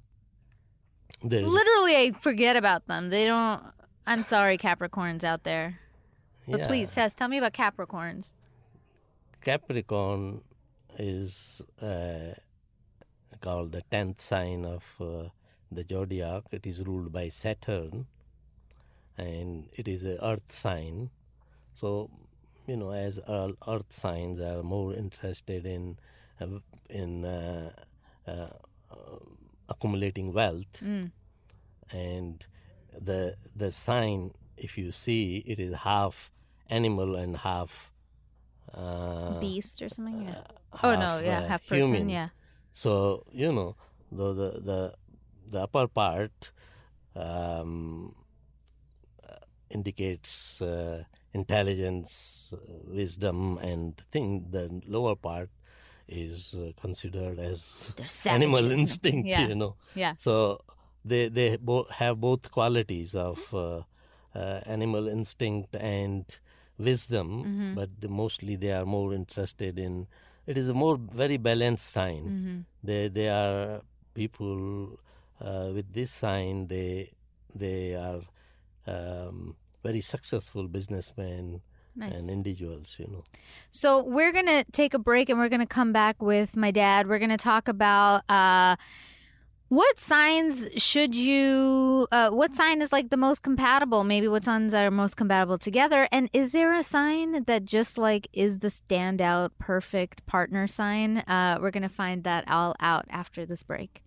There's- 1.23 1.47
Literally, 1.49 1.97
I 1.97 2.13
forget 2.21 2.57
about 2.57 2.87
them. 2.87 3.11
They 3.11 3.27
don't. 3.27 3.63
I'm 4.07 4.23
sorry, 4.23 4.59
Capricorns 4.59 5.25
out 5.25 5.45
there. 5.45 5.79
But 6.47 6.61
yeah. 6.61 6.67
please, 6.67 6.95
Tess, 6.95 7.15
tell 7.15 7.29
me 7.29 7.39
about 7.39 7.55
Capricorns. 7.55 8.33
Capricorn 9.43 10.43
is 10.99 11.63
uh, 11.81 12.35
called 13.41 13.73
the 13.73 13.83
tenth 13.91 14.21
sign 14.21 14.65
of 14.65 14.85
uh, 15.01 15.29
the 15.73 15.85
zodiac. 15.89 16.43
It 16.51 16.67
is 16.67 16.85
ruled 16.85 17.13
by 17.13 17.31
Saturn, 17.31 18.07
and 19.17 19.69
it 19.73 19.89
is 19.89 20.05
a 20.05 20.23
Earth 20.25 20.51
sign. 20.53 21.11
So, 21.73 22.11
you 22.67 22.77
know, 22.77 22.91
as 22.91 23.19
all 23.19 23.53
Earth 23.67 23.91
signs 23.93 24.41
are 24.41 24.63
more 24.63 24.93
interested 24.95 25.65
in 25.65 25.97
uh, 26.41 26.47
in 26.91 27.25
uh, 27.25 27.73
uh, 28.27 28.49
accumulating 29.69 30.33
wealth, 30.33 30.81
Mm. 30.83 31.11
and 31.91 32.47
the 33.01 33.37
the 33.57 33.71
sign, 33.73 34.33
if 34.57 34.77
you 34.79 34.93
see, 34.93 35.39
it 35.47 35.59
is 35.59 35.75
half 35.75 36.31
animal 36.69 37.15
and 37.17 37.37
half. 37.39 37.91
Uh, 38.73 39.39
Beast 39.41 39.83
or 39.83 39.89
something? 39.89 40.23
Yeah. 40.27 40.43
oh, 40.83 40.95
no. 40.97 41.19
Yeah. 41.19 41.41
uh, 41.41 41.49
Half 41.49 41.67
person. 41.67 41.95
human. 41.95 42.09
Yeah. 42.09 42.29
So 42.73 43.25
you 43.33 43.53
know 43.53 43.77
the 44.11 44.33
the 44.35 44.51
the, 44.61 44.95
the 45.51 45.61
upper 45.63 45.87
part 45.87 46.51
um, 47.15 48.15
uh, 49.23 49.37
indicates 49.71 50.61
uh, 50.63 51.05
intelligence, 51.33 52.53
uh, 52.53 52.59
wisdom, 52.89 53.59
and 53.59 53.97
thing. 54.11 54.47
The 54.51 54.83
lower 54.87 55.15
part 55.15 55.51
is 56.09 56.55
uh, 56.55 56.73
considered 56.81 57.39
as 57.39 57.93
animal 58.27 58.71
instinct. 58.71 59.29
Yeah. 59.29 59.49
You 59.49 59.55
know. 59.55 59.75
Yeah. 59.95 60.15
So 60.19 60.61
they 61.05 61.29
they 61.29 61.57
bo- 61.57 61.87
have 61.91 62.21
both 62.21 62.51
qualities 62.51 63.15
of 63.15 63.39
uh, 63.55 63.83
uh, 64.35 64.61
animal 64.67 65.09
instinct 65.09 65.75
and 65.77 66.25
wisdom, 66.79 67.29
Mm-hmm. 67.45 67.75
but 67.75 67.89
the, 68.01 68.09
mostly 68.09 68.57
they 68.57 68.73
are 68.73 68.85
more 68.87 69.15
interested 69.15 69.79
in. 69.79 70.07
It 70.47 70.59
is 70.59 70.69
a 70.69 70.75
more 70.75 70.97
very 70.99 71.39
balanced 71.39 71.87
sign. 71.93 72.23
Mm-hmm. 72.25 72.59
They 72.83 73.09
they 73.09 73.29
are 73.29 73.81
people 74.15 74.99
uh, 75.41 75.71
with 75.75 75.93
this 75.93 76.11
sign. 76.11 76.67
They 76.69 77.13
they 77.55 77.95
are 77.95 78.21
um, 78.87 79.57
very 79.83 80.01
successful 80.01 80.69
businessmen 80.69 81.61
Nice. 81.97 82.15
and 82.15 82.29
individuals. 82.29 82.97
You 82.99 83.07
know. 83.07 83.25
So 83.71 84.03
we're 84.03 84.33
gonna 84.33 84.65
take 84.73 84.95
a 84.95 84.99
break 84.99 85.29
and 85.29 85.39
we're 85.39 85.49
gonna 85.49 85.67
come 85.67 85.93
back 85.93 86.21
with 86.21 86.57
my 86.57 86.71
dad. 86.71 87.09
We're 87.09 87.21
gonna 87.21 87.37
talk 87.37 87.69
about 87.69 88.29
uh, 88.29 88.77
what 89.69 89.99
signs 89.99 90.69
should 90.77 91.15
you, 91.15 92.07
uh, 92.13 92.31
what 92.31 92.55
sign 92.55 92.83
is 92.83 92.93
like 92.93 93.11
the 93.11 93.17
most 93.17 93.43
compatible? 93.43 94.05
Maybe 94.05 94.29
what 94.29 94.45
signs 94.45 94.75
are 94.75 94.91
most 94.91 95.17
compatible 95.17 95.59
together, 95.59 96.09
and 96.13 96.29
is 96.33 96.53
there 96.53 96.75
a 96.75 96.83
sign 96.83 97.45
that 97.45 97.65
just 97.65 97.97
like 97.97 98.29
is 98.33 98.59
the 98.59 98.69
standout 98.69 99.51
perfect 99.59 100.27
partner 100.27 100.67
sign? 100.67 101.19
Uh, 101.19 101.59
we're 101.61 101.71
gonna 101.71 101.89
find 101.89 102.25
that 102.25 102.45
all 102.51 102.75
out 102.81 103.07
after 103.09 103.47
this 103.47 103.63
break. 103.63 104.03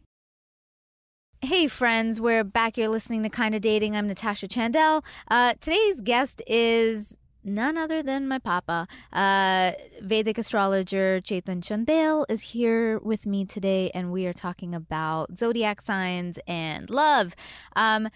Hey 1.41 1.67
friends, 1.67 2.19
we're 2.19 2.43
back. 2.43 2.77
You're 2.77 2.89
listening 2.89 3.23
to 3.23 3.29
Kinda 3.29 3.59
Dating. 3.59 3.95
I'm 3.95 4.07
Natasha 4.07 4.47
Chandel. 4.47 5.05
Uh, 5.29 5.53
today's 5.59 6.01
guest 6.01 6.41
is 6.47 7.17
none 7.47 7.77
other 7.77 8.03
than 8.03 8.27
my 8.27 8.39
papa. 8.39 8.87
Uh, 9.11 9.71
Vedic 10.01 10.37
astrologer 10.37 11.21
Chetan 11.21 11.61
Chandel 11.61 12.25
is 12.29 12.41
here 12.41 12.99
with 12.99 13.25
me 13.25 13.45
today, 13.45 13.89
and 13.93 14.11
we 14.11 14.27
are 14.27 14.33
talking 14.33 14.75
about 14.75 15.37
zodiac 15.37 15.81
signs 15.81 16.37
and 16.47 16.89
love. 16.89 17.35
Um, 17.75 18.09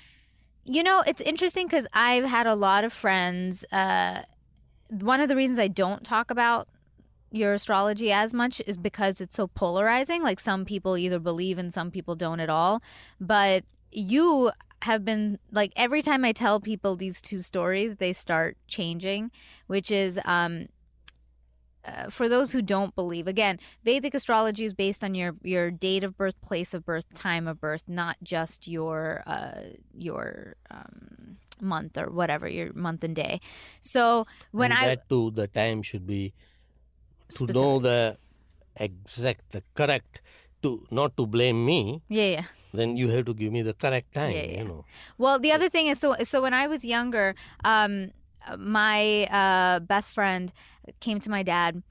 you 0.66 0.84
know, 0.84 1.04
it's 1.08 1.22
interesting 1.22 1.68
because 1.68 1.88
I've 1.94 2.26
had 2.26 2.46
a 2.46 2.56
lot 2.56 2.84
of 2.84 2.94
friends. 2.94 3.66
Uh, 3.72 4.22
one 4.90 5.22
of 5.22 5.30
the 5.30 5.36
reasons 5.36 5.58
I 5.58 5.68
don't 5.68 6.04
talk 6.04 6.30
about 6.30 6.68
your 7.32 7.54
astrology 7.54 8.12
as 8.12 8.34
much 8.34 8.62
is 8.68 8.78
because 8.78 9.22
it's 9.22 9.36
so 9.36 9.48
polarizing. 9.48 10.22
Like 10.22 10.40
some 10.40 10.66
people 10.66 10.98
either 10.98 11.18
believe 11.18 11.58
and 11.58 11.74
some 11.74 11.90
people 11.90 12.16
don't 12.16 12.42
at 12.42 12.50
all. 12.50 12.84
But 13.20 13.64
you 13.92 14.52
have 14.82 15.06
been 15.06 15.40
like 15.52 15.74
every 15.76 16.02
time 16.02 16.26
I 16.26 16.32
tell 16.32 16.60
people 16.60 16.96
these 16.96 17.22
two 17.22 17.40
stories, 17.40 17.98
they 17.98 18.14
start 18.14 18.58
changing, 18.68 19.32
which 19.68 19.92
is 19.92 20.20
um 20.26 20.68
uh, 21.84 22.10
for 22.10 22.30
those 22.30 22.52
who 22.52 22.62
don't 22.62 22.94
believe 22.96 23.28
again 23.28 23.58
vedic 23.84 24.14
astrology 24.14 24.64
is 24.66 24.74
based 24.74 25.04
on 25.04 25.16
your 25.16 25.36
your 25.42 25.72
date 25.72 26.04
of 26.04 26.16
birth 26.16 26.40
place 26.42 26.76
of 26.76 26.86
birth 26.86 27.12
time 27.14 27.48
of 27.48 27.60
birth 27.60 27.84
not 27.88 28.18
just 28.22 28.68
your 28.68 29.24
uh 29.26 29.62
your 29.98 30.56
um 30.70 31.38
month 31.60 31.98
or 31.98 32.12
whatever 32.12 32.48
your 32.48 32.72
month 32.74 33.04
and 33.04 33.16
day 33.16 33.40
so 33.82 34.28
when 34.52 34.72
and 34.72 34.80
i 34.80 34.86
that 34.86 35.10
too, 35.10 35.32
the 35.32 35.48
time 35.48 35.82
should 35.82 36.06
be 36.06 36.34
to 37.36 37.48
Specific. 37.48 37.54
know 37.54 37.80
the 37.80 38.18
exact, 38.76 39.52
the 39.52 39.64
correct. 39.76 40.22
To 40.64 40.86
not 40.92 41.18
to 41.18 41.26
blame 41.26 41.66
me, 41.66 42.02
yeah 42.08 42.26
yeah 42.26 42.46
then 42.74 42.98
you 42.98 43.10
have 43.10 43.26
to 43.26 43.34
give 43.34 43.52
me 43.52 43.62
the 43.62 43.74
correct 43.74 44.14
time. 44.14 44.32
Yeah, 44.32 44.44
yeah. 44.44 44.58
You 44.60 44.64
know. 44.66 44.86
Well, 45.18 45.40
the 45.40 45.52
other 45.52 45.70
thing 45.70 45.88
is, 45.88 46.00
so 46.00 46.16
so 46.24 46.42
when 46.42 46.54
I 46.54 46.68
was 46.68 46.86
younger, 46.86 47.36
um, 47.64 48.12
my 48.58 49.26
uh, 49.26 49.80
best 49.80 50.12
friend 50.12 50.52
came 51.00 51.20
to 51.20 51.30
my 51.30 51.44
dad, 51.44 51.84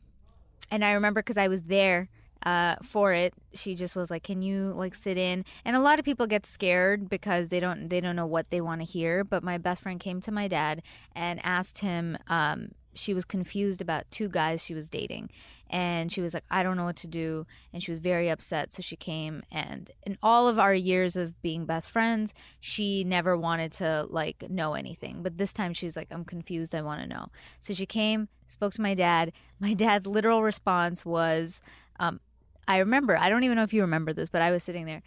and 0.71 0.85
I 0.85 0.93
remember 0.93 1.21
because 1.21 1.37
I 1.37 1.49
was 1.49 1.64
there 1.64 2.09
uh, 2.45 2.77
for 2.83 3.12
it. 3.12 3.35
She 3.53 3.75
just 3.75 3.95
was 3.95 4.11
like, 4.11 4.23
"Can 4.23 4.43
you 4.43 4.73
like 4.73 4.95
sit 4.95 5.18
in?" 5.18 5.45
And 5.64 5.77
a 5.77 5.81
lot 5.81 5.99
of 5.99 6.05
people 6.05 6.27
get 6.27 6.47
scared 6.47 7.09
because 7.09 7.49
they 7.49 7.61
don't 7.61 7.89
they 7.89 8.01
don't 8.01 8.16
know 8.16 8.27
what 8.27 8.51
they 8.51 8.61
want 8.61 8.81
to 8.81 8.87
hear. 8.87 9.25
But 9.25 9.43
my 9.43 9.59
best 9.59 9.83
friend 9.83 10.01
came 10.01 10.21
to 10.23 10.33
my 10.33 10.49
dad 10.49 10.83
and 11.14 11.41
asked 11.45 11.79
him. 11.79 12.16
Um, 12.29 12.73
she 13.01 13.14
was 13.14 13.24
confused 13.24 13.80
about 13.80 14.11
two 14.11 14.28
guys 14.28 14.62
she 14.62 14.74
was 14.74 14.88
dating. 14.88 15.30
And 15.68 16.11
she 16.11 16.20
was 16.20 16.34
like 16.34 16.44
i 16.51 16.62
don't 16.62 16.76
know 16.76 16.84
what 16.84 16.96
to 16.96 17.09
do. 17.09 17.46
And 17.72 17.82
she 17.82 17.90
was 17.90 18.01
very 18.01 18.28
upset. 18.28 18.72
So 18.72 18.82
she 18.82 18.96
came 18.96 19.42
and 19.51 19.90
in 20.05 20.18
all 20.22 20.48
of 20.48 20.59
our 20.59 20.74
years 20.74 21.16
of 21.16 21.40
being 21.42 21.64
best 21.64 21.90
friends 21.90 22.34
she 22.61 23.05
never 23.05 23.36
wanted 23.36 23.72
to 23.72 24.07
like 24.11 24.48
know 24.51 24.74
anything. 24.74 25.22
But 25.22 25.38
this 25.38 25.53
time 25.53 25.72
she 25.72 25.86
was 25.86 25.96
like 25.96 26.09
i'm 26.11 26.24
confused. 26.24 26.74
I 26.74 26.82
want 26.82 27.01
to 27.01 27.07
know. 27.07 27.28
So 27.61 27.72
she 27.72 27.86
came 27.86 28.28
spoke 28.46 28.72
to 28.74 28.82
my 28.82 28.94
dad. 28.94 29.32
My 29.61 29.74
dad's 29.74 30.07
literal 30.07 30.42
response 30.42 31.05
was 31.05 31.61
um, 31.98 32.18
i 32.66 32.78
remember 32.78 33.16
i 33.16 33.28
don't 33.28 33.44
even 33.44 33.57
know 33.57 33.62
if 33.62 33.74
you 33.74 33.82
remember 33.82 34.12
this 34.12 34.30
but 34.30 34.42
i 34.42 34.51
was 34.51 34.62
sitting 34.62 34.86
there. 34.86 35.03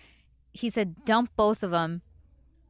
He 0.52 0.70
said 0.70 1.06
dump 1.06 1.32
both 1.36 1.64
of 1.64 1.72
them 1.72 2.04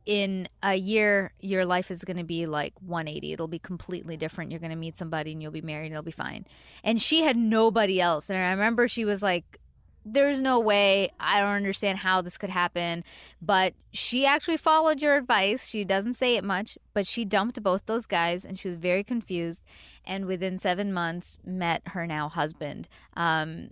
in 0.06 0.48
a 0.62 0.76
year 0.76 1.32
your 1.40 1.66
life 1.66 1.90
is 1.90 2.04
going 2.04 2.18
to 2.18 2.24
be 2.24 2.46
like 2.46 2.74
180 2.82 3.34
it'll 3.34 3.48
be 3.48 3.60
completely 3.60 4.18
different. 4.18 4.52
You're 4.52 4.60
going 4.60 4.72
to 4.72 4.76
meet 4.76 4.98
somebody 4.98 5.32
and 5.32 5.42
you'll 5.42 5.52
be 5.52 5.62
married 5.62 5.88
and 5.88 5.94
it'll 5.94 6.04
be 6.04 6.12
fine. 6.12 6.46
And 6.84 7.02
she 7.02 7.22
had 7.22 7.38
nobody 7.38 8.02
else. 8.02 8.30
And 8.30 8.40
i 8.40 8.52
remember 8.52 8.88
she 8.88 9.06
was 9.06 9.22
like 9.22 9.60
there's 10.06 10.42
no 10.42 10.60
way. 10.60 11.12
I 11.18 11.40
don't 11.40 11.50
understand 11.50 11.98
how 11.98 12.22
this 12.22 12.38
could 12.38 12.50
happen. 12.50 13.06
But 13.42 13.74
she 13.94 14.26
actually 14.26 14.58
followed 14.58 15.02
your 15.02 15.16
advice. 15.16 15.70
She 15.70 15.86
doesn't 15.86 16.16
say 16.16 16.36
it 16.36 16.44
much 16.44 16.78
but 16.94 17.08
she 17.08 17.26
dumped 17.26 17.62
both 17.64 17.86
those 17.86 18.06
guys 18.06 18.46
and 18.46 18.60
she 18.60 18.68
was 18.68 18.78
very 18.78 19.04
confused 19.04 19.64
and 20.06 20.26
within 20.26 20.58
seven 20.58 20.94
months 20.94 21.38
met 21.46 21.82
her 21.88 22.06
now 22.06 22.30
husband. 22.30 22.88
Um, 23.16 23.70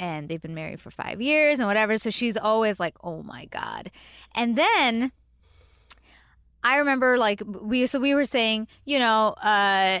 and 0.00 0.28
they've 0.28 0.42
been 0.42 0.54
married 0.54 0.80
for 0.80 0.90
five 0.90 1.20
years 1.20 1.58
and 1.58 1.68
whatever. 1.68 1.98
So 1.98 2.10
she's 2.10 2.36
always 2.36 2.80
like 2.80 2.94
oh 3.02 3.22
my 3.22 3.46
god. 3.46 3.90
And 4.34 4.56
then 4.56 5.12
I 6.64 6.78
remember 6.78 7.18
like 7.18 7.42
we 7.46 7.86
so 7.86 8.00
we 8.00 8.14
were 8.14 8.24
saying, 8.24 8.68
you 8.84 8.98
know, 8.98 9.34
uh 9.34 10.00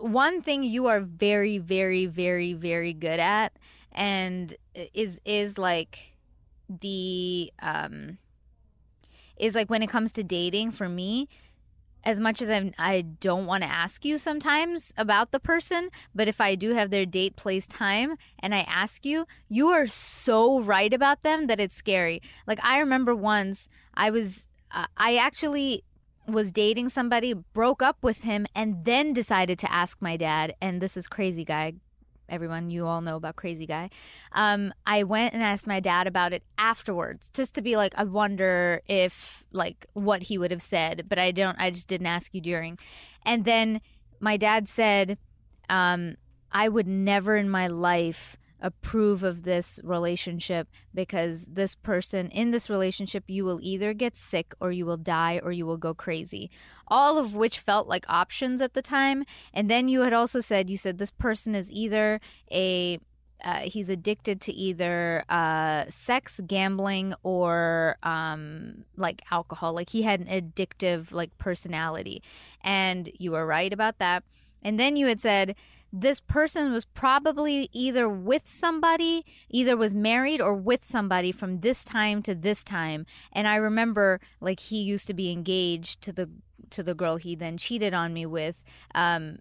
one 0.00 0.40
thing 0.40 0.62
you 0.62 0.86
are 0.86 1.00
very 1.00 1.58
very 1.58 2.06
very 2.06 2.54
very 2.54 2.94
good 2.94 3.20
at 3.20 3.52
and 3.92 4.54
is 4.94 5.20
is 5.24 5.58
like 5.58 6.16
the 6.68 7.52
um 7.60 8.18
is 9.36 9.54
like 9.54 9.68
when 9.70 9.82
it 9.82 9.90
comes 9.90 10.12
to 10.12 10.22
dating 10.24 10.70
for 10.70 10.88
me 10.88 11.28
as 12.04 12.18
much 12.18 12.40
as 12.40 12.48
I'm, 12.48 12.72
I 12.78 13.02
don't 13.02 13.46
want 13.46 13.62
to 13.62 13.68
ask 13.68 14.04
you 14.04 14.16
sometimes 14.16 14.92
about 14.96 15.32
the 15.32 15.40
person, 15.40 15.90
but 16.14 16.28
if 16.28 16.40
I 16.40 16.54
do 16.54 16.70
have 16.72 16.90
their 16.90 17.04
date, 17.04 17.36
place, 17.36 17.66
time, 17.66 18.16
and 18.38 18.54
I 18.54 18.60
ask 18.60 19.04
you, 19.04 19.26
you 19.48 19.68
are 19.68 19.86
so 19.86 20.60
right 20.60 20.92
about 20.94 21.22
them 21.22 21.46
that 21.48 21.60
it's 21.60 21.74
scary. 21.74 22.22
Like 22.46 22.58
I 22.64 22.78
remember 22.78 23.14
once 23.14 23.68
I 23.92 24.10
was, 24.10 24.48
uh, 24.70 24.86
I 24.96 25.16
actually 25.16 25.84
was 26.32 26.52
dating 26.52 26.88
somebody, 26.88 27.32
broke 27.32 27.82
up 27.82 27.98
with 28.02 28.22
him, 28.24 28.46
and 28.54 28.84
then 28.84 29.12
decided 29.12 29.58
to 29.60 29.72
ask 29.72 30.00
my 30.00 30.16
dad. 30.16 30.54
And 30.60 30.80
this 30.80 30.96
is 30.96 31.06
crazy, 31.06 31.44
guy. 31.44 31.74
everyone, 32.30 32.70
you 32.70 32.86
all 32.86 33.00
know 33.00 33.16
about 33.16 33.36
Crazy 33.36 33.66
Guy. 33.66 33.90
Um, 34.32 34.72
I 34.86 35.02
went 35.02 35.34
and 35.34 35.42
asked 35.42 35.66
my 35.66 35.80
dad 35.80 36.06
about 36.06 36.32
it 36.32 36.42
afterwards, 36.56 37.30
just 37.30 37.54
to 37.56 37.62
be 37.62 37.76
like, 37.76 37.92
I 37.96 38.04
wonder 38.04 38.80
if 38.88 39.44
like 39.52 39.86
what 39.92 40.22
he 40.24 40.38
would 40.38 40.50
have 40.50 40.62
said, 40.62 41.06
but 41.08 41.18
I 41.18 41.32
don't. 41.32 41.56
I 41.58 41.70
just 41.70 41.88
didn't 41.88 42.06
ask 42.06 42.34
you 42.34 42.40
during. 42.40 42.78
And 43.24 43.44
then 43.44 43.80
my 44.20 44.36
dad 44.36 44.68
said, 44.68 45.18
um, 45.68 46.16
I 46.52 46.68
would 46.68 46.86
never 46.86 47.36
in 47.36 47.48
my 47.48 47.66
life 47.66 48.36
approve 48.60 49.22
of 49.22 49.42
this 49.42 49.80
relationship 49.82 50.68
because 50.94 51.46
this 51.46 51.74
person 51.74 52.28
in 52.28 52.50
this 52.50 52.68
relationship 52.68 53.24
you 53.28 53.44
will 53.44 53.58
either 53.62 53.92
get 53.92 54.16
sick 54.16 54.54
or 54.60 54.70
you 54.70 54.84
will 54.84 54.96
die 54.96 55.40
or 55.42 55.52
you 55.52 55.66
will 55.66 55.76
go 55.76 55.94
crazy 55.94 56.50
all 56.88 57.18
of 57.18 57.34
which 57.34 57.58
felt 57.58 57.88
like 57.88 58.04
options 58.08 58.60
at 58.60 58.74
the 58.74 58.82
time 58.82 59.24
and 59.54 59.70
then 59.70 59.88
you 59.88 60.00
had 60.00 60.12
also 60.12 60.40
said 60.40 60.68
you 60.68 60.76
said 60.76 60.98
this 60.98 61.10
person 61.12 61.54
is 61.54 61.70
either 61.70 62.20
a 62.50 62.98
uh, 63.44 63.60
he's 63.60 63.88
addicted 63.88 64.40
to 64.42 64.52
either 64.52 65.24
uh, 65.28 65.84
sex, 65.88 66.40
gambling, 66.46 67.14
or 67.22 67.96
um, 68.02 68.84
like 68.96 69.22
alcohol. 69.30 69.72
Like 69.72 69.90
he 69.90 70.02
had 70.02 70.20
an 70.20 70.26
addictive 70.26 71.12
like 71.12 71.36
personality, 71.38 72.22
and 72.62 73.10
you 73.18 73.32
were 73.32 73.46
right 73.46 73.72
about 73.72 73.98
that. 73.98 74.24
And 74.62 74.78
then 74.78 74.96
you 74.96 75.06
had 75.06 75.20
said 75.20 75.56
this 75.92 76.20
person 76.20 76.72
was 76.72 76.84
probably 76.84 77.68
either 77.72 78.08
with 78.08 78.48
somebody, 78.48 79.24
either 79.48 79.76
was 79.76 79.94
married 79.94 80.40
or 80.40 80.54
with 80.54 80.84
somebody 80.84 81.32
from 81.32 81.60
this 81.60 81.84
time 81.84 82.22
to 82.22 82.34
this 82.34 82.62
time. 82.62 83.06
And 83.32 83.48
I 83.48 83.56
remember 83.56 84.20
like 84.40 84.60
he 84.60 84.82
used 84.82 85.06
to 85.08 85.14
be 85.14 85.32
engaged 85.32 86.02
to 86.02 86.12
the 86.12 86.30
to 86.70 86.82
the 86.82 86.94
girl 86.94 87.16
he 87.16 87.34
then 87.34 87.56
cheated 87.56 87.94
on 87.94 88.12
me 88.12 88.26
with. 88.26 88.62
Um, 88.94 89.38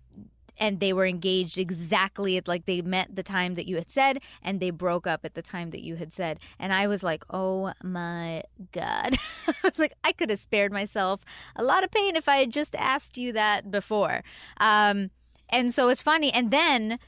and 0.60 0.80
they 0.80 0.92
were 0.92 1.06
engaged 1.06 1.58
exactly 1.58 2.38
at 2.38 2.48
like 2.48 2.66
they 2.66 2.82
met 2.82 3.16
the 3.16 3.24
time 3.24 3.56
that 3.56 3.68
you 3.68 3.78
had 3.78 3.90
said 3.90 4.20
and 4.42 4.60
they 4.60 4.70
broke 4.70 5.08
up 5.08 5.24
at 5.24 5.34
the 5.34 5.42
time 5.42 5.70
that 5.70 5.82
you 5.82 5.96
had 5.96 6.12
said 6.12 6.40
and 6.60 6.74
i 6.74 6.86
was 6.86 7.02
like 7.02 7.24
oh 7.30 7.72
my 7.82 8.44
god 8.74 9.16
i 9.48 9.54
was 9.64 9.80
like 9.80 9.94
i 10.04 10.12
could 10.12 10.30
have 10.30 10.40
spared 10.40 10.72
myself 10.72 11.24
a 11.56 11.64
lot 11.64 11.84
of 11.84 11.90
pain 11.92 12.16
if 12.16 12.28
i 12.28 12.38
had 12.38 12.52
just 12.52 12.76
asked 12.76 13.18
you 13.18 13.32
that 13.32 13.72
before 13.72 14.22
um, 14.60 15.10
and 15.50 15.74
so 15.74 15.90
it's 15.90 16.02
funny. 16.02 16.32
And 16.32 16.52
then, 16.52 17.00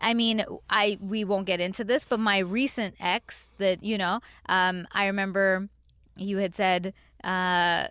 I 0.00 0.14
mean, 0.14 0.44
I 0.68 0.98
we 1.00 1.24
won't 1.24 1.46
get 1.46 1.60
into 1.60 1.84
this, 1.84 2.04
but 2.04 2.18
my 2.20 2.38
recent 2.38 2.94
ex 3.00 3.52
that 3.58 3.82
you 3.82 3.98
know, 3.98 4.20
um, 4.46 4.86
I 4.92 5.06
remember 5.06 5.68
you 6.16 6.38
had 6.38 6.54
said 6.54 6.94
uh, 7.24 7.86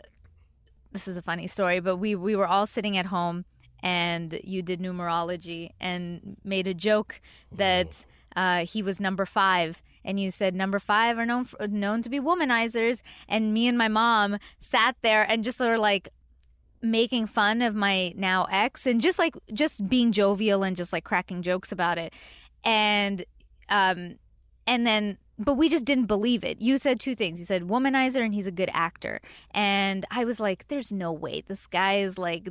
this 0.92 1.08
is 1.08 1.18
a 1.18 1.22
funny 1.22 1.48
story, 1.48 1.80
but 1.80 1.98
we 1.98 2.16
we 2.16 2.36
were 2.36 2.48
all 2.48 2.66
sitting 2.68 2.98
at 2.98 3.08
home 3.08 3.46
and 3.84 4.40
you 4.44 4.62
did 4.62 4.80
numerology 4.80 5.72
and 5.80 6.38
made 6.44 6.68
a 6.68 6.74
joke 6.74 7.22
that. 7.52 8.06
Uh, 8.34 8.64
he 8.64 8.82
was 8.82 9.02
number 9.02 9.26
five, 9.26 9.84
and 10.06 10.18
you 10.18 10.32
said 10.32 10.56
number 10.56 10.80
five 10.80 11.18
are 11.18 11.26
known 11.26 11.44
for, 11.44 11.68
known 11.68 12.02
to 12.02 12.10
be 12.10 12.18
womanizers. 12.18 13.02
And 13.28 13.54
me 13.54 13.68
and 13.68 13.78
my 13.78 13.90
mom 13.90 14.38
sat 14.58 14.96
there 15.02 15.24
and 15.30 15.44
just 15.44 15.60
were 15.60 15.78
like, 15.78 16.14
making 16.82 17.28
fun 17.28 17.62
of 17.62 17.76
my 17.76 18.14
now 18.16 18.48
ex 18.52 18.88
and 18.88 19.02
just 19.02 19.20
like 19.20 19.36
just 19.54 19.88
being 19.88 20.12
jovial 20.12 20.64
and 20.64 20.76
just 20.76 20.92
like 20.92 21.04
cracking 21.04 21.42
jokes 21.42 21.72
about 21.72 21.98
it 21.98 22.14
and 22.64 23.24
um 23.70 24.16
and 24.68 24.86
then 24.86 25.18
but 25.38 25.56
we 25.56 25.70
just 25.70 25.86
didn't 25.86 26.06
believe 26.06 26.44
it. 26.44 26.62
You 26.62 26.78
said 26.78 27.00
two 27.00 27.16
things. 27.16 27.40
You 27.40 27.46
said 27.46 27.64
womanizer 27.64 28.24
and 28.24 28.32
he's 28.32 28.46
a 28.46 28.52
good 28.52 28.70
actor. 28.74 29.22
And 29.52 30.06
I 30.12 30.24
was 30.24 30.40
like 30.40 30.68
there's 30.68 30.92
no 30.92 31.12
way 31.12 31.42
this 31.48 31.68
guy 31.68 32.00
is 32.00 32.18
like 32.18 32.50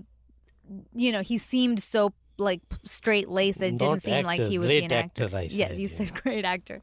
you 0.94 1.12
know, 1.12 1.20
he 1.20 1.38
seemed 1.38 1.82
so 1.82 2.12
like 2.38 2.60
straight 2.84 3.28
laced. 3.28 3.62
It 3.62 3.72
Not 3.72 3.78
didn't 3.78 4.02
seem 4.02 4.14
actor, 4.14 4.26
like 4.26 4.42
he 4.42 4.58
would 4.58 4.68
be 4.68 4.84
an 4.84 4.92
actor. 4.92 5.24
actor, 5.24 5.42
yes, 5.50 5.76
you 5.78 5.88
yeah. 5.88 5.94
said 5.94 6.14
great 6.14 6.44
actor. 6.44 6.80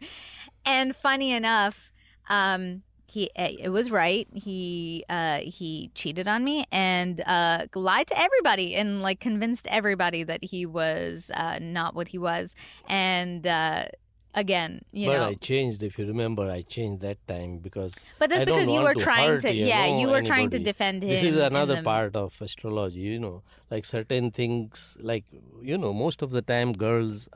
And 0.65 0.95
funny 0.95 1.31
enough, 1.31 1.91
um, 2.29 2.83
he 3.07 3.29
it 3.35 3.69
was 3.69 3.89
right. 3.91 4.27
He 4.33 5.03
uh, 5.09 5.39
he 5.39 5.91
cheated 5.95 6.27
on 6.27 6.43
me 6.43 6.65
and 6.71 7.21
uh, 7.25 7.67
lied 7.73 8.07
to 8.07 8.19
everybody 8.19 8.75
and 8.75 9.01
like 9.01 9.19
convinced 9.19 9.65
everybody 9.69 10.23
that 10.23 10.43
he 10.43 10.65
was 10.65 11.31
uh, 11.33 11.57
not 11.61 11.95
what 11.95 12.09
he 12.09 12.17
was. 12.17 12.53
And 12.87 13.47
uh, 13.47 13.85
again, 14.33 14.81
you 14.91 15.07
but 15.07 15.19
know, 15.19 15.27
I 15.27 15.33
changed, 15.35 15.83
if 15.83 15.97
you 15.97 16.05
remember, 16.05 16.49
I 16.49 16.61
changed 16.61 17.01
that 17.01 17.17
time 17.27 17.57
because. 17.59 17.95
but 18.19 18.29
that's 18.29 18.41
I 18.41 18.45
because 18.45 18.69
you 18.69 18.81
were 18.81 18.93
trying 18.93 19.39
to, 19.39 19.53
you 19.53 19.65
yeah, 19.65 19.85
know, 19.87 19.99
you 20.01 20.09
were 20.09 20.21
trying 20.21 20.49
to 20.49 20.59
defend 20.59 21.03
him. 21.03 21.09
This 21.09 21.23
is 21.23 21.39
another 21.39 21.75
the- 21.77 21.83
part 21.83 22.15
of 22.15 22.41
astrology, 22.41 22.99
you 22.99 23.19
know, 23.19 23.41
like 23.71 23.85
certain 23.85 24.31
things, 24.31 24.97
like, 24.99 25.23
you 25.61 25.77
know, 25.77 25.93
most 25.93 26.21
of 26.21 26.31
the 26.31 26.41
time 26.41 26.73
girls, 26.73 27.29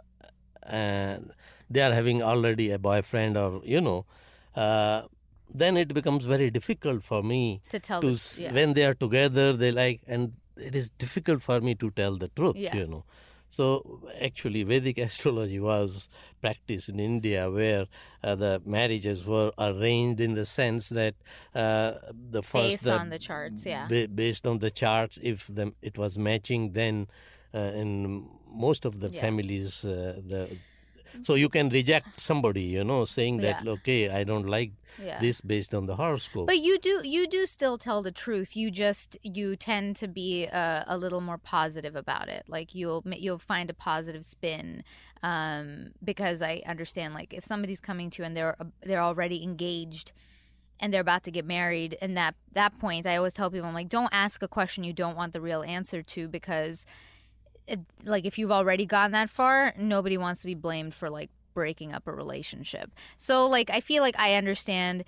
uh, 0.67 1.17
they 1.69 1.81
are 1.81 1.93
having 1.93 2.21
already 2.21 2.71
a 2.71 2.77
boyfriend 2.77 3.37
or, 3.37 3.61
you 3.63 3.79
know, 3.79 4.05
uh, 4.55 5.03
then 5.53 5.77
it 5.77 5.93
becomes 5.93 6.25
very 6.25 6.49
difficult 6.49 7.03
for 7.03 7.21
me 7.23 7.61
to 7.69 7.79
tell 7.79 8.01
to, 8.01 8.11
the, 8.15 8.41
yeah. 8.41 8.53
when 8.53 8.73
they 8.73 8.85
are 8.85 8.93
together, 8.93 9.53
they 9.53 9.71
like, 9.71 10.01
and 10.07 10.33
it 10.57 10.75
is 10.75 10.89
difficult 10.91 11.41
for 11.41 11.59
me 11.61 11.75
to 11.75 11.91
tell 11.91 12.17
the 12.17 12.27
truth, 12.29 12.55
Yeah. 12.55 12.75
you 12.75 12.87
know. 12.87 13.03
So 13.49 13.99
actually, 14.21 14.63
Vedic 14.63 14.97
astrology 15.07 15.59
was 15.59 16.07
practiced 16.41 16.87
in 16.87 16.99
India, 17.01 17.51
where 17.51 17.87
uh, 18.23 18.35
the 18.35 18.61
marriages 18.65 19.25
were 19.27 19.51
arranged 19.57 20.21
in 20.21 20.35
the 20.35 20.45
sense 20.45 20.87
that 20.89 21.15
uh, 21.53 21.95
the 22.35 22.41
first 22.41 22.53
based 22.53 22.83
the, 22.85 22.97
on 22.97 23.09
the 23.09 23.19
charts, 23.19 23.65
yeah. 23.65 23.87
ba- 23.87 24.07
based 24.07 24.47
on 24.47 24.59
the 24.59 24.71
charts, 24.71 25.19
if 25.21 25.47
the, 25.47 25.73
it 25.81 25.97
was 25.97 26.17
matching, 26.17 26.71
then 26.71 27.07
uh, 27.53 27.57
in 27.59 28.25
most 28.49 28.85
of 28.85 29.01
the 29.01 29.09
Yeah. 29.09 29.19
families, 29.21 29.83
uh, 29.83 30.21
the 30.25 30.47
so 31.21 31.35
you 31.35 31.49
can 31.49 31.69
reject 31.69 32.19
somebody, 32.19 32.63
you 32.63 32.83
know, 32.83 33.05
saying 33.05 33.37
that 33.37 33.63
Yeah. 33.65 33.71
okay, 33.71 34.09
I 34.09 34.23
don't 34.23 34.47
like 34.47 34.71
yeah. 35.01 35.19
this 35.19 35.41
based 35.41 35.73
on 35.73 35.85
the 35.85 35.95
horoscope. 35.95 36.47
But 36.47 36.59
you 36.59 36.79
do 36.79 37.01
you 37.03 37.27
do 37.27 37.45
still 37.45 37.77
tell 37.77 38.01
the 38.01 38.11
truth. 38.11 38.55
You 38.55 38.71
just 38.71 39.17
you 39.23 39.55
tend 39.55 39.95
to 39.97 40.07
be 40.07 40.47
uh, 40.47 40.83
a 40.87 40.97
little 40.97 41.21
more 41.21 41.37
positive 41.37 41.95
about 41.95 42.27
it. 42.29 42.45
Like 42.47 42.75
you'll 42.75 43.03
you'll 43.05 43.39
find 43.39 43.69
a 43.69 43.73
positive 43.73 44.23
spin 44.23 44.83
um, 45.23 45.91
because 46.03 46.41
I 46.41 46.61
understand. 46.65 47.13
Like 47.13 47.33
if 47.33 47.43
somebody's 47.43 47.79
coming 47.79 48.09
to 48.11 48.21
you 48.21 48.25
and 48.25 48.35
they're 48.35 48.57
they're 48.83 49.01
already 49.01 49.43
engaged 49.43 50.11
and 50.79 50.91
they're 50.91 51.01
about 51.01 51.23
to 51.25 51.31
get 51.31 51.45
married, 51.45 51.97
and 52.01 52.17
that 52.17 52.35
that 52.53 52.77
point, 52.79 53.05
I 53.05 53.15
always 53.17 53.33
tell 53.33 53.51
people, 53.51 53.67
I'm 53.67 53.73
like, 53.73 53.89
don't 53.89 54.09
ask 54.11 54.41
a 54.41 54.47
question 54.47 54.83
you 54.83 54.93
don't 54.93 55.15
want 55.15 55.33
the 55.33 55.41
real 55.41 55.63
answer 55.63 56.01
to 56.01 56.27
because. 56.27 56.85
It, 57.71 57.79
like 58.03 58.25
if 58.25 58.37
you've 58.37 58.51
already 58.51 58.85
gone 58.85 59.11
that 59.11 59.29
far, 59.29 59.73
nobody 59.77 60.17
wants 60.17 60.41
to 60.41 60.47
be 60.47 60.55
blamed 60.55 60.93
for 60.93 61.09
like 61.09 61.29
breaking 61.53 61.93
up 61.93 62.07
a 62.07 62.11
relationship. 62.11 62.91
So 63.17 63.47
like 63.47 63.69
I 63.69 63.79
feel 63.79 64.03
like 64.03 64.15
I 64.19 64.35
understand 64.35 65.05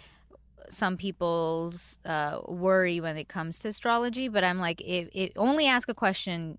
some 0.70 0.96
people's 0.98 1.98
uh, 2.06 2.40
worry 2.48 3.00
when 3.02 3.18
it 3.18 3.28
comes 3.28 3.60
to 3.60 3.68
astrology, 3.68 4.28
but 4.30 4.44
I'm 4.44 4.60
like, 4.60 4.82
if, 4.82 5.10
if 5.14 5.32
only 5.36 5.68
ask 5.68 5.90
a 5.90 5.94
question, 5.94 6.58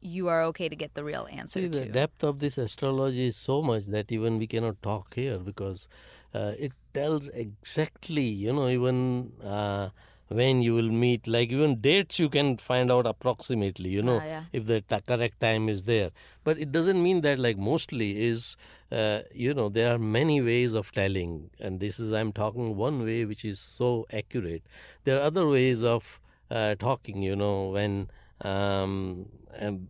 you 0.00 0.28
are 0.28 0.42
okay 0.44 0.68
to 0.68 0.76
get 0.76 0.94
the 0.94 1.04
real 1.04 1.26
answer 1.30 1.60
See, 1.60 1.66
the 1.68 1.86
to. 1.86 1.92
depth 1.92 2.24
of 2.24 2.38
this 2.38 2.58
astrology 2.58 3.28
is 3.28 3.36
so 3.36 3.62
much 3.62 3.86
that 3.86 4.12
even 4.12 4.38
we 4.38 4.46
cannot 4.46 4.82
talk 4.82 5.14
here 5.14 5.38
because 5.38 5.88
uh, 6.34 6.52
it 6.58 6.72
tells 6.92 7.28
exactly, 7.28 8.22
you 8.22 8.52
know, 8.52 8.68
even 8.68 9.32
uh, 9.42 9.90
when 10.28 10.62
you 10.62 10.74
will 10.74 10.90
meet, 10.90 11.26
like 11.26 11.50
even 11.50 11.80
dates 11.80 12.18
you 12.18 12.28
can 12.28 12.56
find 12.56 12.90
out 12.90 13.06
approximately, 13.06 13.90
you 13.90 14.02
know, 14.02 14.18
Ah, 14.20 14.24
yeah. 14.24 14.42
if 14.52 14.66
the 14.66 14.80
t- 14.80 15.00
correct 15.06 15.40
time 15.40 15.68
is 15.68 15.84
there. 15.84 16.10
But 16.44 16.58
it 16.58 16.72
doesn't 16.72 17.02
mean 17.02 17.20
that, 17.22 17.38
like, 17.38 17.56
mostly 17.58 18.22
is, 18.24 18.56
uh, 18.90 19.20
you 19.32 19.54
know, 19.54 19.68
there 19.68 19.94
are 19.94 19.98
many 19.98 20.40
ways 20.40 20.74
of 20.74 20.92
telling, 20.92 21.50
and 21.60 21.78
this 21.80 22.00
is, 22.00 22.12
I'm 22.12 22.32
talking 22.32 22.76
one 22.76 23.04
way 23.04 23.24
which 23.24 23.44
is 23.44 23.58
so 23.60 24.06
accurate. 24.12 24.62
There 25.04 25.18
are 25.18 25.22
other 25.22 25.46
ways 25.46 25.82
of 25.82 26.20
uh, 26.50 26.74
talking, 26.76 27.22
you 27.22 27.36
know, 27.36 27.68
when. 27.70 28.08
Um, 28.42 29.26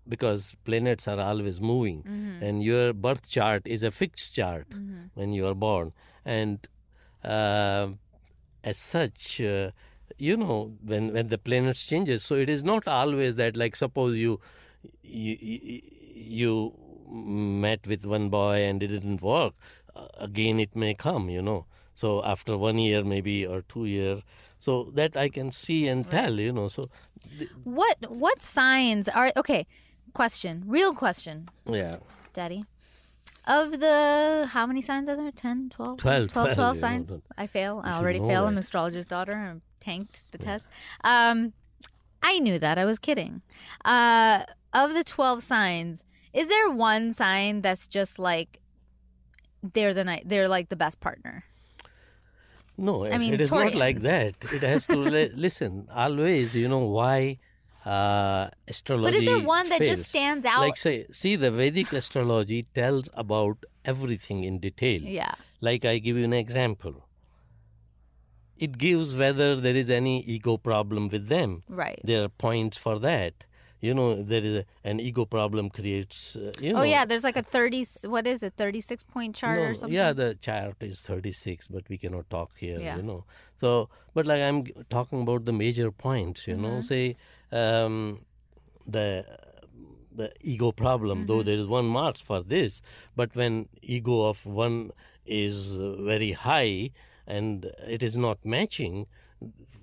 because 0.06 0.54
planets 0.64 1.08
are 1.08 1.18
always 1.18 1.58
moving, 1.60 2.02
Mm-hmm. 2.02 2.44
and 2.44 2.62
your 2.62 2.92
birth 2.92 3.30
chart 3.30 3.66
is 3.66 3.82
a 3.82 3.90
fixed 3.90 4.34
chart 4.34 4.66
when 5.14 5.32
you 5.32 5.46
are 5.46 5.54
born, 5.54 5.92
and 6.24 6.68
uh, 7.24 7.88
as 8.62 8.76
such, 8.76 9.40
uh, 9.40 9.70
you 10.18 10.36
know, 10.36 10.72
when 10.82 11.12
when 11.12 11.28
the 11.28 11.38
planets 11.38 11.84
changes, 11.84 12.24
so 12.24 12.34
it 12.34 12.48
is 12.48 12.62
not 12.62 12.86
always 12.86 13.36
that 13.36 13.56
like 13.56 13.76
suppose 13.76 14.16
you 14.16 14.40
you 15.02 15.80
you, 16.14 16.74
met 17.10 17.86
with 17.86 18.06
one 18.06 18.28
boy 18.28 18.62
and 18.62 18.82
it 18.82 18.88
didn't 18.88 19.22
work, 19.22 19.54
again 20.18 20.60
it 20.60 20.74
may 20.74 20.94
come, 20.94 21.28
you 21.28 21.42
know. 21.42 21.66
So 21.94 22.24
after 22.24 22.56
one 22.56 22.78
year 22.78 23.04
maybe 23.04 23.46
or 23.46 23.62
two 23.62 23.86
year, 23.86 24.22
so 24.58 24.90
that 24.94 25.16
I 25.16 25.28
can 25.28 25.52
see 25.52 25.88
and 25.88 26.08
tell, 26.10 26.40
you 26.40 26.52
know. 26.52 26.68
So 26.68 26.88
what 27.64 28.10
what 28.10 28.42
signs 28.42 29.08
are 29.08 29.32
okay? 29.36 29.66
Question, 30.12 30.64
real 30.66 30.94
question, 30.94 31.48
yeah. 31.66 31.96
Daddy. 32.32 32.64
Of 33.46 33.78
the 33.78 34.48
how 34.50 34.66
many 34.66 34.80
signs 34.80 35.06
are 35.08 35.16
there? 35.16 35.30
10, 35.30 35.68
12? 35.68 35.98
12, 35.98 36.30
12, 36.30 36.32
12, 36.32 36.54
12 36.54 36.56
you 36.56 36.62
know, 36.62 36.80
signs. 36.80 37.12
I 37.36 37.46
fail. 37.46 37.82
I 37.84 37.92
already 37.92 38.18
fail. 38.18 38.46
I'm 38.46 38.56
astrologer's 38.56 39.06
daughter. 39.06 39.34
I 39.34 39.60
tanked 39.84 40.16
the 40.32 40.38
test. 40.38 40.68
Um, 41.12 41.52
I 42.22 42.38
knew 42.38 42.58
that. 42.58 42.76
I 42.78 42.84
was 42.84 42.98
kidding. 42.98 43.42
Uh, 43.84 44.44
of 44.72 44.94
the 44.94 45.04
12 45.04 45.42
signs, 45.42 46.02
Is 46.34 46.48
there 46.48 46.68
one 46.70 47.14
sign 47.14 47.62
that's 47.62 47.86
just 47.86 48.18
like 48.18 48.58
they're 49.74 49.94
the 49.94 50.04
ni- 50.04 50.24
they're 50.30 50.48
like 50.56 50.68
the 50.68 50.80
best 50.84 50.96
partner? 51.00 51.44
No, 52.76 52.94
I 53.06 53.18
mean, 53.18 53.34
it 53.34 53.40
is 53.40 53.52
not 53.52 53.74
like 53.76 54.00
that. 54.00 54.34
It 54.52 54.62
has 54.62 54.86
to 54.86 54.96
li- 54.96 55.30
listen. 55.46 55.86
Always, 55.94 56.56
you 56.56 56.68
know 56.68 56.86
why 56.98 57.38
uh, 57.86 58.48
astrology. 58.66 59.06
But 59.10 59.14
is 59.20 59.26
there 59.30 59.46
one 59.56 59.68
that 59.68 59.78
fails. 59.78 59.90
just 59.90 60.04
stands 60.10 60.44
out? 60.44 60.60
Like 60.66 60.76
say, 60.76 61.06
see, 61.12 61.36
the 61.36 61.52
Vedic 61.52 61.92
astrology 61.92 62.60
tells 62.74 63.08
about 63.14 63.58
everything 63.84 64.42
in 64.42 64.58
detail. 64.58 65.02
yeah. 65.02 65.34
Like 65.60 65.84
I 65.84 65.98
give 65.98 66.16
you 66.18 66.24
an 66.24 66.32
example. 66.44 66.94
It 68.58 68.78
gives 68.78 69.14
whether 69.14 69.60
there 69.60 69.74
is 69.74 69.90
any 69.90 70.22
ego 70.22 70.56
problem 70.56 71.08
with 71.08 71.28
them. 71.28 71.62
Right. 71.68 72.00
There 72.04 72.24
are 72.24 72.28
points 72.28 72.76
for 72.78 72.98
that. 73.00 73.44
You 73.80 73.92
know, 73.92 74.22
there 74.22 74.42
is 74.42 74.56
a, 74.58 74.64
an 74.84 74.98
ego 75.00 75.24
problem 75.26 75.68
creates. 75.68 76.36
Uh, 76.36 76.52
you 76.60 76.72
know, 76.72 76.80
Oh 76.80 76.84
yeah, 76.84 77.04
there's 77.04 77.24
like 77.24 77.36
a 77.36 77.42
30 77.42 77.84
what 78.06 78.26
is 78.26 78.42
it? 78.42 78.54
36 78.56 79.02
point 79.02 79.34
chart 79.36 79.58
no, 79.58 79.64
or 79.64 79.74
something. 79.74 79.94
Yeah, 79.94 80.12
the 80.14 80.34
chart 80.34 80.76
is 80.80 81.02
36, 81.02 81.68
but 81.68 81.88
we 81.90 81.98
cannot 81.98 82.30
talk 82.30 82.52
here, 82.56 82.80
Yeah. 82.80 82.96
you 82.96 83.02
know. 83.02 83.24
So, 83.56 83.90
but 84.14 84.24
like 84.24 84.40
I'm 84.40 84.64
talking 84.88 85.20
about 85.22 85.44
the 85.44 85.52
major 85.52 85.90
points, 85.90 86.46
you 86.48 86.54
Mm-hmm. 86.54 86.62
know, 86.62 86.80
say 86.80 87.16
um, 87.52 88.24
the 88.86 89.26
the 90.16 90.30
ego 90.42 90.70
problem, 90.72 91.26
though 91.26 91.38
Mm-hmm. 91.38 91.46
there 91.46 91.58
is 91.58 91.66
one 91.66 91.86
marks 91.86 92.20
for 92.20 92.42
this, 92.42 92.80
but 93.16 93.34
when 93.34 93.68
ego 93.82 94.22
of 94.28 94.46
one 94.46 94.92
is 95.26 95.72
very 95.74 96.32
high 96.32 96.90
and 97.26 97.70
it 97.86 98.02
is 98.02 98.16
not 98.16 98.38
matching, 98.44 99.06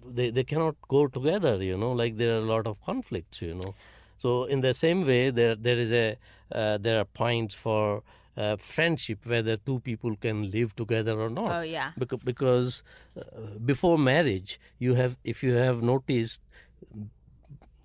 they, 0.06 0.30
they 0.30 0.44
cannot 0.44 0.76
go 0.88 1.08
together, 1.08 1.62
you 1.64 1.78
know, 1.78 1.92
like 1.92 2.18
there 2.18 2.36
are 2.36 2.40
a 2.40 2.46
lot 2.54 2.68
of 2.68 2.82
conflicts, 2.82 3.42
you 3.42 3.54
know. 3.54 3.76
So 4.18 4.46
in 4.46 4.62
the 4.62 4.74
same 4.74 5.06
way, 5.06 5.32
there 5.32 5.56
there 5.56 5.80
is 5.80 5.92
a 5.92 6.18
uh, 6.52 6.78
there 6.78 7.00
are 7.00 7.06
points 7.06 7.56
for 7.56 8.04
uh, 8.38 8.56
friendship 8.58 9.26
whether 9.26 9.58
two 9.58 9.80
people 9.80 10.16
can 10.16 10.52
live 10.52 10.76
together 10.76 11.20
or 11.20 11.30
not. 11.30 11.52
Oh, 11.52 11.62
yeah. 11.62 11.92
Because 11.98 12.20
because 12.24 12.84
uh, 13.18 13.24
before 13.66 13.98
marriage, 13.98 14.60
you 14.80 14.94
have 14.96 15.18
if 15.24 15.44
you 15.44 15.54
have 15.54 15.82
noticed, 15.82 16.42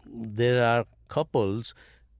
there 0.06 0.62
are 0.62 0.84
couples 1.08 1.74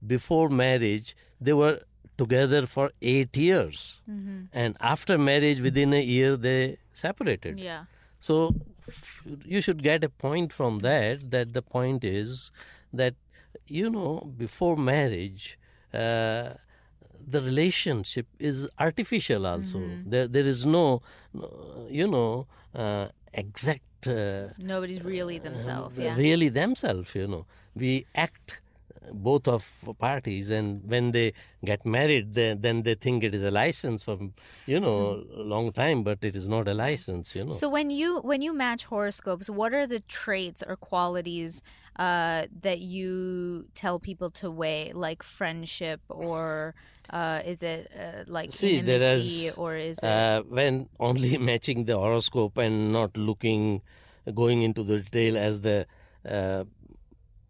before 0.05 0.49
marriage 0.49 1.15
they 1.41 1.53
were 1.53 1.79
together 2.17 2.65
for 2.65 2.91
eight 3.01 3.35
years, 3.37 4.01
Mm-hmm. 4.09 4.39
and 4.53 4.75
after 4.93 5.17
marriage 5.17 5.59
within 5.61 5.93
a 5.93 6.01
year 6.01 6.35
they 6.37 6.77
separated. 6.93 7.59
Yeah. 7.59 7.83
So 8.19 8.55
you 9.45 9.61
should 9.61 9.81
get 9.83 10.03
a 10.03 10.09
point 10.09 10.53
from 10.53 10.79
that. 10.79 11.29
That 11.31 11.53
the 11.53 11.61
point 11.61 12.03
is 12.03 12.51
that 12.93 13.15
you 13.67 13.89
know 13.89 14.11
before 14.37 14.75
marriage, 14.77 15.57
uh, 15.93 16.53
the 17.35 17.41
relationship 17.41 18.27
is 18.39 18.67
artificial. 18.79 19.45
Also, 19.45 19.79
there 20.05 20.27
there 20.27 20.45
is 20.45 20.65
no, 20.65 21.01
you 21.89 22.07
know, 22.07 22.47
uh, 22.75 23.07
exact. 23.33 23.83
Uh, 24.07 24.47
Nobody's 24.57 25.03
really 25.03 25.37
themselves. 25.39 25.97
Yeah. 25.97 26.15
really 26.15 26.49
themselves 26.49 27.13
you 27.15 27.27
know 27.27 27.45
we 27.75 28.05
act 28.15 28.47
uh, 28.53 28.66
both 29.11 29.47
of 29.47 29.71
parties 29.99 30.49
and 30.49 30.81
when 30.89 31.11
they 31.11 31.33
get 31.63 31.85
married 31.85 32.33
they, 32.33 32.53
then 32.53 32.83
they 32.83 32.95
think 32.95 33.23
it 33.23 33.33
is 33.33 33.43
a 33.43 33.51
license 33.51 34.03
for 34.03 34.17
you 34.65 34.79
know 34.79 35.23
a 35.35 35.41
long 35.41 35.71
time 35.71 36.03
but 36.03 36.23
it 36.23 36.35
is 36.35 36.47
not 36.47 36.67
a 36.67 36.73
license 36.73 37.35
you 37.35 37.43
know 37.45 37.51
So 37.53 37.69
when 37.69 37.89
you 37.89 38.19
when 38.21 38.41
you 38.41 38.53
match 38.53 38.85
horoscopes, 38.85 39.49
what 39.49 39.73
are 39.73 39.87
the 39.87 40.01
traits 40.01 40.61
or 40.67 40.75
qualities 40.75 41.61
uh, 41.97 42.45
that 42.61 42.79
you 42.79 43.65
tell 43.73 43.99
people 43.99 44.29
to 44.41 44.51
weigh, 44.51 44.91
like 44.93 45.23
friendship, 45.23 46.01
or 46.09 46.75
uh, 47.09 47.41
is 47.45 47.63
it 47.63 47.89
uh, 47.97 48.23
like 48.27 48.51
See, 48.51 48.81
there 48.81 49.15
is, 49.17 49.53
or 49.57 49.75
is 49.75 49.97
it? 49.99 50.03
uh, 50.05 50.41
when 50.43 50.89
only 50.99 51.37
matching 51.49 51.85
the 51.85 51.97
horoscope 51.97 52.57
and 52.57 52.91
not 52.91 53.15
looking 53.17 53.81
going 54.33 54.61
into 54.61 54.83
the 54.83 54.99
detail 54.99 55.37
as 55.37 55.61
the 55.61 55.87
uh, 56.29 56.65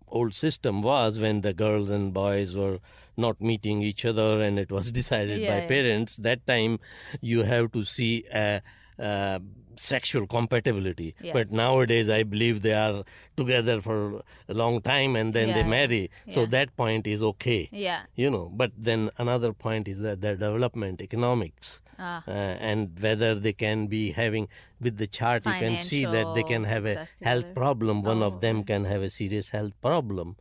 old 0.10 0.34
system 0.34 0.82
was 0.82 1.20
when 1.20 1.42
the 1.42 1.54
girls 1.54 1.90
and 1.90 2.14
boys 2.14 2.56
were 2.56 2.80
not 3.16 3.42
meeting 3.42 3.82
each 3.82 4.06
other 4.06 4.42
and 4.42 4.60
it 4.60 4.72
was 4.72 4.92
decided 5.02 5.42
Yeah, 5.42 5.48
by 5.48 5.62
yeah. 5.62 5.68
parents 5.68 6.18
that 6.18 6.46
time 6.46 6.80
you 7.22 7.44
have 7.44 7.72
to 7.74 7.84
see 7.84 8.26
a, 8.34 8.62
uh 9.00 9.40
sexual 9.80 10.26
compatibility 10.28 11.16
Yeah. 11.22 11.34
but 11.34 11.52
nowadays 11.52 12.10
i 12.10 12.24
believe 12.24 12.62
they 12.62 12.74
are 12.74 13.04
together 13.36 13.82
for 13.82 14.22
a 14.50 14.54
long 14.54 14.82
time 14.82 15.16
and 15.16 15.34
then 15.34 15.50
Yeah, 15.50 15.56
they 15.56 15.62
yeah. 15.62 15.68
marry 15.78 16.10
so 16.30 16.46
that 16.46 16.76
point 16.76 17.08
is 17.08 17.22
okay 17.22 17.70
yeah. 17.72 18.02
you 18.16 18.30
know 18.30 18.46
but 18.62 18.72
then 18.78 19.10
another 19.18 19.54
point 19.54 19.88
is 19.88 20.00
that 20.00 20.22
their 20.22 20.36
development 20.36 21.02
economics 21.02 21.82
Ah. 22.00 22.24
uh, 22.28 22.32
and 22.72 23.00
whether 23.04 23.34
they 23.44 23.54
can 23.54 23.88
be 23.88 24.12
having 24.12 24.48
with 24.80 24.98
the 24.98 25.08
chart 25.08 25.46
you 25.48 25.54
can 25.64 25.78
see 25.80 26.02
that 26.06 26.28
they 26.36 26.44
can 26.44 26.64
have 26.74 26.86
a 26.86 26.94
health 26.96 27.16
together. 27.22 27.54
problem 27.62 28.04
one 28.04 28.22
Oh, 28.22 28.28
of 28.28 28.36
them 28.42 28.64
can 28.64 28.84
have 28.86 29.02
a 29.02 29.10
serious 29.10 29.50
health 29.50 29.74
problem 29.82 30.36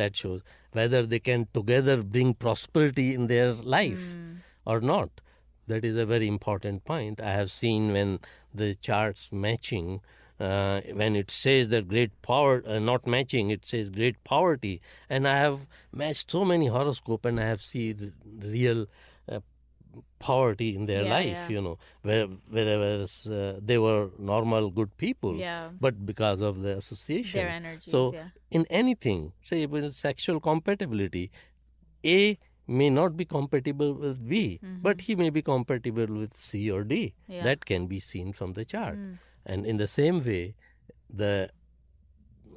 that 0.00 0.14
shows 0.22 0.42
whether 0.72 1.00
they 1.06 1.18
can 1.30 1.46
together 1.54 1.96
bring 2.02 2.34
prosperity 2.34 3.14
in 3.14 3.26
their 3.32 3.54
life 3.78 4.04
Hmm. 4.10 4.34
or 4.74 4.78
not 4.92 5.22
that 5.72 5.82
is 5.92 5.96
a 6.02 6.04
very 6.12 6.28
important 6.36 6.84
point 6.84 7.22
i 7.30 7.32
have 7.40 7.50
seen 7.50 7.88
when 7.96 8.12
the 8.58 8.74
charts 8.88 9.28
matching 9.32 10.00
uh, 10.46 10.80
when 11.00 11.16
it 11.20 11.30
says 11.36 11.68
that 11.74 11.88
great 11.92 12.12
power 12.22 12.62
uh, 12.66 12.78
not 12.78 13.06
matching 13.14 13.50
it 13.56 13.66
says 13.70 13.90
great 13.90 14.18
poverty 14.32 14.74
and 15.14 15.26
i 15.34 15.36
have 15.44 15.66
matched 16.02 16.30
so 16.36 16.44
many 16.52 16.66
horoscope 16.76 17.24
and 17.30 17.40
i 17.44 17.46
have 17.52 17.62
seen 17.70 18.12
real 18.56 18.86
uh, 19.32 19.40
poverty 20.26 20.68
in 20.76 20.86
their 20.90 21.02
Yeah, 21.04 21.10
life 21.16 21.26
yeah. 21.26 21.48
you 21.54 21.60
know 21.66 21.76
where, 22.02 22.26
whereas 22.56 23.26
uh, 23.26 23.58
they 23.70 23.78
were 23.86 24.10
normal 24.32 24.70
good 24.78 24.96
people 25.04 25.34
Yeah. 25.36 25.70
but 25.86 26.04
because 26.12 26.40
of 26.40 26.62
the 26.62 26.76
association 26.82 27.40
Their 27.40 27.48
energies, 27.60 27.90
so 27.96 28.12
yeah. 28.14 28.28
in 28.50 28.64
anything 28.82 29.32
say 29.40 29.60
with 29.66 29.92
sexual 29.94 30.40
compatibility 30.50 31.30
a 32.04 32.38
may 32.68 32.88
not 32.90 33.16
be 33.16 33.24
compatible 33.24 33.92
with 33.94 34.18
b 34.32 34.60
but 34.86 35.00
he 35.08 35.14
may 35.16 35.30
be 35.36 35.42
compatible 35.42 36.06
with 36.22 36.34
c 36.46 36.70
or 36.70 36.82
d 36.84 36.96
Mm-hmm. 36.98 37.32
Yeah. 37.32 37.44
that 37.44 37.64
can 37.64 37.86
be 37.86 38.00
seen 38.00 38.32
from 38.40 38.52
the 38.58 38.64
chart 38.64 38.98
Mm. 38.98 39.18
and 39.46 39.66
in 39.72 39.76
the 39.78 39.86
same 39.92 40.18
way 40.24 40.42
the 41.22 41.32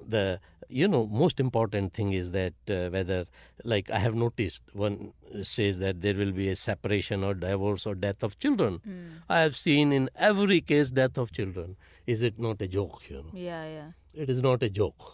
the 0.07 0.39
you 0.67 0.87
know 0.87 1.05
most 1.21 1.39
important 1.39 1.93
thing 1.93 2.11
is 2.13 2.31
that 2.31 2.53
uh, 2.69 2.89
whether 2.95 3.19
like 3.63 3.89
i 3.91 3.99
have 3.99 4.15
noticed 4.15 4.63
one 4.73 5.13
says 5.43 5.79
that 5.79 6.01
there 6.01 6.15
will 6.21 6.31
be 6.31 6.47
a 6.49 6.55
separation 6.55 7.23
or 7.23 7.33
divorce 7.33 7.85
or 7.85 7.95
death 7.95 8.23
of 8.29 8.37
children 8.39 8.79
Mm. 8.87 9.09
i 9.29 9.39
have 9.39 9.55
seen 9.55 9.91
in 10.01 10.09
every 10.31 10.59
case 10.73 10.91
death 11.01 11.17
of 11.17 11.31
children 11.39 11.75
is 12.07 12.21
it 12.29 12.39
not 12.39 12.61
a 12.61 12.67
joke 12.77 13.01
you 13.09 13.17
know 13.17 13.31
Yeah, 13.47 13.65
yeah. 13.77 13.89
it 14.25 14.29
is 14.29 14.41
not 14.41 14.63
a 14.63 14.69
joke 14.69 15.09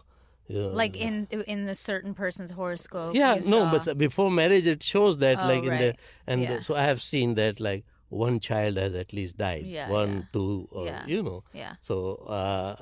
Yeah. 0.50 0.68
Like 0.82 0.95
in 0.95 1.28
in 1.54 1.68
a 1.68 1.76
certain 1.76 2.14
person's 2.14 2.52
horoscope. 2.52 3.14
yeah 3.16 3.36
no 3.36 3.60
saw- 3.66 3.72
but 3.86 3.98
before 3.98 4.30
marriage 4.32 4.66
it 4.66 4.82
shows 4.84 5.18
that 5.20 5.38
Oh, 5.43 5.48
like 5.48 5.64
in 5.64 5.76
the 5.84 5.95
and 6.26 6.41
Yeah. 6.41 6.62
so 6.62 6.76
i 6.76 6.84
have 6.84 7.02
seen 7.02 7.36
that 7.36 7.60
like 7.60 7.84
one 8.10 8.39
child 8.39 8.78
has 8.78 8.93
at 8.95 9.12
least 9.12 9.38
died 9.38 9.66
Yeah, 9.66 9.89
one 9.89 10.28
two 10.32 10.68
or 10.72 10.88
you 11.06 11.22
know 11.22 11.43
Yeah. 11.54 11.74
so 11.82 11.95
uh, 12.39 12.76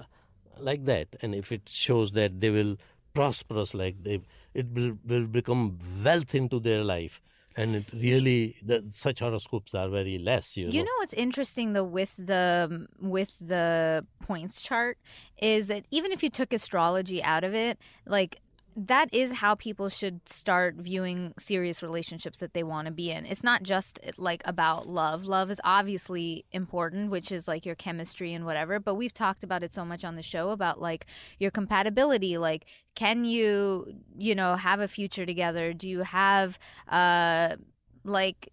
like 0.59 0.85
that 0.85 1.07
and 1.21 1.33
if 1.33 1.51
it 1.51 1.63
shows 1.67 2.13
that 2.13 2.39
they 2.41 2.51
will 2.57 2.77
prosperous 3.13 3.73
like 3.73 3.95
they 4.03 4.21
it 4.53 4.67
will, 4.75 4.93
will 5.05 5.25
become 5.27 5.79
wealth 6.05 6.35
into 6.35 6.59
their 6.59 6.83
life 6.83 7.21
and 7.55 7.75
it 7.75 7.85
really 7.93 8.55
the, 8.61 8.83
such 8.91 9.19
horoscopes 9.19 9.73
are 9.73 9.89
very 9.89 10.17
less 10.17 10.57
you, 10.57 10.67
You 10.69 10.83
know. 10.83 10.91
what's 10.97 11.13
interesting 11.13 11.73
though 11.73 11.83
with 11.83 12.13
the 12.17 12.67
um, 12.69 12.87
with 12.99 13.37
the 13.39 14.05
points 14.21 14.61
chart 14.61 14.97
is 15.37 15.67
that 15.67 15.85
even 15.91 16.11
if 16.11 16.23
you 16.23 16.29
took 16.29 16.53
astrology 16.53 17.23
out 17.23 17.43
of 17.43 17.53
it, 17.53 17.77
like 18.05 18.41
that 18.75 19.13
is 19.13 19.31
how 19.31 19.55
people 19.55 19.87
should 19.87 20.27
start 20.27 20.75
viewing 20.75 21.33
serious 21.37 21.81
relationships 21.81 22.39
that 22.39 22.53
they 22.53 22.63
want 22.63 22.87
to 22.87 22.91
be 22.91 23.09
in. 23.09 23.25
It's 23.25 23.43
not 23.43 23.63
just 23.63 23.99
like 24.17 24.41
about 24.45 24.87
love. 24.87 25.25
Love 25.25 25.49
is 25.49 25.61
obviously 25.63 26.43
important, 26.51 27.09
which 27.09 27.31
is 27.31 27.47
like 27.47 27.65
your 27.65 27.75
chemistry 27.75 28.33
and 28.33 28.45
whatever, 28.45 28.79
but 28.79 28.95
we've 28.95 29.13
talked 29.13 29.43
about 29.45 29.63
it 29.63 29.71
so 29.71 29.85
much 29.85 30.03
on 30.03 30.15
the 30.15 30.21
show 30.21 30.49
about 30.49 30.81
like 30.81 31.05
your 31.39 31.51
compatibility, 31.51 32.37
like 32.37 32.65
can 32.95 33.23
you, 33.23 33.95
you 34.17 34.35
know, 34.35 34.55
have 34.55 34.81
a 34.81 34.87
future 34.89 35.25
together? 35.25 35.73
Do 35.73 35.87
you 35.87 36.01
have 36.01 36.59
uh 36.89 37.55
like 38.03 38.51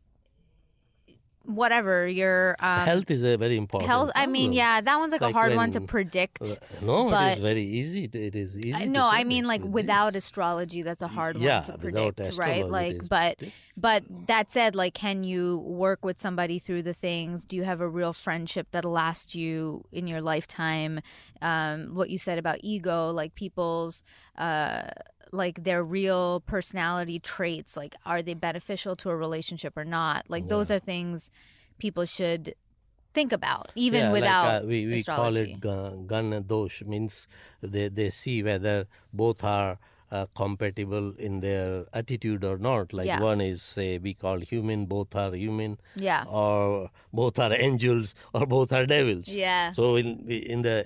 whatever 1.45 2.07
your 2.07 2.57
um 2.61 2.87
health 2.87 3.11
is 3.11 3.23
a 3.23 3.37
very 3.37 3.57
important 3.57 3.89
health 3.91 4.11
i 4.15 4.27
mean 4.27 4.53
yeah 4.53 4.81
that 4.81 4.97
one's 4.99 5.13
like, 5.13 5.21
a 5.21 5.25
Like 5.27 5.35
hard 5.35 5.55
one 5.57 5.71
to 5.73 5.81
predict 5.81 6.43
Uh, 6.43 6.55
no 6.83 7.09
it 7.09 7.11
but- 7.11 7.37
is 7.39 7.43
very 7.43 7.63
easy. 7.63 8.09
To- 8.09 8.19
it 8.27 8.37
is 8.37 8.57
easy 8.59 8.75
I- 8.75 8.85
no 8.87 9.07
i 9.07 9.25
mean 9.25 9.45
like 9.45 9.63
without 9.65 10.13
this. 10.13 10.25
astrology 10.25 10.83
that's 10.83 11.03
a 11.03 11.09
hard 11.09 11.37
Yeah, 11.37 11.57
one 11.57 11.65
to 11.65 11.79
predict 11.79 12.39
right? 12.39 12.67
like 12.69 13.09
but 13.09 13.39
predict- 13.39 13.57
but 13.77 14.05
that 14.29 14.53
said 14.53 14.75
like 14.77 14.95
can 14.95 15.25
you 15.25 15.59
work 15.59 16.05
with 16.05 16.19
somebody 16.21 16.59
through 16.59 16.83
the 16.83 16.93
things? 16.93 17.45
Do 17.45 17.57
you 17.57 17.65
have 17.65 17.81
a 17.81 17.89
real 17.89 18.13
friendship 18.13 18.69
that'll 18.71 18.93
last 18.93 19.35
you 19.35 19.85
in 19.93 20.07
your 20.07 20.21
lifetime? 20.21 21.01
Um 21.41 21.95
what 21.95 22.11
you 22.11 22.19
said 22.19 22.39
about 22.39 22.59
ego 22.63 23.11
like 23.11 23.35
people's 23.35 24.03
uh 24.37 24.83
like 25.33 25.65
their 25.65 25.83
real 25.83 26.41
personality 26.41 27.19
traits 27.19 27.77
like 27.77 27.97
are 28.05 28.23
they 28.23 28.35
beneficial 28.35 28.95
to 28.97 29.11
a 29.11 29.17
relationship 29.17 29.77
or 29.77 29.85
not? 29.85 30.27
Like 30.29 30.49
those 30.49 30.71
are 30.71 30.79
things 30.79 31.31
people 31.79 32.05
should 32.05 32.55
think 33.15 33.33
about 33.33 33.73
even 33.75 34.03
yeah, 34.03 34.13
without 34.13 34.47
like, 34.47 34.63
uh, 34.63 34.67
we, 34.67 34.87
we 34.87 35.03
call 35.03 35.37
it 35.37 35.61
ga- 35.61 35.97
gana 36.07 36.41
dosh 36.41 36.83
means 36.83 37.29
they, 37.61 37.89
they 37.89 38.11
see 38.11 38.43
whether 38.43 38.87
both 39.13 39.43
are 39.45 39.79
uh, 40.13 40.27
compatible 40.37 41.15
in 41.27 41.41
their 41.41 41.87
attitude 42.01 42.45
or 42.45 42.57
not. 42.59 42.93
Like 42.93 43.07
Yeah. 43.11 43.21
one 43.27 43.41
is 43.41 43.63
say 43.63 43.87
we 44.07 44.13
call 44.25 44.41
human 44.41 44.85
both 44.87 45.17
are 45.23 45.35
human. 45.35 45.79
Yeah. 45.97 46.25
Or 46.41 46.91
both 47.21 47.39
are 47.45 47.53
angels 47.69 48.15
or 48.35 48.47
both 48.47 48.73
are 48.79 48.85
devils. 48.87 49.29
Yeah. 49.43 49.71
So 49.79 49.97
in 49.97 50.11
in 50.55 50.63
the 50.63 50.77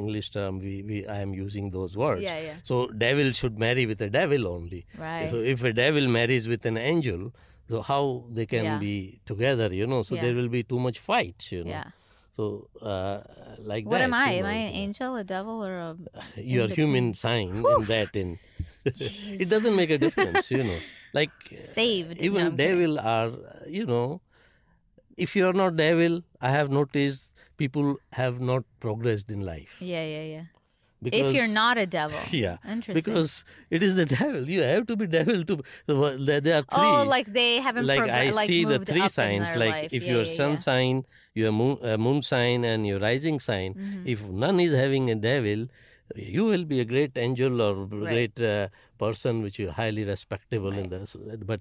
english 0.00 0.30
term 0.36 0.58
we, 0.64 0.72
we 0.88 0.96
i 1.16 1.18
am 1.26 1.34
using 1.34 1.70
those 1.76 1.96
words. 2.04 2.22
Yeah, 2.22 2.38
yeah. 2.46 2.56
so 2.70 2.78
devil 3.06 3.32
should 3.40 3.58
marry 3.66 3.84
with 3.90 4.00
a 4.08 4.10
devil 4.20 4.48
only. 4.48 4.80
Right. 5.08 5.30
so 5.30 5.36
if 5.54 5.62
a 5.72 5.72
devil 5.72 6.08
marries 6.20 6.48
with 6.54 6.64
an 6.72 6.78
angel 6.92 7.26
so 7.68 7.82
how 7.90 8.02
they 8.38 8.46
can 8.54 8.64
Yeah. 8.64 8.78
be 8.86 8.94
together 9.32 9.68
you 9.80 9.86
know? 9.92 10.02
So 10.08 10.14
Yeah. 10.14 10.22
there 10.24 10.34
will 10.40 10.48
be 10.56 10.62
too 10.72 10.80
much 10.88 10.98
fight 11.10 11.48
you 11.56 11.62
know? 11.64 11.70
Yeah. 11.76 11.90
So 12.36 12.44
uh, 12.82 13.18
like 13.72 13.84
what 13.86 13.98
that 13.98 14.04
am 14.08 14.14
i? 14.20 14.30
am 14.38 14.42
know, 14.44 14.50
i 14.54 14.58
an 14.68 14.74
angel 14.84 15.16
a 15.22 15.24
devil 15.24 15.64
or 15.68 15.74
a 15.88 15.96
your 16.54 16.68
human 16.78 17.14
sign 17.14 17.50
in 17.74 17.84
that 17.92 18.16
in 18.22 18.38
it 19.44 19.48
doesn't 19.48 19.76
make 19.76 19.90
a 19.90 19.98
difference 19.98 20.50
you 20.50 20.62
know 20.64 20.78
like 21.12 21.30
saved 21.56 22.18
No, 22.20 22.24
even 22.28 22.46
I'm 22.48 22.56
devil 22.56 22.98
are 23.00 23.32
you 23.66 23.86
know 23.86 24.20
if 25.16 25.36
you 25.36 25.46
are 25.48 25.52
not 25.52 25.76
devil 25.76 26.22
i 26.40 26.50
have 26.50 26.70
noticed 26.70 27.32
people 27.56 27.96
have 28.12 28.40
not 28.40 28.64
progressed 28.80 29.30
in 29.30 29.40
life 29.52 29.76
yeah 29.80 30.04
yeah 30.14 30.22
yeah 30.34 30.44
because 31.06 31.30
if 31.30 31.36
you're 31.36 31.52
not 31.54 31.78
a 31.78 31.86
devil 31.86 32.18
yeah 32.30 32.56
Interesting. 32.66 32.94
because 32.94 33.44
it 33.70 33.82
is 33.88 33.94
the 33.96 34.06
devil 34.06 34.48
you 34.48 34.62
have 34.62 34.86
to 34.90 34.96
be 34.96 35.06
devil 35.06 35.44
to 35.50 35.56
there 36.28 36.40
there 36.40 36.56
are 36.58 36.66
three 36.74 36.90
oh 36.96 37.04
like 37.14 37.32
they 37.38 37.60
haven't 37.60 37.86
like 37.86 38.00
I 38.20 38.30
like 38.30 38.46
see 38.52 38.64
the 38.64 38.78
three 38.92 39.08
signs. 39.08 39.54
Like 39.64 39.74
life. 39.74 39.92
if 39.92 40.02
Yeah, 40.04 40.12
your 40.14 40.22
yeah, 40.24 40.38
sun 40.38 40.50
yeah. 40.52 40.56
sign, 40.68 41.04
your 41.34 41.52
moon, 41.52 41.78
uh, 41.82 41.96
moon 41.98 42.22
sign, 42.22 42.64
and 42.64 42.86
your 42.86 42.98
rising 43.00 43.38
sign, 43.48 43.74
Mm-hmm. 43.74 44.06
if 44.14 44.24
none 44.44 44.60
is 44.60 44.72
having 44.72 45.10
a 45.10 45.14
devil, 45.14 45.66
you 46.14 46.44
will 46.44 46.64
be 46.64 46.80
a 46.80 46.84
great 46.84 47.16
angel 47.16 47.60
or 47.62 47.86
great 47.86 48.38
uh, 48.40 48.68
person 48.98 49.42
which 49.42 49.58
is 49.60 49.70
highly 49.70 50.04
respectable 50.04 50.72
in 50.72 50.88
the. 50.90 51.38
But 51.44 51.60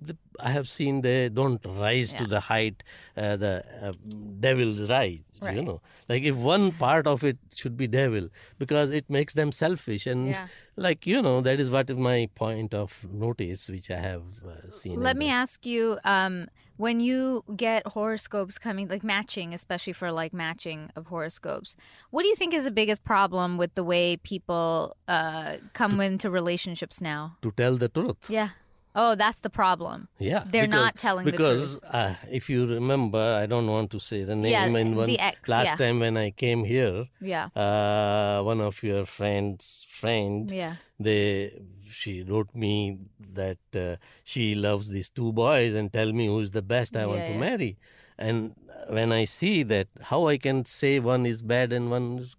the, 0.00 0.16
I 0.40 0.50
have 0.50 0.68
seen 0.68 1.00
they 1.02 1.28
don't 1.28 1.64
rise 1.64 2.12
to 2.14 2.26
the 2.26 2.40
height 2.40 2.82
uh, 3.16 3.36
the 3.36 3.64
uh, 3.82 3.92
devils 4.40 4.88
rise. 4.90 5.22
You 5.52 5.60
know, 5.62 5.82
like 6.08 6.22
if 6.22 6.36
one 6.36 6.72
part 6.72 7.06
of 7.06 7.22
it 7.22 7.36
should 7.54 7.76
be 7.76 7.86
devil 7.86 8.30
because 8.58 8.90
it 8.90 9.10
makes 9.10 9.34
them 9.34 9.52
selfish 9.52 10.06
and 10.06 10.28
Yeah. 10.28 10.46
like 10.76 11.06
you 11.06 11.20
know 11.20 11.42
that 11.42 11.60
is 11.60 11.68
what 11.70 11.90
is 11.90 11.96
my 11.96 12.30
point 12.34 12.72
of 12.72 13.04
notice 13.12 13.68
which 13.68 13.90
I 13.90 13.98
have 13.98 14.22
uh, 14.42 14.70
seen. 14.70 15.02
Let 15.02 15.18
me 15.18 15.26
the- 15.26 15.32
ask 15.32 15.66
you, 15.66 15.98
um, 16.04 16.48
when 16.78 16.98
you 17.00 17.44
get 17.56 17.86
horoscopes 17.86 18.56
coming, 18.58 18.88
like 18.88 19.04
matching, 19.04 19.52
especially 19.52 19.92
for 19.92 20.10
like 20.10 20.32
matching 20.32 20.88
of 20.96 21.06
horoscopes, 21.08 21.76
what 22.10 22.22
do 22.22 22.28
you 22.28 22.36
think 22.36 22.54
is 22.54 22.64
the 22.64 22.70
biggest 22.70 23.04
problem 23.04 23.58
with 23.58 23.74
the 23.74 23.84
way 23.84 24.16
people 24.16 24.96
uh, 25.08 25.56
come 25.74 26.00
into 26.00 26.30
relationships 26.30 27.00
now? 27.02 27.36
to 27.42 27.50
tell 27.52 27.76
the 27.76 27.88
truth. 27.90 28.30
Yeah. 28.30 28.48
Oh, 28.94 29.14
that's 29.16 29.40
the 29.40 29.50
problem. 29.50 30.08
Yeah, 30.18 30.44
They're 30.46 30.68
not 30.68 30.96
telling 30.96 31.24
the 31.26 31.32
because 31.32 31.78
uh, 31.82 32.14
if 32.30 32.48
you 32.48 32.66
remember, 32.66 33.18
I 33.42 33.46
don't 33.46 33.66
want 33.66 33.90
to 33.90 33.98
say 33.98 34.22
the 34.24 34.36
name. 34.36 34.52
Yeah, 34.52 34.66
in 34.66 34.94
one 34.96 35.08
the 35.08 35.18
ex, 35.18 35.48
last 35.48 35.70
yeah. 35.70 35.86
time 35.86 35.98
when 36.00 36.16
I 36.16 36.30
came 36.30 36.64
here, 36.64 37.06
Yeah. 37.20 37.48
uh, 37.56 38.42
one 38.42 38.60
of 38.60 38.82
your 38.82 39.04
friends' 39.06 39.86
friend, 39.88 40.50
Yeah. 40.50 40.76
they 41.00 41.60
she 41.90 42.22
wrote 42.22 42.54
me 42.54 42.98
that 43.32 43.58
uh, 43.74 43.96
she 44.22 44.54
loves 44.54 44.88
these 44.90 45.10
two 45.10 45.32
boys 45.32 45.74
and 45.74 45.92
tell 45.92 46.12
me 46.12 46.26
who 46.26 46.40
is 46.40 46.52
the 46.52 46.62
best 46.62 46.96
I 46.96 47.06
want 47.06 47.20
Yeah, 47.20 47.32
to 47.32 47.38
marry. 47.38 47.76
And 48.16 48.54
when 48.88 49.12
I 49.12 49.24
see 49.24 49.64
that, 49.64 49.88
how 50.02 50.28
I 50.28 50.38
can 50.38 50.64
say 50.64 51.00
one 51.00 51.26
is 51.26 51.42
bad 51.42 51.72
and 51.72 51.90
one 51.90 52.18
is 52.18 52.36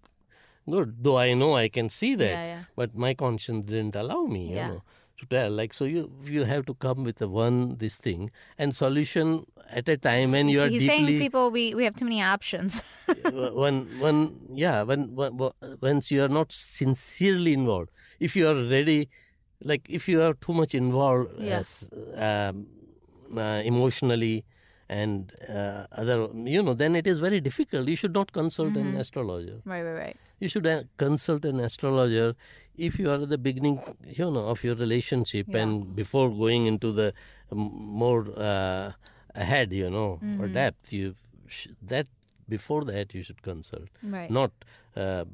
good, 0.68 0.96
though 1.02 1.18
I 1.18 1.34
know 1.34 1.54
I 1.54 1.68
can 1.68 1.90
see 1.90 2.14
that, 2.14 2.24
Yeah, 2.38 2.44
yeah. 2.46 2.62
but 2.74 2.94
my 2.94 3.14
conscience 3.14 3.66
didn't 3.66 3.94
allow 3.96 4.22
me, 4.24 4.54
Yeah. 4.54 4.66
you 4.66 4.72
know, 4.74 4.82
to 5.18 5.26
tell. 5.26 5.50
Like 5.50 5.74
so, 5.74 5.84
you 5.84 6.10
you 6.24 6.44
have 6.44 6.64
to 6.66 6.74
come 6.74 7.04
with 7.04 7.16
the 7.16 7.28
one 7.28 7.76
this 7.78 7.96
thing 7.96 8.30
and 8.58 8.74
solution 8.74 9.44
at 9.70 9.88
a 9.88 9.96
time 9.96 10.32
when 10.32 10.48
you 10.48 10.60
are 10.62 10.68
He's 10.68 10.86
saying 10.86 11.06
people 11.18 11.50
we, 11.50 11.74
we 11.74 11.84
have 11.84 11.96
too 11.96 12.04
many 12.04 12.22
options. 12.22 12.82
when 13.62 13.86
when 14.00 14.18
yeah 14.64 14.82
when, 14.82 15.14
when 15.14 15.36
when- 15.36 15.76
once 15.80 16.10
you 16.10 16.22
are 16.24 16.28
not 16.40 16.52
sincerely 16.52 17.52
involved 17.52 17.90
if 18.20 18.36
you 18.36 18.48
are 18.48 18.54
ready 18.76 19.08
like 19.62 19.82
if 19.88 20.08
you 20.08 20.22
are 20.22 20.34
too 20.34 20.52
much 20.52 20.74
involved 20.74 21.30
yes. 21.38 21.88
as, 22.18 22.50
um, 22.50 22.66
uh, 23.36 23.60
emotionally 23.64 24.44
and 24.88 25.32
uh, 25.48 25.86
other 25.92 26.28
you 26.54 26.62
know 26.62 26.74
then 26.74 26.94
it 26.94 27.06
is 27.06 27.18
very 27.18 27.40
difficult 27.40 27.88
you 27.88 27.96
should 27.96 28.12
not 28.14 28.32
consult 28.32 28.72
Mm-hmm. 28.74 28.94
an 28.94 28.96
astrologer 29.04 29.60
right, 29.64 29.82
right, 29.82 29.98
right. 30.04 30.16
You 30.40 30.48
should 30.48 30.66
uh, 30.66 30.82
consult 30.98 31.44
an 31.44 31.60
astrologer 31.60 32.34
if 32.76 32.98
you 32.98 33.10
are 33.10 33.20
at 33.22 33.28
the 33.28 33.38
beginning 33.38 33.80
you 34.06 34.30
know 34.30 34.46
of 34.54 34.62
your 34.64 34.74
relationship 34.74 35.46
Yeah. 35.54 35.62
and 35.62 35.94
before 35.96 36.28
going 36.30 36.66
into 36.66 36.92
the 36.92 37.08
um, 37.52 37.70
more 38.04 38.22
uh, 38.36 38.92
ahead 39.34 39.72
you 39.72 39.90
know 39.90 40.20
Mm-hmm. 40.22 40.40
or 40.42 40.48
depth 40.48 40.92
you 40.92 41.14
sh- 41.46 41.68
that 41.82 42.06
before 42.48 42.84
that 42.84 43.14
you 43.14 43.22
should 43.22 43.42
consult 43.42 43.88
Right. 44.02 44.30
not 44.30 44.52
uh, 44.96 45.24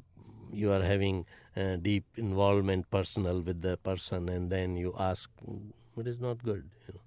you 0.51 0.71
are 0.71 0.83
having 0.83 1.25
uh, 1.57 1.75
deep 1.77 2.05
involvement 2.17 2.89
personal 2.89 3.41
with 3.41 3.61
the 3.61 3.75
person 3.77 4.29
and 4.29 4.49
then 4.51 4.77
you 4.77 4.95
ask 4.99 5.29
mm, 5.47 5.71
it 5.97 6.07
is 6.07 6.19
not 6.19 6.43
good 6.43 6.63
you 6.87 6.93
know 6.95 7.03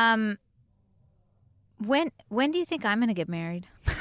Um, 0.00 0.38
when 1.92 2.10
when 2.28 2.50
do 2.50 2.58
you 2.58 2.64
think 2.64 2.84
I'm 2.84 2.98
going 2.98 3.08
to 3.08 3.14
get 3.14 3.28
married? 3.28 3.66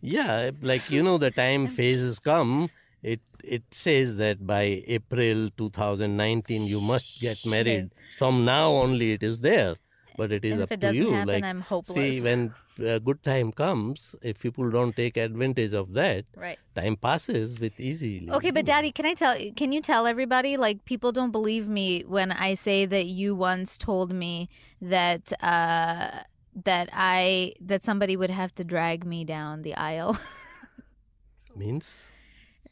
Yeah, 0.00 0.50
like 0.62 0.90
you 0.90 1.02
know, 1.02 1.18
the 1.18 1.30
time 1.30 1.66
phases 1.78 2.18
come. 2.18 2.70
It 3.02 3.20
it 3.44 3.62
says 3.70 4.16
that 4.16 4.46
by 4.46 4.82
April 4.86 5.50
2019 5.56 6.66
you 6.66 6.80
must 6.80 7.20
get 7.20 7.44
married. 7.46 7.90
From 8.16 8.44
now 8.44 8.70
only 8.72 9.12
it 9.12 9.22
is 9.22 9.40
there, 9.40 9.76
but 10.16 10.32
it 10.32 10.44
is 10.44 10.52
And 10.54 10.62
up 10.62 10.72
it 10.72 10.80
to 10.80 10.94
you. 10.94 11.12
happen, 11.12 11.28
like 11.28 11.44
I'm 11.44 11.60
see 11.84 12.20
when 12.20 12.54
a 12.80 13.00
good 13.00 13.22
time 13.22 13.52
comes, 13.52 14.14
if 14.22 14.40
people 14.40 14.70
don't 14.70 14.94
take 14.94 15.16
advantage 15.16 15.72
of 15.72 15.94
that, 15.94 16.24
Right. 16.36 16.58
time 16.74 16.96
passes 16.96 17.60
with 17.60 17.78
easily. 17.80 18.30
Okay, 18.30 18.50
but 18.50 18.64
Daddy, 18.64 18.92
can 18.92 19.06
I 19.06 19.14
tell? 19.14 19.36
Can 19.56 19.72
you 19.72 19.80
tell 19.80 20.06
everybody? 20.06 20.56
Like, 20.56 20.84
people 20.84 21.12
don't 21.12 21.30
believe 21.30 21.66
me 21.68 22.02
when 22.06 22.30
I 22.32 22.54
say 22.54 22.86
that 22.86 23.06
you 23.06 23.34
once 23.34 23.76
told 23.78 24.12
me 24.12 24.48
that 24.80 25.32
uh, 25.42 26.22
that 26.65 26.89
I 26.93 27.53
that 27.59 27.83
somebody 27.83 28.15
would 28.15 28.29
have 28.29 28.53
to 28.55 28.63
drag 28.63 29.05
me 29.05 29.23
down 29.25 29.61
the 29.63 29.75
aisle. 29.75 30.17
means 31.55 31.91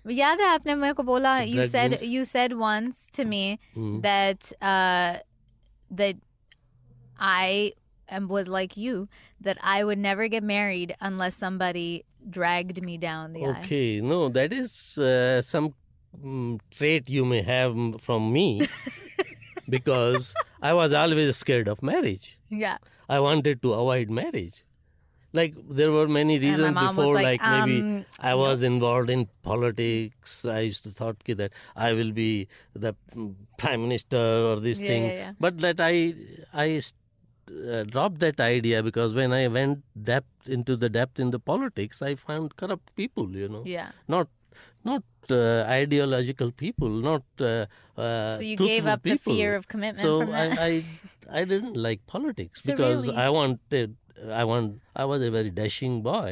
याद 0.09 0.39
है 0.41 0.47
आपने 0.47 0.75
मेरे 0.75 0.93
को 0.93 1.03
बोला 1.03 1.31
you 1.47 1.55
Drag 1.57 1.69
said 1.71 1.91
means? 1.91 2.03
you 2.13 2.23
said 2.25 2.53
once 2.61 3.01
to 3.17 3.25
me 3.25 3.59
Mm. 3.75 4.01
that 4.05 4.51
uh, 4.61 5.19
that 5.99 6.15
I 7.19 7.73
am, 8.09 8.27
was 8.27 8.47
like 8.47 8.75
you 8.77 9.07
that 9.49 9.57
I 9.61 9.83
would 9.83 9.99
never 9.99 10.27
get 10.27 10.43
married 10.43 10.95
unless 11.09 11.35
somebody 11.35 12.03
dragged 12.37 12.81
me 12.83 12.97
down 12.97 13.33
the 13.33 13.43
aisle. 13.45 13.55
okay. 13.63 14.01
No, 14.01 14.29
that 14.29 14.51
is 14.51 14.97
uh, 14.97 15.41
some 15.43 15.73
mm, 16.19 16.59
trait 16.71 17.09
you 17.09 17.23
may 17.25 17.41
have 17.43 17.73
mm, 17.73 17.99
from 18.01 18.31
me, 18.33 18.67
because 19.69 20.33
I 20.61 20.73
was 20.73 20.93
always 20.93 21.37
scared 21.37 21.67
of 21.67 21.81
marriage. 21.83 22.37
Yeah. 22.49 22.77
I 23.08 23.20
wanted 23.20 23.62
to 23.62 23.72
avoid 23.72 24.10
marriage. 24.10 24.64
Like 25.32 25.54
there 25.68 25.92
were 25.92 26.08
many 26.08 26.38
reasons 26.38 26.78
before, 26.78 27.14
like, 27.14 27.40
like, 27.40 27.46
maybe 27.50 27.80
um, 27.80 28.04
I 28.20 28.34
was 28.34 28.62
involved 28.62 29.10
in 29.10 29.28
politics. 29.42 30.44
I 30.44 30.60
used 30.60 30.84
to 30.84 30.90
thought 30.90 31.16
that 31.26 31.52
I 31.74 31.92
will 31.92 32.12
be 32.12 32.48
the 32.74 32.94
mm, 33.14 33.34
prime 33.58 33.82
minister 33.82 34.16
or 34.50 34.60
this 34.60 34.80
Yeah, 34.80 34.86
thing. 34.86 35.02
yeah, 35.10 35.16
yeah. 35.16 35.32
But 35.38 35.58
that 35.58 35.80
I 35.80 36.14
I 36.54 36.80
uh, 37.50 37.82
dropped 37.84 38.18
that 38.20 38.40
idea 38.40 38.82
because 38.82 39.14
when 39.14 39.32
I 39.32 39.46
went 39.48 39.84
depth 40.02 40.48
into 40.48 40.76
the 40.76 40.88
depth 40.88 41.20
in 41.20 41.30
the 41.30 41.38
politics, 41.38 42.02
I 42.02 42.14
found 42.14 42.56
corrupt 42.56 42.94
people. 42.96 43.36
You 43.36 43.48
know, 43.48 43.62
Yeah. 43.64 43.90
not 44.08 44.28
not 44.90 45.04
uh, 45.30 45.64
ideological 45.80 46.50
people, 46.62 46.88
not 47.10 47.24
uh, 47.40 47.66
uh, 47.98 48.34
So 48.38 48.42
you 48.50 48.56
gave 48.56 48.86
up 48.94 49.02
the 49.02 49.18
fear 49.28 49.54
of 49.58 49.66
commitment 49.74 50.04
So 50.08 50.12
from. 50.20 50.34
I, 50.42 50.46
I 50.68 50.72
I 51.40 51.44
didn't 51.52 51.76
like 51.86 52.00
politics 52.16 52.62
So 52.62 52.72
because 52.72 53.06
really- 53.06 53.18
I 53.26 53.28
wanted 53.38 53.96
I 54.42 54.44
want 54.50 54.80
I 55.02 55.04
was 55.12 55.20
a 55.28 55.30
very 55.38 55.50
dashing 55.60 55.96
boy, 56.10 56.30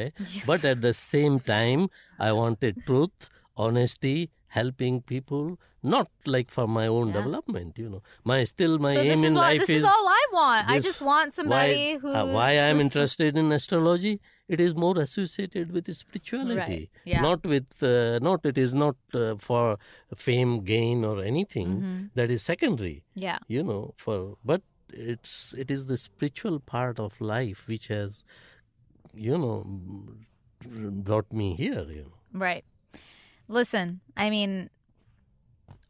but 0.51 0.65
at 0.73 0.81
the 0.89 0.95
same 1.01 1.41
time 1.55 1.89
I 2.29 2.31
wanted 2.43 2.79
truth, 2.91 3.29
honesty, 3.65 4.17
helping 4.59 5.01
people, 5.13 5.59
not 5.95 6.09
like 6.35 6.51
for 6.57 6.67
my 6.79 6.87
own 6.87 7.09
Yeah. 7.09 7.19
development. 7.19 7.79
You 7.83 7.89
know, 7.95 8.03
my 8.33 8.39
still 8.53 8.79
my 8.87 8.95
so 8.95 9.01
aim 9.01 9.13
is 9.19 9.25
in 9.31 9.35
what 9.41 9.47
life 9.49 9.61
this 9.67 9.75
is 9.81 9.85
all 9.95 10.07
I 10.21 10.23
want. 10.39 10.69
I 10.77 10.79
just 10.89 11.03
want 11.11 11.35
somebody 11.41 11.83
who's 12.01 12.15
uh, 12.23 12.27
why 12.39 12.51
I 12.65 12.69
am 12.75 12.81
interested 12.87 13.37
in 13.43 13.53
astrology. 13.59 14.15
It 14.47 14.61
is 14.61 14.75
more 14.75 14.99
associated 14.99 15.73
with 15.73 15.91
spirituality, 15.97 16.59
Right, 16.61 16.91
yeah. 17.07 17.23
not 17.23 17.45
with 17.45 17.83
uh, 17.83 18.19
not. 18.21 18.45
It 18.45 18.59
is 18.59 18.75
not 18.75 18.97
uh, 19.15 19.37
for 19.39 19.79
fame, 20.17 20.65
gain, 20.65 21.03
or 21.05 21.23
anything. 21.23 21.69
Mm-hmm. 21.69 22.05
That 22.15 22.31
is 22.31 22.43
secondary. 22.43 23.05
yeah. 23.15 23.39
You 23.49 23.63
know, 23.63 23.95
for 23.97 24.37
but 24.45 24.63
it's 24.93 25.55
it 25.55 25.71
is 25.71 25.87
the 25.87 25.97
spiritual 25.97 26.61
part 26.61 27.01
of 27.01 27.19
life 27.21 27.67
which 27.67 27.89
has, 27.89 28.23
you 29.15 29.39
know, 29.39 29.67
brought 31.09 31.33
me 31.33 31.55
here. 31.55 31.87
You 31.89 32.03
know. 32.03 32.39
Right. 32.47 32.65
Listen, 33.49 34.01
I 34.17 34.29
mean, 34.31 34.69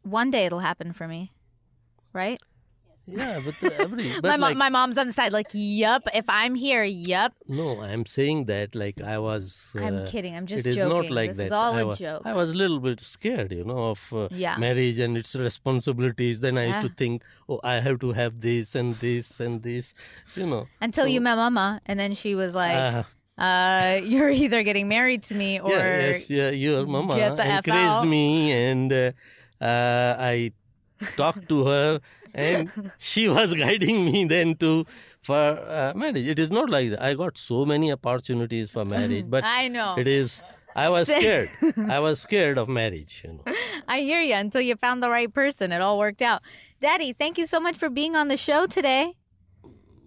one 0.03 0.31
day 0.31 0.45
it'll 0.45 0.59
happen 0.59 0.93
for 0.93 1.07
me, 1.07 1.31
right? 2.13 2.39
Yeah, 3.07 3.39
but 3.39 3.71
every 3.71 4.13
but 4.21 4.39
my, 4.39 4.47
like, 4.47 4.57
my 4.57 4.69
mom's 4.69 4.97
on 4.97 5.07
the 5.07 5.13
side, 5.13 5.31
like, 5.31 5.47
yup, 5.53 6.03
if 6.13 6.25
I'm 6.27 6.55
here, 6.55 6.83
yup. 6.83 7.33
no, 7.47 7.81
I'm 7.81 8.05
saying 8.05 8.45
that 8.45 8.73
like 8.75 8.99
I 9.01 9.17
was. 9.19 9.71
Uh, 9.75 9.81
I'm 9.81 10.05
kidding. 10.07 10.35
I'm 10.35 10.45
just 10.47 10.65
it 10.65 10.69
is 10.69 10.75
joking. 10.77 10.89
not 10.97 11.11
like 11.11 11.29
this 11.29 11.37
that. 11.37 11.45
is 11.45 11.51
all 11.51 11.73
I 11.75 11.81
a 11.81 11.85
was, 11.85 11.99
joke. 11.99 12.23
I 12.25 12.33
was 12.33 12.49
a 12.49 12.53
little 12.53 12.79
bit 12.79 12.99
scared, 12.99 13.51
you 13.51 13.63
know, 13.63 13.91
of 13.91 14.11
uh, 14.11 14.27
Yeah. 14.31 14.57
marriage 14.57 14.97
and 14.99 15.17
its 15.17 15.35
responsibilities. 15.35 16.39
Then 16.39 16.57
I 16.57 16.65
used 16.65 16.77
Yeah. 16.77 16.81
to 16.89 16.89
think, 16.89 17.23
oh, 17.47 17.59
I 17.63 17.75
have 17.79 17.99
to 17.99 18.11
have 18.13 18.41
this 18.41 18.73
and 18.75 18.95
this 18.95 19.39
and 19.39 19.61
this, 19.61 19.93
you 20.35 20.47
know. 20.47 20.67
Until 20.81 21.07
you 21.07 21.21
met 21.21 21.35
Mama, 21.35 21.81
and 21.85 21.99
then 21.99 22.13
she 22.15 22.33
was 22.35 22.55
like, 22.55 22.75
Uh, 22.75 23.03
uh, 23.41 23.99
"You're 24.03 24.29
either 24.31 24.63
getting 24.63 24.87
married 24.87 25.21
to 25.23 25.35
me, 25.35 25.59
or 25.59 25.71
yeah, 25.71 26.07
yes, 26.09 26.29
yeah, 26.29 26.49
your 26.49 26.85
mama 26.87 27.15
get 27.17 27.35
the 27.37 27.45
F 27.45 27.67
encouraged 27.67 28.09
me, 28.09 28.51
and 28.51 28.91
uh, 28.91 29.11
uh, 29.61 30.15
I 30.17 30.53
talked 31.17 31.47
to 31.49 31.65
her, 31.65 31.99
and 32.35 32.91
she 32.97 33.27
was 33.29 33.53
guiding 33.63 34.05
me 34.05 34.25
then 34.25 34.55
to 34.57 34.85
for 35.21 35.35
uh, 35.35 35.93
marriage. 35.95 36.27
It 36.27 36.37
is 36.37 36.51
not 36.51 36.69
like 36.69 36.91
that. 36.91 37.01
I 37.01 37.13
got 37.15 37.37
so 37.37 37.65
many 37.65 37.91
opportunities 37.91 38.69
for 38.69 38.85
marriage, 38.85 39.25
but 39.27 39.43
I 39.59 39.67
know. 39.69 39.95
it 39.97 40.07
is. 40.07 40.41
I 40.75 40.89
was 40.89 41.07
scared. 41.07 41.49
I 41.89 41.99
was 41.99 42.19
scared 42.19 42.57
of 42.57 42.67
marriage. 42.67 43.21
You 43.23 43.33
know. 43.33 43.53
I 43.87 44.01
hear 44.01 44.21
you. 44.21 44.35
Until 44.35 44.61
you 44.61 44.75
found 44.75 45.01
the 45.01 45.09
right 45.09 45.33
person, 45.33 45.71
it 45.71 45.81
all 45.81 45.97
worked 45.97 46.21
out. 46.21 46.41
Daddy, 46.81 47.13
thank 47.13 47.37
you 47.37 47.45
so 47.45 47.59
much 47.61 47.77
for 47.77 47.89
being 47.89 48.15
on 48.15 48.27
the 48.27 48.35
show 48.37 48.65
today, 48.67 49.15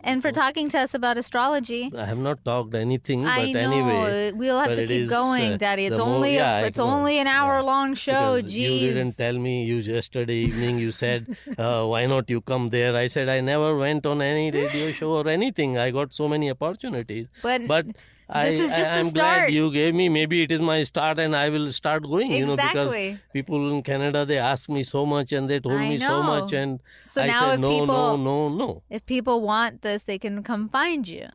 and 0.08 0.22
for 0.24 0.30
talking 0.36 0.68
to 0.74 0.78
us 0.84 0.94
about 0.98 1.18
astrology. 1.22 1.80
I 2.04 2.06
have 2.10 2.18
not 2.26 2.42
talked 2.48 2.74
anything, 2.80 3.24
but 3.24 3.30
I 3.44 3.52
know 3.52 3.60
anyway. 3.70 4.32
we'll 4.42 4.60
have 4.64 4.74
to 4.80 4.86
keep 4.86 5.02
is, 5.04 5.10
going, 5.10 5.52
uh, 5.54 5.56
Daddy. 5.64 5.86
It's 5.86 5.98
the 5.98 6.04
more- 6.04 6.14
only 6.16 6.34
yeah, 6.36 6.66
it's 6.70 6.82
only 6.86 7.18
an 7.24 7.30
hour 7.36 7.56
Yeah. 7.58 7.70
long 7.70 7.94
show. 8.04 8.22
Because 8.36 8.56
You 8.58 8.72
didn't 8.88 9.16
tell 9.22 9.38
me. 9.48 9.54
You 9.70 9.76
yesterday 9.88 10.38
evening 10.48 10.78
you 10.86 10.92
said, 11.00 11.26
uh, 11.66 11.80
"Why 11.94 12.02
not 12.14 12.34
you 12.36 12.40
come 12.52 12.68
there?" 12.76 12.92
I 13.04 13.06
said, 13.16 13.28
"I 13.36 13.40
never 13.52 13.70
went 13.86 14.06
on 14.14 14.22
any 14.28 14.46
radio 14.60 14.92
show 15.00 15.10
or 15.22 15.26
anything. 15.38 15.76
I 15.86 15.90
got 16.02 16.14
so 16.22 16.28
many 16.36 16.50
opportunities." 16.58 17.26
But 17.48 17.66
But 17.74 17.86
I, 18.30 18.46
is 18.48 18.70
just 18.70 18.78
I, 18.80 18.82
the 18.82 18.88
am 18.90 19.04
start. 19.06 19.38
glad 19.46 19.52
you 19.52 19.72
gave 19.72 19.94
me. 19.94 20.08
Maybe 20.08 20.42
it 20.42 20.52
is 20.52 20.60
my 20.60 20.82
start, 20.84 21.18
and 21.18 21.34
I 21.34 21.48
will 21.48 21.72
start 21.72 22.02
going. 22.02 22.30
You 22.32 22.46
know, 22.46 22.56
because 22.56 23.16
people 23.32 23.70
in 23.70 23.82
Canada 23.82 24.24
they 24.26 24.38
ask 24.38 24.68
me 24.68 24.82
so 24.84 25.06
much, 25.06 25.32
and 25.32 25.48
they 25.48 25.60
told 25.60 25.80
I 25.80 25.88
me 25.88 25.98
so 25.98 26.22
much, 26.22 26.52
and 26.52 26.80
So 27.04 27.22
I 27.22 27.26
now 27.26 27.40
said, 27.40 27.54
if 27.54 27.60
"No, 27.60 27.70
no, 27.70 27.80
people- 27.80 28.18
no, 28.18 28.48
no." 28.50 28.82
if 28.90 29.06
people 29.06 29.40
want 29.40 29.80
this, 29.82 30.02
they 30.04 30.18
can 30.18 30.42
come 30.42 30.68
find 30.68 31.08
you. 31.08 31.28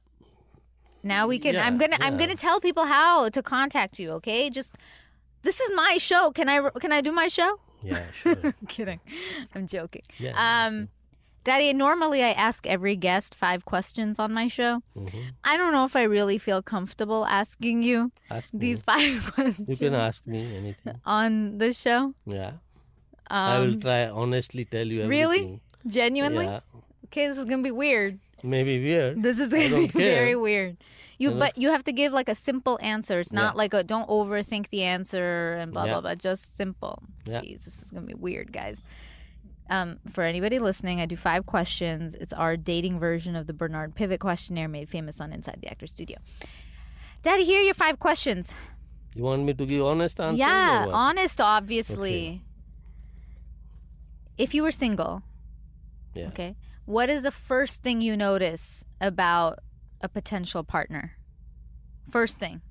Now 1.03 1.27
we 1.27 1.39
can. 1.39 1.55
Yeah, 1.55 1.65
I'm 1.67 1.77
gonna. 1.77 1.97
I'm 1.99 2.15
gonna 2.17 2.35
tell 2.35 2.59
people 2.61 2.85
how 2.85 3.27
to 3.29 3.41
contact 3.41 3.99
you. 3.99 4.11
Okay, 4.11 4.49
just 4.49 4.75
this 5.41 5.59
is 5.59 5.71
my 5.75 5.97
show. 5.97 6.31
Can 6.31 6.47
I? 6.47 6.69
Can 6.79 6.91
I 6.93 7.01
do 7.01 7.11
my 7.11 7.27
show? 7.27 7.59
Yeah, 7.81 8.05
sure. 8.11 8.37
I'm 8.43 8.67
kidding. 8.67 8.99
I'm 9.53 9.67
joking. 9.67 10.03
Yeah, 10.19 10.31
Um, 10.37 10.87
Daddy, 11.43 11.73
normally 11.73 12.23
I 12.23 12.31
ask 12.31 12.65
every 12.67 12.95
guest 12.95 13.35
five 13.35 13.65
questions 13.65 14.17
on 14.19 14.31
my 14.33 14.47
show. 14.47 14.81
Mhm. 14.95 15.23
I 15.43 15.57
don't 15.57 15.73
know 15.73 15.83
if 15.83 15.95
I 15.95 16.03
really 16.03 16.37
feel 16.37 16.61
comfortable 16.61 17.25
asking 17.25 17.83
you 17.83 18.11
Ask 18.31 18.51
these 18.53 18.81
five 18.81 19.31
questions 19.35 19.67
You 19.67 19.75
can 19.75 19.93
ask 19.93 20.25
me 20.25 20.55
anything. 20.55 20.99
on 21.05 21.57
the 21.57 21.73
show. 21.73 22.13
Yeah, 22.25 22.53
Um, 23.29 23.51
I 23.53 23.59
will 23.59 23.79
try 23.79 24.07
honestly 24.07 24.63
tell 24.65 24.87
you 24.87 25.03
everything. 25.03 25.09
really? 25.19 25.59
Genuinely? 25.87 26.45
Yeah, 26.45 26.61
Okay, 27.05 27.27
this 27.27 27.37
is 27.37 27.43
gonna 27.45 27.61
be 27.61 27.71
weird. 27.71 28.19
maybe 28.41 28.79
weird. 28.79 29.21
This 29.23 29.39
is 29.39 29.49
gonna 29.49 29.83
be 29.83 29.87
very 30.11 30.35
weird. 30.35 30.77
You, 31.19 31.31
but 31.31 31.57
you 31.57 31.69
have 31.69 31.83
to 31.85 31.91
give 31.93 32.11
like 32.11 32.27
a 32.27 32.35
simple 32.35 32.79
answer. 32.81 33.19
It's 33.19 33.31
not 33.31 33.53
Yeah. 33.53 33.57
like 33.63 33.73
a 33.73 33.83
don't 33.83 34.07
overthink 34.09 34.69
the 34.69 34.83
answer 34.83 35.53
and 35.59 35.71
blah 35.71 35.85
Yeah. 35.85 35.91
blah 35.99 36.01
blah. 36.01 36.15
Just 36.15 36.55
simple. 36.57 37.03
Yeah. 37.25 37.39
Jeez, 37.41 37.63
this 37.65 37.81
is 37.83 37.91
gonna 37.91 38.07
be 38.07 38.15
weird, 38.15 38.51
guys. 38.51 38.81
Um, 39.73 39.97
for 40.11 40.23
anybody 40.23 40.59
listening, 40.59 41.01
I 41.01 41.07
do 41.07 41.15
five 41.15 41.47
questions. 41.47 42.13
It's 42.13 42.31
our 42.31 42.55
dating 42.55 42.99
version 42.99 43.35
of 43.35 43.47
the 43.47 43.53
Bernard 43.53 43.95
Pivot 43.95 44.19
questionnaire 44.19 44.67
made 44.67 44.87
famous 44.87 45.19
on 45.19 45.33
Inside 45.33 45.57
the 45.61 45.67
Actor 45.67 45.87
Studio. 45.87 46.19
Daddy, 47.23 47.43
here 47.43 47.59
are 47.59 47.63
your 47.63 47.73
five 47.73 47.97
questions. 47.97 48.53
You 49.15 49.23
want 49.23 49.41
me 49.43 49.53
to 49.55 49.65
give 49.65 49.83
honest 49.83 50.19
answer? 50.19 50.37
yeah, 50.37 50.85
honest, 50.93 51.41
obviously. 51.41 52.19
Okay. 52.27 52.41
If 54.37 54.53
you 54.53 54.61
were 54.61 54.71
single, 54.71 55.23
Yeah. 56.13 56.27
okay, 56.27 56.55
what 56.85 57.09
is 57.09 57.23
the 57.23 57.31
first 57.31 57.81
thing 57.81 57.99
you 57.99 58.15
notice 58.15 58.85
about 59.01 59.57
a 60.01 60.07
potential 60.09 60.63
partner? 60.63 61.13
First 62.11 62.37
thing. 62.37 62.61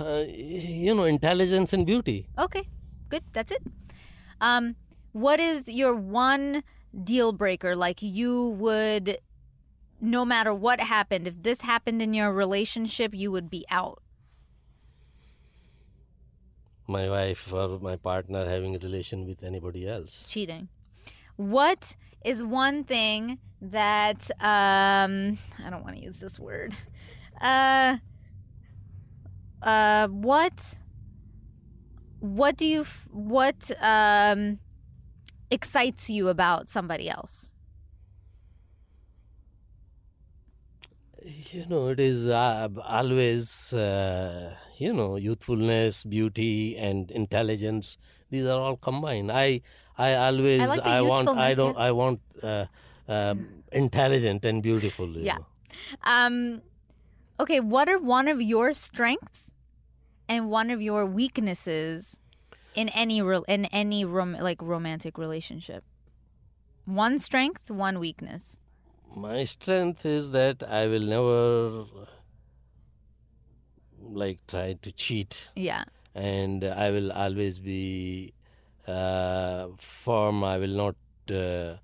Uh, 0.00 0.24
you 0.28 0.94
know, 0.94 1.04
intelligence 1.04 1.74
and 1.74 1.84
beauty. 1.84 2.26
Okay, 2.38 2.64
good. 3.10 3.22
That's 3.34 3.52
it. 3.52 3.62
Um, 4.44 4.76
what 5.12 5.40
is 5.40 5.68
your 5.68 5.94
one 5.94 6.62
deal 7.02 7.32
breaker? 7.32 7.74
Like 7.74 8.02
you 8.02 8.50
would, 8.64 9.18
no 10.00 10.24
matter 10.26 10.52
what 10.52 10.80
happened, 10.80 11.26
if 11.26 11.42
this 11.42 11.62
happened 11.62 12.02
in 12.02 12.12
your 12.12 12.30
relationship, 12.30 13.14
you 13.14 13.32
would 13.32 13.48
be 13.48 13.64
out. 13.70 14.02
My 16.86 17.08
wife 17.08 17.50
or 17.50 17.78
my 17.80 17.96
partner 17.96 18.44
having 18.46 18.76
a 18.76 18.78
relation 18.78 19.26
with 19.26 19.42
anybody 19.42 19.88
else. 19.88 20.26
cheating. 20.28 20.68
What 21.36 21.96
is 22.22 22.44
one 22.44 22.84
thing 22.84 23.38
that 23.62 24.30
um 24.40 25.38
I 25.64 25.70
don't 25.70 25.82
want 25.82 25.96
to 25.96 26.02
use 26.02 26.20
this 26.20 26.38
word. 26.38 26.76
Uh 27.40 27.96
uh 29.62 30.08
what 30.08 30.78
what 32.24 32.56
do 32.56 32.66
you 32.66 32.80
f- 32.80 33.08
what 33.12 33.70
um 33.80 34.58
excites 35.50 36.08
you 36.08 36.28
about 36.28 36.68
somebody 36.68 37.08
else? 37.10 37.52
You 41.24 41.66
know, 41.66 41.88
it 41.88 42.00
is 42.00 42.26
uh, 42.26 42.68
always, 42.84 43.72
uh, 43.72 44.54
you 44.76 44.92
know, 44.92 45.16
youthfulness, 45.16 46.04
beauty, 46.04 46.76
and 46.76 47.10
intelligence. 47.10 47.96
These 48.30 48.46
are 48.46 48.60
all 48.60 48.76
combined. 48.76 49.32
I, 49.32 49.62
I 49.96 50.14
always, 50.14 50.76
I 50.78 51.00
like 51.00 51.00
the 51.00 51.06
want, 51.08 51.28
I 51.36 51.54
don't, 51.54 51.76
yeah. 51.76 51.82
I 51.82 51.92
want 51.92 52.20
uh, 52.42 52.66
um 53.08 53.62
intelligent 53.72 54.44
and 54.44 54.62
beautiful. 54.62 55.08
you 55.08 55.24
Yeah. 55.24 55.36
know. 55.36 55.46
Um 56.04 56.62
okay, 57.40 57.60
what 57.60 57.88
are 57.88 57.98
one 57.98 58.28
of 58.28 58.40
your 58.42 58.72
strengths 58.74 59.50
and 60.28 60.50
one 60.50 60.70
of 60.70 60.80
your 60.82 61.04
weaknesses 61.06 62.20
in 62.74 62.88
any 62.90 63.22
re- 63.22 63.44
in 63.48 63.64
any 63.66 64.04
rom- 64.04 64.36
like 64.40 64.60
romantic 64.62 65.18
relationship? 65.18 65.84
One 66.86 67.18
strength, 67.18 67.70
one 67.70 67.98
weakness. 67.98 68.58
My 69.16 69.44
strength 69.44 70.04
is 70.04 70.30
that 70.30 70.62
I 70.62 70.86
will 70.86 71.06
never 71.16 71.84
like 74.00 74.46
try 74.46 74.74
to 74.82 74.92
cheat, 74.92 75.48
Yeah. 75.56 75.84
and 76.14 76.64
I 76.64 76.90
will 76.90 77.12
always 77.12 77.58
be 77.58 78.34
uh, 78.86 79.68
firm. 79.78 80.44
I 80.44 80.58
will 80.58 80.76
not, 80.84 80.96
uh, 81.30 81.76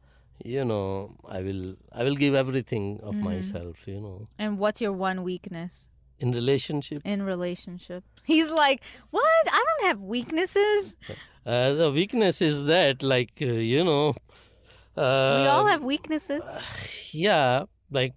you 0.44 0.64
know, 0.64 1.16
I 1.28 1.40
will 1.42 1.76
I 1.92 2.04
will 2.04 2.16
give 2.16 2.34
everything 2.34 3.00
of 3.02 3.14
Mm-hmm. 3.16 3.24
myself. 3.24 3.86
You 3.86 4.00
know, 4.00 4.24
And 4.38 4.58
what's 4.58 4.80
your 4.80 4.92
one 4.92 5.22
weakness 5.22 5.88
in 6.20 6.32
relationship, 6.32 7.02
in 7.04 7.22
relationship? 7.22 8.04
He's 8.24 8.50
like, 8.50 8.82
"What? 9.10 9.42
I 9.50 9.64
don't 9.66 9.88
have 9.88 10.00
weaknesses. 10.00 10.96
uh, 11.46 11.72
the 11.72 11.90
weakness 11.90 12.40
is 12.40 12.64
that 12.64 13.02
like 13.02 13.32
uh, 13.40 13.46
you 13.46 13.84
know. 13.84 14.14
Uh, 14.96 15.40
we 15.40 15.46
all 15.46 15.66
have 15.66 15.82
weaknesses." 15.82 16.42
yeah 17.12 17.64
like 17.90 18.14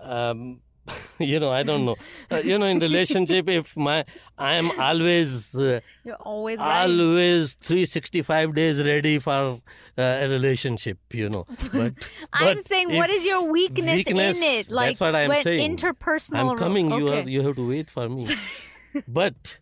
um 0.00 0.60
you 1.18 1.38
know 1.38 1.50
i 1.50 1.62
don't 1.62 1.84
know 1.84 1.96
uh, 2.30 2.36
you 2.38 2.58
know 2.58 2.66
in 2.66 2.78
relationship 2.78 3.48
if 3.48 3.76
my 3.76 4.04
i 4.36 4.54
am 4.54 4.70
always 4.80 5.54
uh, 5.54 5.80
You're 6.04 6.16
always 6.16 6.58
right. 6.58 6.90
always 6.90 7.52
365 7.54 8.54
days 8.54 8.84
ready 8.84 9.18
for 9.18 9.60
uh, 9.96 10.02
a 10.02 10.28
relationship 10.28 10.98
you 11.12 11.28
know 11.28 11.44
but, 11.72 12.10
I'm 12.32 12.56
but 12.56 12.64
saying, 12.66 12.96
what 12.96 13.10
is 13.10 13.24
your 13.24 13.44
weakness, 13.44 13.96
weakness- 13.96 14.40
in 14.42 14.48
it? 14.48 14.70
Like 14.70 14.90
that's 14.90 15.00
what 15.00 15.14
i'm 15.14 15.28
when 15.28 15.42
saying 15.44 15.76
interpersonal. 15.76 16.52
i'm 16.52 16.58
coming 16.58 16.90
you 16.90 17.08
okay. 17.08 17.22
are 17.22 17.28
you 17.28 17.46
have 17.46 17.56
to 17.56 17.68
wait 17.68 17.88
for 17.88 18.08
me 18.08 18.26
but 19.08 19.58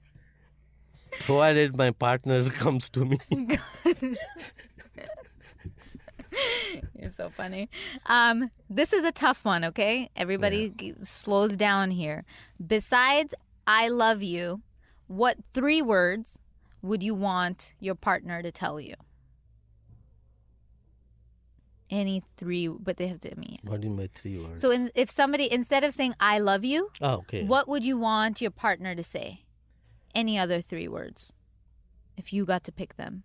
provided 1.21 1.77
my 1.77 1.91
partner 1.91 2.49
comes 2.51 2.89
to 2.91 3.05
me. 3.05 3.18
You're 6.99 7.11
so 7.11 7.31
funny. 7.31 7.68
Um, 8.07 8.51
this 8.68 8.93
is 8.93 9.05
a 9.05 9.12
tough 9.12 9.45
one, 9.45 9.64
okay? 9.64 10.11
Everybody 10.16 10.70
g- 10.70 10.95
slows 11.03 11.57
down 11.57 11.91
here. 11.91 12.24
Besides 12.64 13.35
I 13.66 13.89
love 13.89 14.22
you, 14.22 14.62
what 15.07 15.39
three 15.53 15.83
words 15.83 16.41
would 16.83 17.03
you 17.03 17.14
want 17.14 17.74
your 17.81 17.95
partner 17.95 18.43
to 18.43 18.51
tell 18.53 18.81
you? 18.81 18.95
Any 21.91 22.22
three, 22.37 22.68
but 22.68 22.97
they 22.97 23.09
have 23.09 23.20
to 23.20 23.37
mean. 23.37 23.59
what 23.62 23.83
in 23.83 23.97
my 23.97 24.09
three 24.14 24.39
words? 24.39 24.61
So 24.61 24.70
in, 24.70 24.93
if 24.95 25.11
somebody, 25.11 25.51
instead 25.53 25.83
of 25.83 25.93
saying 25.93 26.14
I 26.20 26.39
love 26.39 26.64
you, 26.64 26.91
oh, 27.01 27.14
okay. 27.14 27.43
what 27.43 27.66
would 27.66 27.85
you 27.85 27.99
want 27.99 28.41
your 28.41 28.53
partner 28.53 28.95
to 28.95 29.03
say? 29.03 29.45
Any 30.14 30.39
other 30.39 30.61
three 30.61 30.87
words? 30.87 31.33
If 32.16 32.33
you 32.33 32.45
got 32.45 32.62
to 32.64 32.72
pick 32.72 32.97
them. 32.97 33.24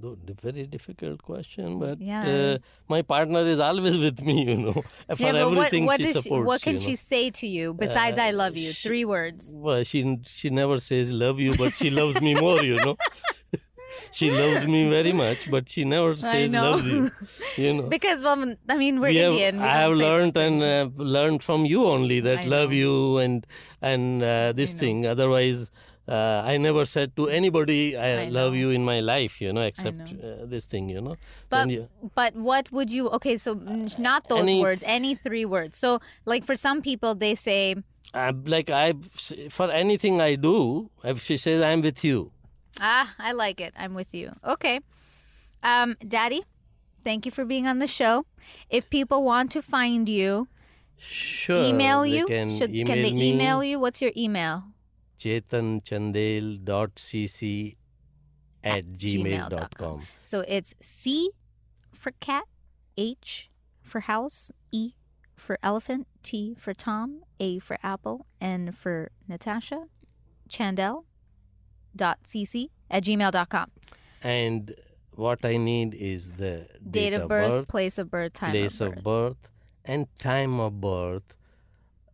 Though, 0.00 0.16
very 0.42 0.66
difficult 0.66 1.22
question, 1.22 1.78
but 1.78 2.00
Yeah. 2.00 2.26
uh, 2.28 2.58
my 2.88 3.02
partner 3.02 3.40
is 3.46 3.60
always 3.60 3.96
with 3.96 4.22
me, 4.22 4.44
you 4.50 4.56
know, 4.56 4.72
for 5.16 5.22
yeah, 5.22 5.32
but 5.32 5.46
what, 5.50 5.58
everything 5.58 5.86
what 5.86 5.98
she 6.00 6.06
does 6.06 6.16
she, 6.16 6.20
supports. 6.22 6.46
what 6.46 6.62
can 6.62 6.72
you 6.74 6.78
she 6.80 6.90
know. 6.90 6.94
say 7.12 7.30
to 7.30 7.46
you 7.46 7.74
besides 7.74 8.18
I 8.18 8.30
love 8.32 8.56
you? 8.56 8.72
she- 8.72 8.88
Three 8.88 9.04
words. 9.04 9.52
Well, 9.54 9.84
she 9.84 10.18
she 10.26 10.50
never 10.50 10.78
says 10.78 11.10
love 11.12 11.38
you, 11.38 11.52
but 11.56 11.74
she 11.74 11.90
loves 11.90 12.20
me 12.20 12.34
more, 12.34 12.62
you 12.62 12.76
know. 12.76 12.96
she 14.12 14.30
loves 14.30 14.66
me 14.66 14.88
very 14.90 15.12
much, 15.12 15.50
but 15.50 15.68
she 15.68 15.84
never 15.84 16.16
says 16.16 16.52
loves 16.52 16.86
you. 16.86 17.10
You 17.56 17.74
know. 17.74 17.82
Because 17.88 18.22
well, 18.22 18.54
I 18.68 18.76
mean, 18.76 19.00
we're 19.00 19.08
We 19.08 19.16
have- 19.16 19.32
Indian. 19.32 19.58
We 19.58 19.64
I 19.64 19.74
have 19.84 19.92
learned 19.92 20.36
and 20.36 20.62
uh, 20.62 20.88
learned 21.02 21.42
from 21.42 21.64
you 21.66 21.84
only 21.86 22.20
that 22.20 22.38
I 22.40 22.44
love 22.44 22.70
know. 22.70 22.76
you 22.76 23.18
and 23.18 23.46
and 23.82 24.22
uh, 24.22 24.52
this 24.52 24.74
thing. 24.74 25.06
Otherwise, 25.06 25.70
uh, 26.08 26.42
I 26.44 26.56
never 26.56 26.84
said 26.86 27.14
to 27.16 27.28
anybody 27.28 27.96
I, 27.96 28.24
I 28.24 28.28
love 28.28 28.54
you 28.56 28.70
in 28.70 28.84
my 28.84 29.00
life. 29.00 29.40
You 29.40 29.52
know, 29.52 29.62
except 29.62 30.12
know. 30.12 30.42
uh, 30.42 30.46
this 30.46 30.64
thing. 30.64 30.88
You 30.88 31.00
know. 31.00 31.16
But 31.50 31.68
you- 31.70 31.88
but 32.14 32.34
what 32.34 32.72
would 32.72 32.90
you? 32.90 33.08
Okay, 33.10 33.36
so 33.36 33.54
not 33.98 34.28
those 34.28 34.40
Any- 34.42 34.60
words. 34.60 34.82
Any 34.86 35.14
three 35.14 35.44
words. 35.44 35.76
So 35.78 36.00
like 36.24 36.44
for 36.44 36.56
some 36.56 36.80
people, 36.82 37.14
they 37.14 37.34
say, 37.34 37.76
I, 38.14 38.30
like 38.30 38.70
I 38.70 38.94
for 39.50 39.70
anything 39.70 40.20
I 40.20 40.34
do, 40.36 40.90
if 41.04 41.22
she 41.22 41.36
says 41.36 41.62
I'm 41.62 41.82
with 41.82 42.02
you. 42.02 42.32
"Ah, 42.80 43.12
I 43.18 43.32
like 43.32 43.60
it. 43.60 43.74
I'm 43.76 43.92
with 43.94 44.14
you." 44.14 44.32
Okay, 44.44 44.80
um, 45.62 45.96
Daddy, 46.06 46.42
thank 47.02 47.26
you 47.26 47.32
for 47.32 47.44
being 47.44 47.66
on 47.66 47.78
the 47.80 47.86
show. 47.86 48.24
If 48.70 48.88
people 48.88 49.24
want 49.24 49.50
to 49.52 49.62
find 49.62 50.08
you, 50.08 50.48
Sure. 50.96 51.62
email 51.64 52.06
you. 52.06 52.26
Can 52.26 52.48
Should 52.56 52.70
email 52.74 52.86
can 52.86 53.02
they 53.02 53.12
me, 53.12 53.32
email 53.34 53.62
you? 53.62 53.78
What's 53.78 54.00
your 54.00 54.12
email? 54.16 54.64
chetanchandel.cc 55.18 57.76
at 58.64 58.84
gmail.com. 58.86 59.50
gmail.com. 59.50 60.02
So 60.22 60.44
it's 60.48 60.74
C 60.80 61.30
for 61.92 62.12
cat, 62.20 62.44
H 62.96 63.50
for 63.82 64.00
house, 64.00 64.50
E 64.72 64.92
for 65.36 65.58
elephant, 65.62 66.06
T 66.22 66.54
for 66.58 66.72
Tom, 66.74 67.20
A 67.40 67.58
for 67.58 67.78
apple, 67.82 68.26
N 68.40 68.72
for 68.72 69.10
Natasha, 69.28 69.84
Chandel 70.48 71.04
dot 71.96 72.18
cc 72.24 72.68
at 72.90 73.04
gmail.com. 73.04 73.70
And 74.22 74.74
what 75.14 75.44
I 75.44 75.56
need 75.56 75.94
is 75.94 76.32
the 76.32 76.66
Date, 76.88 77.14
of 77.14 77.28
birth, 77.28 77.68
place 77.68 77.98
of 77.98 78.10
birth, 78.10 78.32
time 78.34 78.50
place 78.50 78.80
of 78.80 78.90
birth. 78.90 78.98
of 78.98 79.04
birth, 79.04 79.50
and 79.84 80.06
time 80.18 80.60
of 80.60 80.80
birth. 80.80 81.36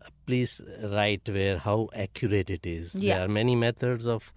Uh, 0.05 0.09
Please 0.27 0.61
write 0.83 1.29
where 1.29 1.59
how 1.59 1.89
accurate 1.95 2.51
it 2.51 2.67
is. 2.67 2.95
Yeah. 2.95 3.15
There 3.17 3.25
are 3.25 3.29
many 3.29 3.57
methods 3.57 4.07
of 4.07 4.33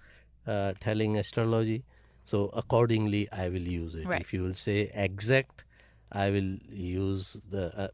uh, 0.46 0.74
telling 0.80 1.18
astrology, 1.18 1.84
so 2.24 2.50
accordingly 2.54 3.28
I 3.32 3.50
will 3.50 3.68
use 3.68 3.96
it. 3.96 4.06
Right. 4.08 4.22
If 4.22 4.34
you 4.34 4.44
will 4.44 4.54
say 4.54 4.92
exact, 4.94 5.64
I 6.12 6.30
will 6.30 6.58
use 6.70 7.40
the 7.50 7.66
uh, 7.78 7.88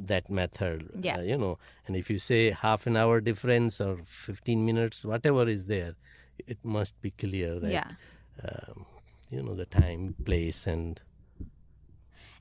that 0.00 0.30
method. 0.30 0.90
Yeah. 1.00 1.18
uh, 1.18 1.22
you 1.22 1.36
know, 1.38 1.58
and 1.86 1.96
if 1.96 2.08
you 2.10 2.18
say 2.18 2.50
half 2.50 2.86
an 2.86 2.96
hour 2.96 3.20
difference 3.20 3.80
or 3.80 3.98
fifteen 4.04 4.64
minutes, 4.64 5.04
whatever 5.04 5.46
is 5.48 5.66
there, 5.66 5.94
it 6.46 6.58
must 6.64 7.00
be 7.02 7.10
clear 7.10 7.58
that 7.60 7.72
Yeah. 7.72 7.90
um, 8.44 8.86
you 9.30 9.42
know 9.42 9.54
the 9.54 9.66
time, 9.66 10.14
place, 10.24 10.66
and 10.66 11.00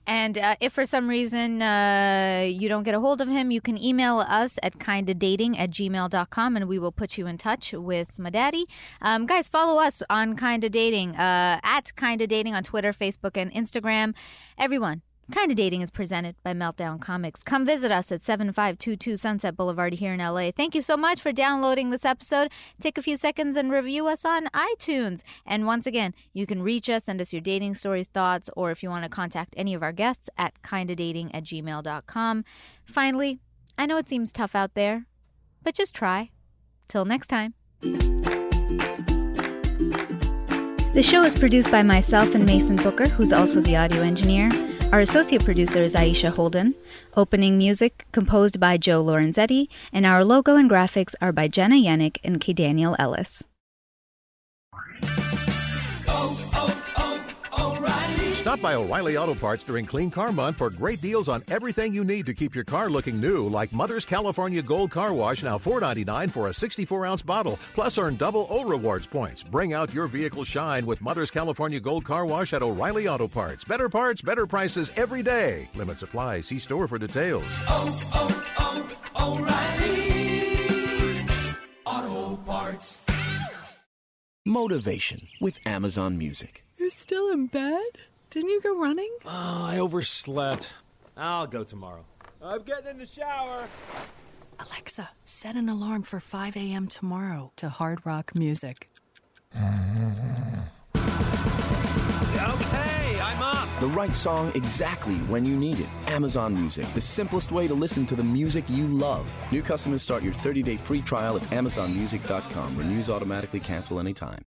And 0.09 0.39
uh, 0.39 0.55
if 0.59 0.73
for 0.73 0.85
some 0.85 1.07
reason 1.07 1.61
uh, 1.61 2.43
you 2.43 2.67
don't 2.67 2.81
get 2.81 2.95
a 2.95 2.99
hold 2.99 3.21
of 3.21 3.27
him, 3.27 3.51
you 3.51 3.61
can 3.61 3.77
email 3.77 4.17
us 4.21 4.57
at 4.63 4.79
kindadating 4.79 5.59
at 5.59 5.69
gmail.com 5.69 6.55
and 6.55 6.67
we 6.67 6.79
will 6.79 6.91
put 6.91 7.15
you 7.19 7.27
in 7.27 7.37
touch 7.37 7.73
with 7.73 8.17
my 8.17 8.31
daddy. 8.31 8.65
Um, 9.03 9.27
guys, 9.27 9.47
follow 9.47 9.79
us 9.79 10.01
on 10.09 10.35
Kinda 10.35 10.67
Dating, 10.67 11.15
uh, 11.15 11.59
at 11.61 11.95
Kinda 11.95 12.25
Dating 12.25 12.55
on 12.55 12.63
Twitter, 12.63 12.91
Facebook, 12.91 13.37
and 13.37 13.53
Instagram. 13.53 14.15
Everyone. 14.57 15.03
Kinda 15.31 15.53
Dating 15.53 15.83
is 15.83 15.91
presented 15.91 16.35
by 16.43 16.53
Meltdown 16.53 16.99
Comics. 16.99 17.43
Come 17.43 17.63
visit 17.63 17.91
us 17.91 18.11
at 18.11 18.23
7522 18.23 19.15
Sunset 19.15 19.55
Boulevard 19.55 19.93
here 19.93 20.13
in 20.13 20.19
LA. 20.19 20.49
Thank 20.51 20.73
you 20.73 20.81
so 20.81 20.97
much 20.97 21.21
for 21.21 21.31
downloading 21.31 21.91
this 21.91 22.03
episode. 22.03 22.51
Take 22.79 22.97
a 22.97 23.03
few 23.03 23.15
seconds 23.15 23.55
and 23.55 23.71
review 23.71 24.07
us 24.07 24.25
on 24.25 24.47
iTunes. 24.47 25.21
And 25.45 25.67
once 25.67 25.85
again, 25.85 26.15
you 26.33 26.47
can 26.47 26.63
reach 26.63 26.89
us, 26.89 27.03
send 27.03 27.21
us 27.21 27.31
your 27.31 27.43
dating 27.43 27.75
stories, 27.75 28.07
thoughts, 28.07 28.49
or 28.57 28.71
if 28.71 28.81
you 28.81 28.89
want 28.89 29.03
to 29.03 29.09
contact 29.09 29.53
any 29.55 29.75
of 29.75 29.83
our 29.83 29.91
guests 29.91 30.31
at 30.35 30.59
kindadating 30.63 31.29
at 31.31 31.43
gmail.com. 31.43 32.43
Finally, 32.85 33.39
I 33.77 33.85
know 33.85 33.97
it 33.97 34.09
seems 34.09 34.31
tough 34.31 34.55
out 34.55 34.73
there, 34.73 35.05
but 35.61 35.75
just 35.75 35.93
try. 35.93 36.31
Till 36.87 37.05
next 37.05 37.27
time. 37.27 37.53
The 40.91 41.03
show 41.03 41.23
is 41.23 41.35
produced 41.37 41.69
by 41.69 41.83
myself 41.83 42.33
and 42.33 42.47
Mason 42.47 42.77
Booker, 42.77 43.07
who's 43.07 43.31
also 43.31 43.61
the 43.61 43.77
audio 43.77 44.01
engineer. 44.01 44.68
Our 44.91 45.01
associate 45.01 45.45
producer 45.45 45.83
is 45.83 45.93
Aisha 45.93 46.33
Holden. 46.33 46.73
Opening 47.15 47.59
music 47.59 48.07
composed 48.11 48.59
by 48.59 48.77
Joe 48.77 49.05
Lorenzetti, 49.05 49.67
and 49.93 50.03
our 50.03 50.25
logo 50.25 50.55
and 50.55 50.67
graphics 50.67 51.13
are 51.21 51.31
by 51.31 51.47
Jenna 51.47 51.75
Yannick 51.75 52.17
and 52.23 52.41
K. 52.41 52.53
Daniel 52.53 52.95
Ellis. 52.97 53.43
Stop 58.49 58.61
by 58.61 58.73
O'Reilly 58.73 59.15
Auto 59.15 59.35
Parts 59.35 59.63
during 59.63 59.85
Clean 59.85 60.09
Car 60.09 60.31
Month 60.31 60.57
for 60.57 60.71
great 60.71 60.99
deals 61.01 61.29
on 61.29 61.43
everything 61.49 61.93
you 61.93 62.03
need 62.03 62.25
to 62.25 62.33
keep 62.33 62.55
your 62.55 62.63
car 62.63 62.89
looking 62.89 63.21
new, 63.21 63.47
like 63.47 63.71
Mother's 63.71 64.05
California 64.05 64.63
Gold 64.63 64.89
Car 64.89 65.13
Wash, 65.13 65.43
now 65.43 65.59
$4.99 65.59 66.31
for 66.31 66.47
a 66.47 66.53
64 66.55 67.05
ounce 67.05 67.21
bottle. 67.21 67.59
Plus, 67.75 67.99
earn 67.99 68.15
double 68.15 68.47
O 68.49 68.63
Rewards 68.63 69.05
points. 69.05 69.43
Bring 69.43 69.73
out 69.73 69.93
your 69.93 70.07
vehicle 70.07 70.43
shine 70.43 70.87
with 70.87 70.99
Mother's 70.99 71.29
California 71.29 71.79
Gold 71.79 72.05
Car 72.05 72.25
Wash 72.25 72.53
at 72.53 72.63
O'Reilly 72.63 73.07
Auto 73.07 73.27
Parts. 73.27 73.63
Better 73.63 73.87
parts, 73.87 74.23
better 74.23 74.47
prices 74.47 74.89
every 74.95 75.21
day. 75.21 75.69
Limit 75.75 75.99
supply. 75.99 76.41
See 76.41 76.57
store 76.57 76.87
for 76.87 76.97
details. 76.97 77.45
Oh, 77.67 78.01
oh, 78.15 78.87
oh, 79.15 79.37
O'Reilly 81.85 82.17
Auto 82.25 82.37
Parts. 82.37 83.01
Motivation 84.43 85.27
with 85.39 85.59
Amazon 85.67 86.17
Music. 86.17 86.65
You're 86.79 86.89
still 86.89 87.29
in 87.31 87.45
bed? 87.45 88.08
Didn't 88.29 88.49
you 88.51 88.61
go 88.61 88.79
running? 88.79 89.09
Oh, 89.25 89.65
I 89.67 89.79
overslept. 89.79 90.69
I'll 91.17 91.47
go 91.47 91.63
tomorrow. 91.63 92.05
I'm 92.41 92.61
getting 92.63 92.91
in 92.91 92.97
the 92.99 93.05
shower. 93.07 93.67
Alexa, 94.59 95.09
set 95.25 95.55
an 95.55 95.67
alarm 95.69 96.03
for 96.03 96.19
5 96.19 96.55
a.m. 96.55 96.87
tomorrow 96.87 97.51
to 97.55 97.69
hard 97.69 98.05
rock 98.05 98.31
music. 98.37 98.89
Okay, 102.35 103.19
I'm 103.21 103.41
up. 103.41 103.67
The 103.79 103.87
right 103.87 104.13
song 104.15 104.51
exactly 104.53 105.15
when 105.27 105.45
you 105.45 105.55
need 105.55 105.79
it. 105.79 105.87
Amazon 106.07 106.53
Music, 106.53 106.85
the 106.93 107.01
simplest 107.01 107.51
way 107.51 107.67
to 107.67 107.73
listen 107.73 108.05
to 108.07 108.15
the 108.15 108.23
music 108.23 108.63
you 108.69 108.85
love. 108.87 109.29
New 109.51 109.61
customers 109.61 110.01
start 110.03 110.21
your 110.23 110.33
30 110.33 110.61
day 110.63 110.77
free 110.77 111.01
trial 111.01 111.35
at 111.35 111.41
AmazonMusic.com. 111.43 112.77
Renews 112.77 113.09
automatically 113.09 113.59
cancel 113.59 113.99
anytime. 113.99 114.43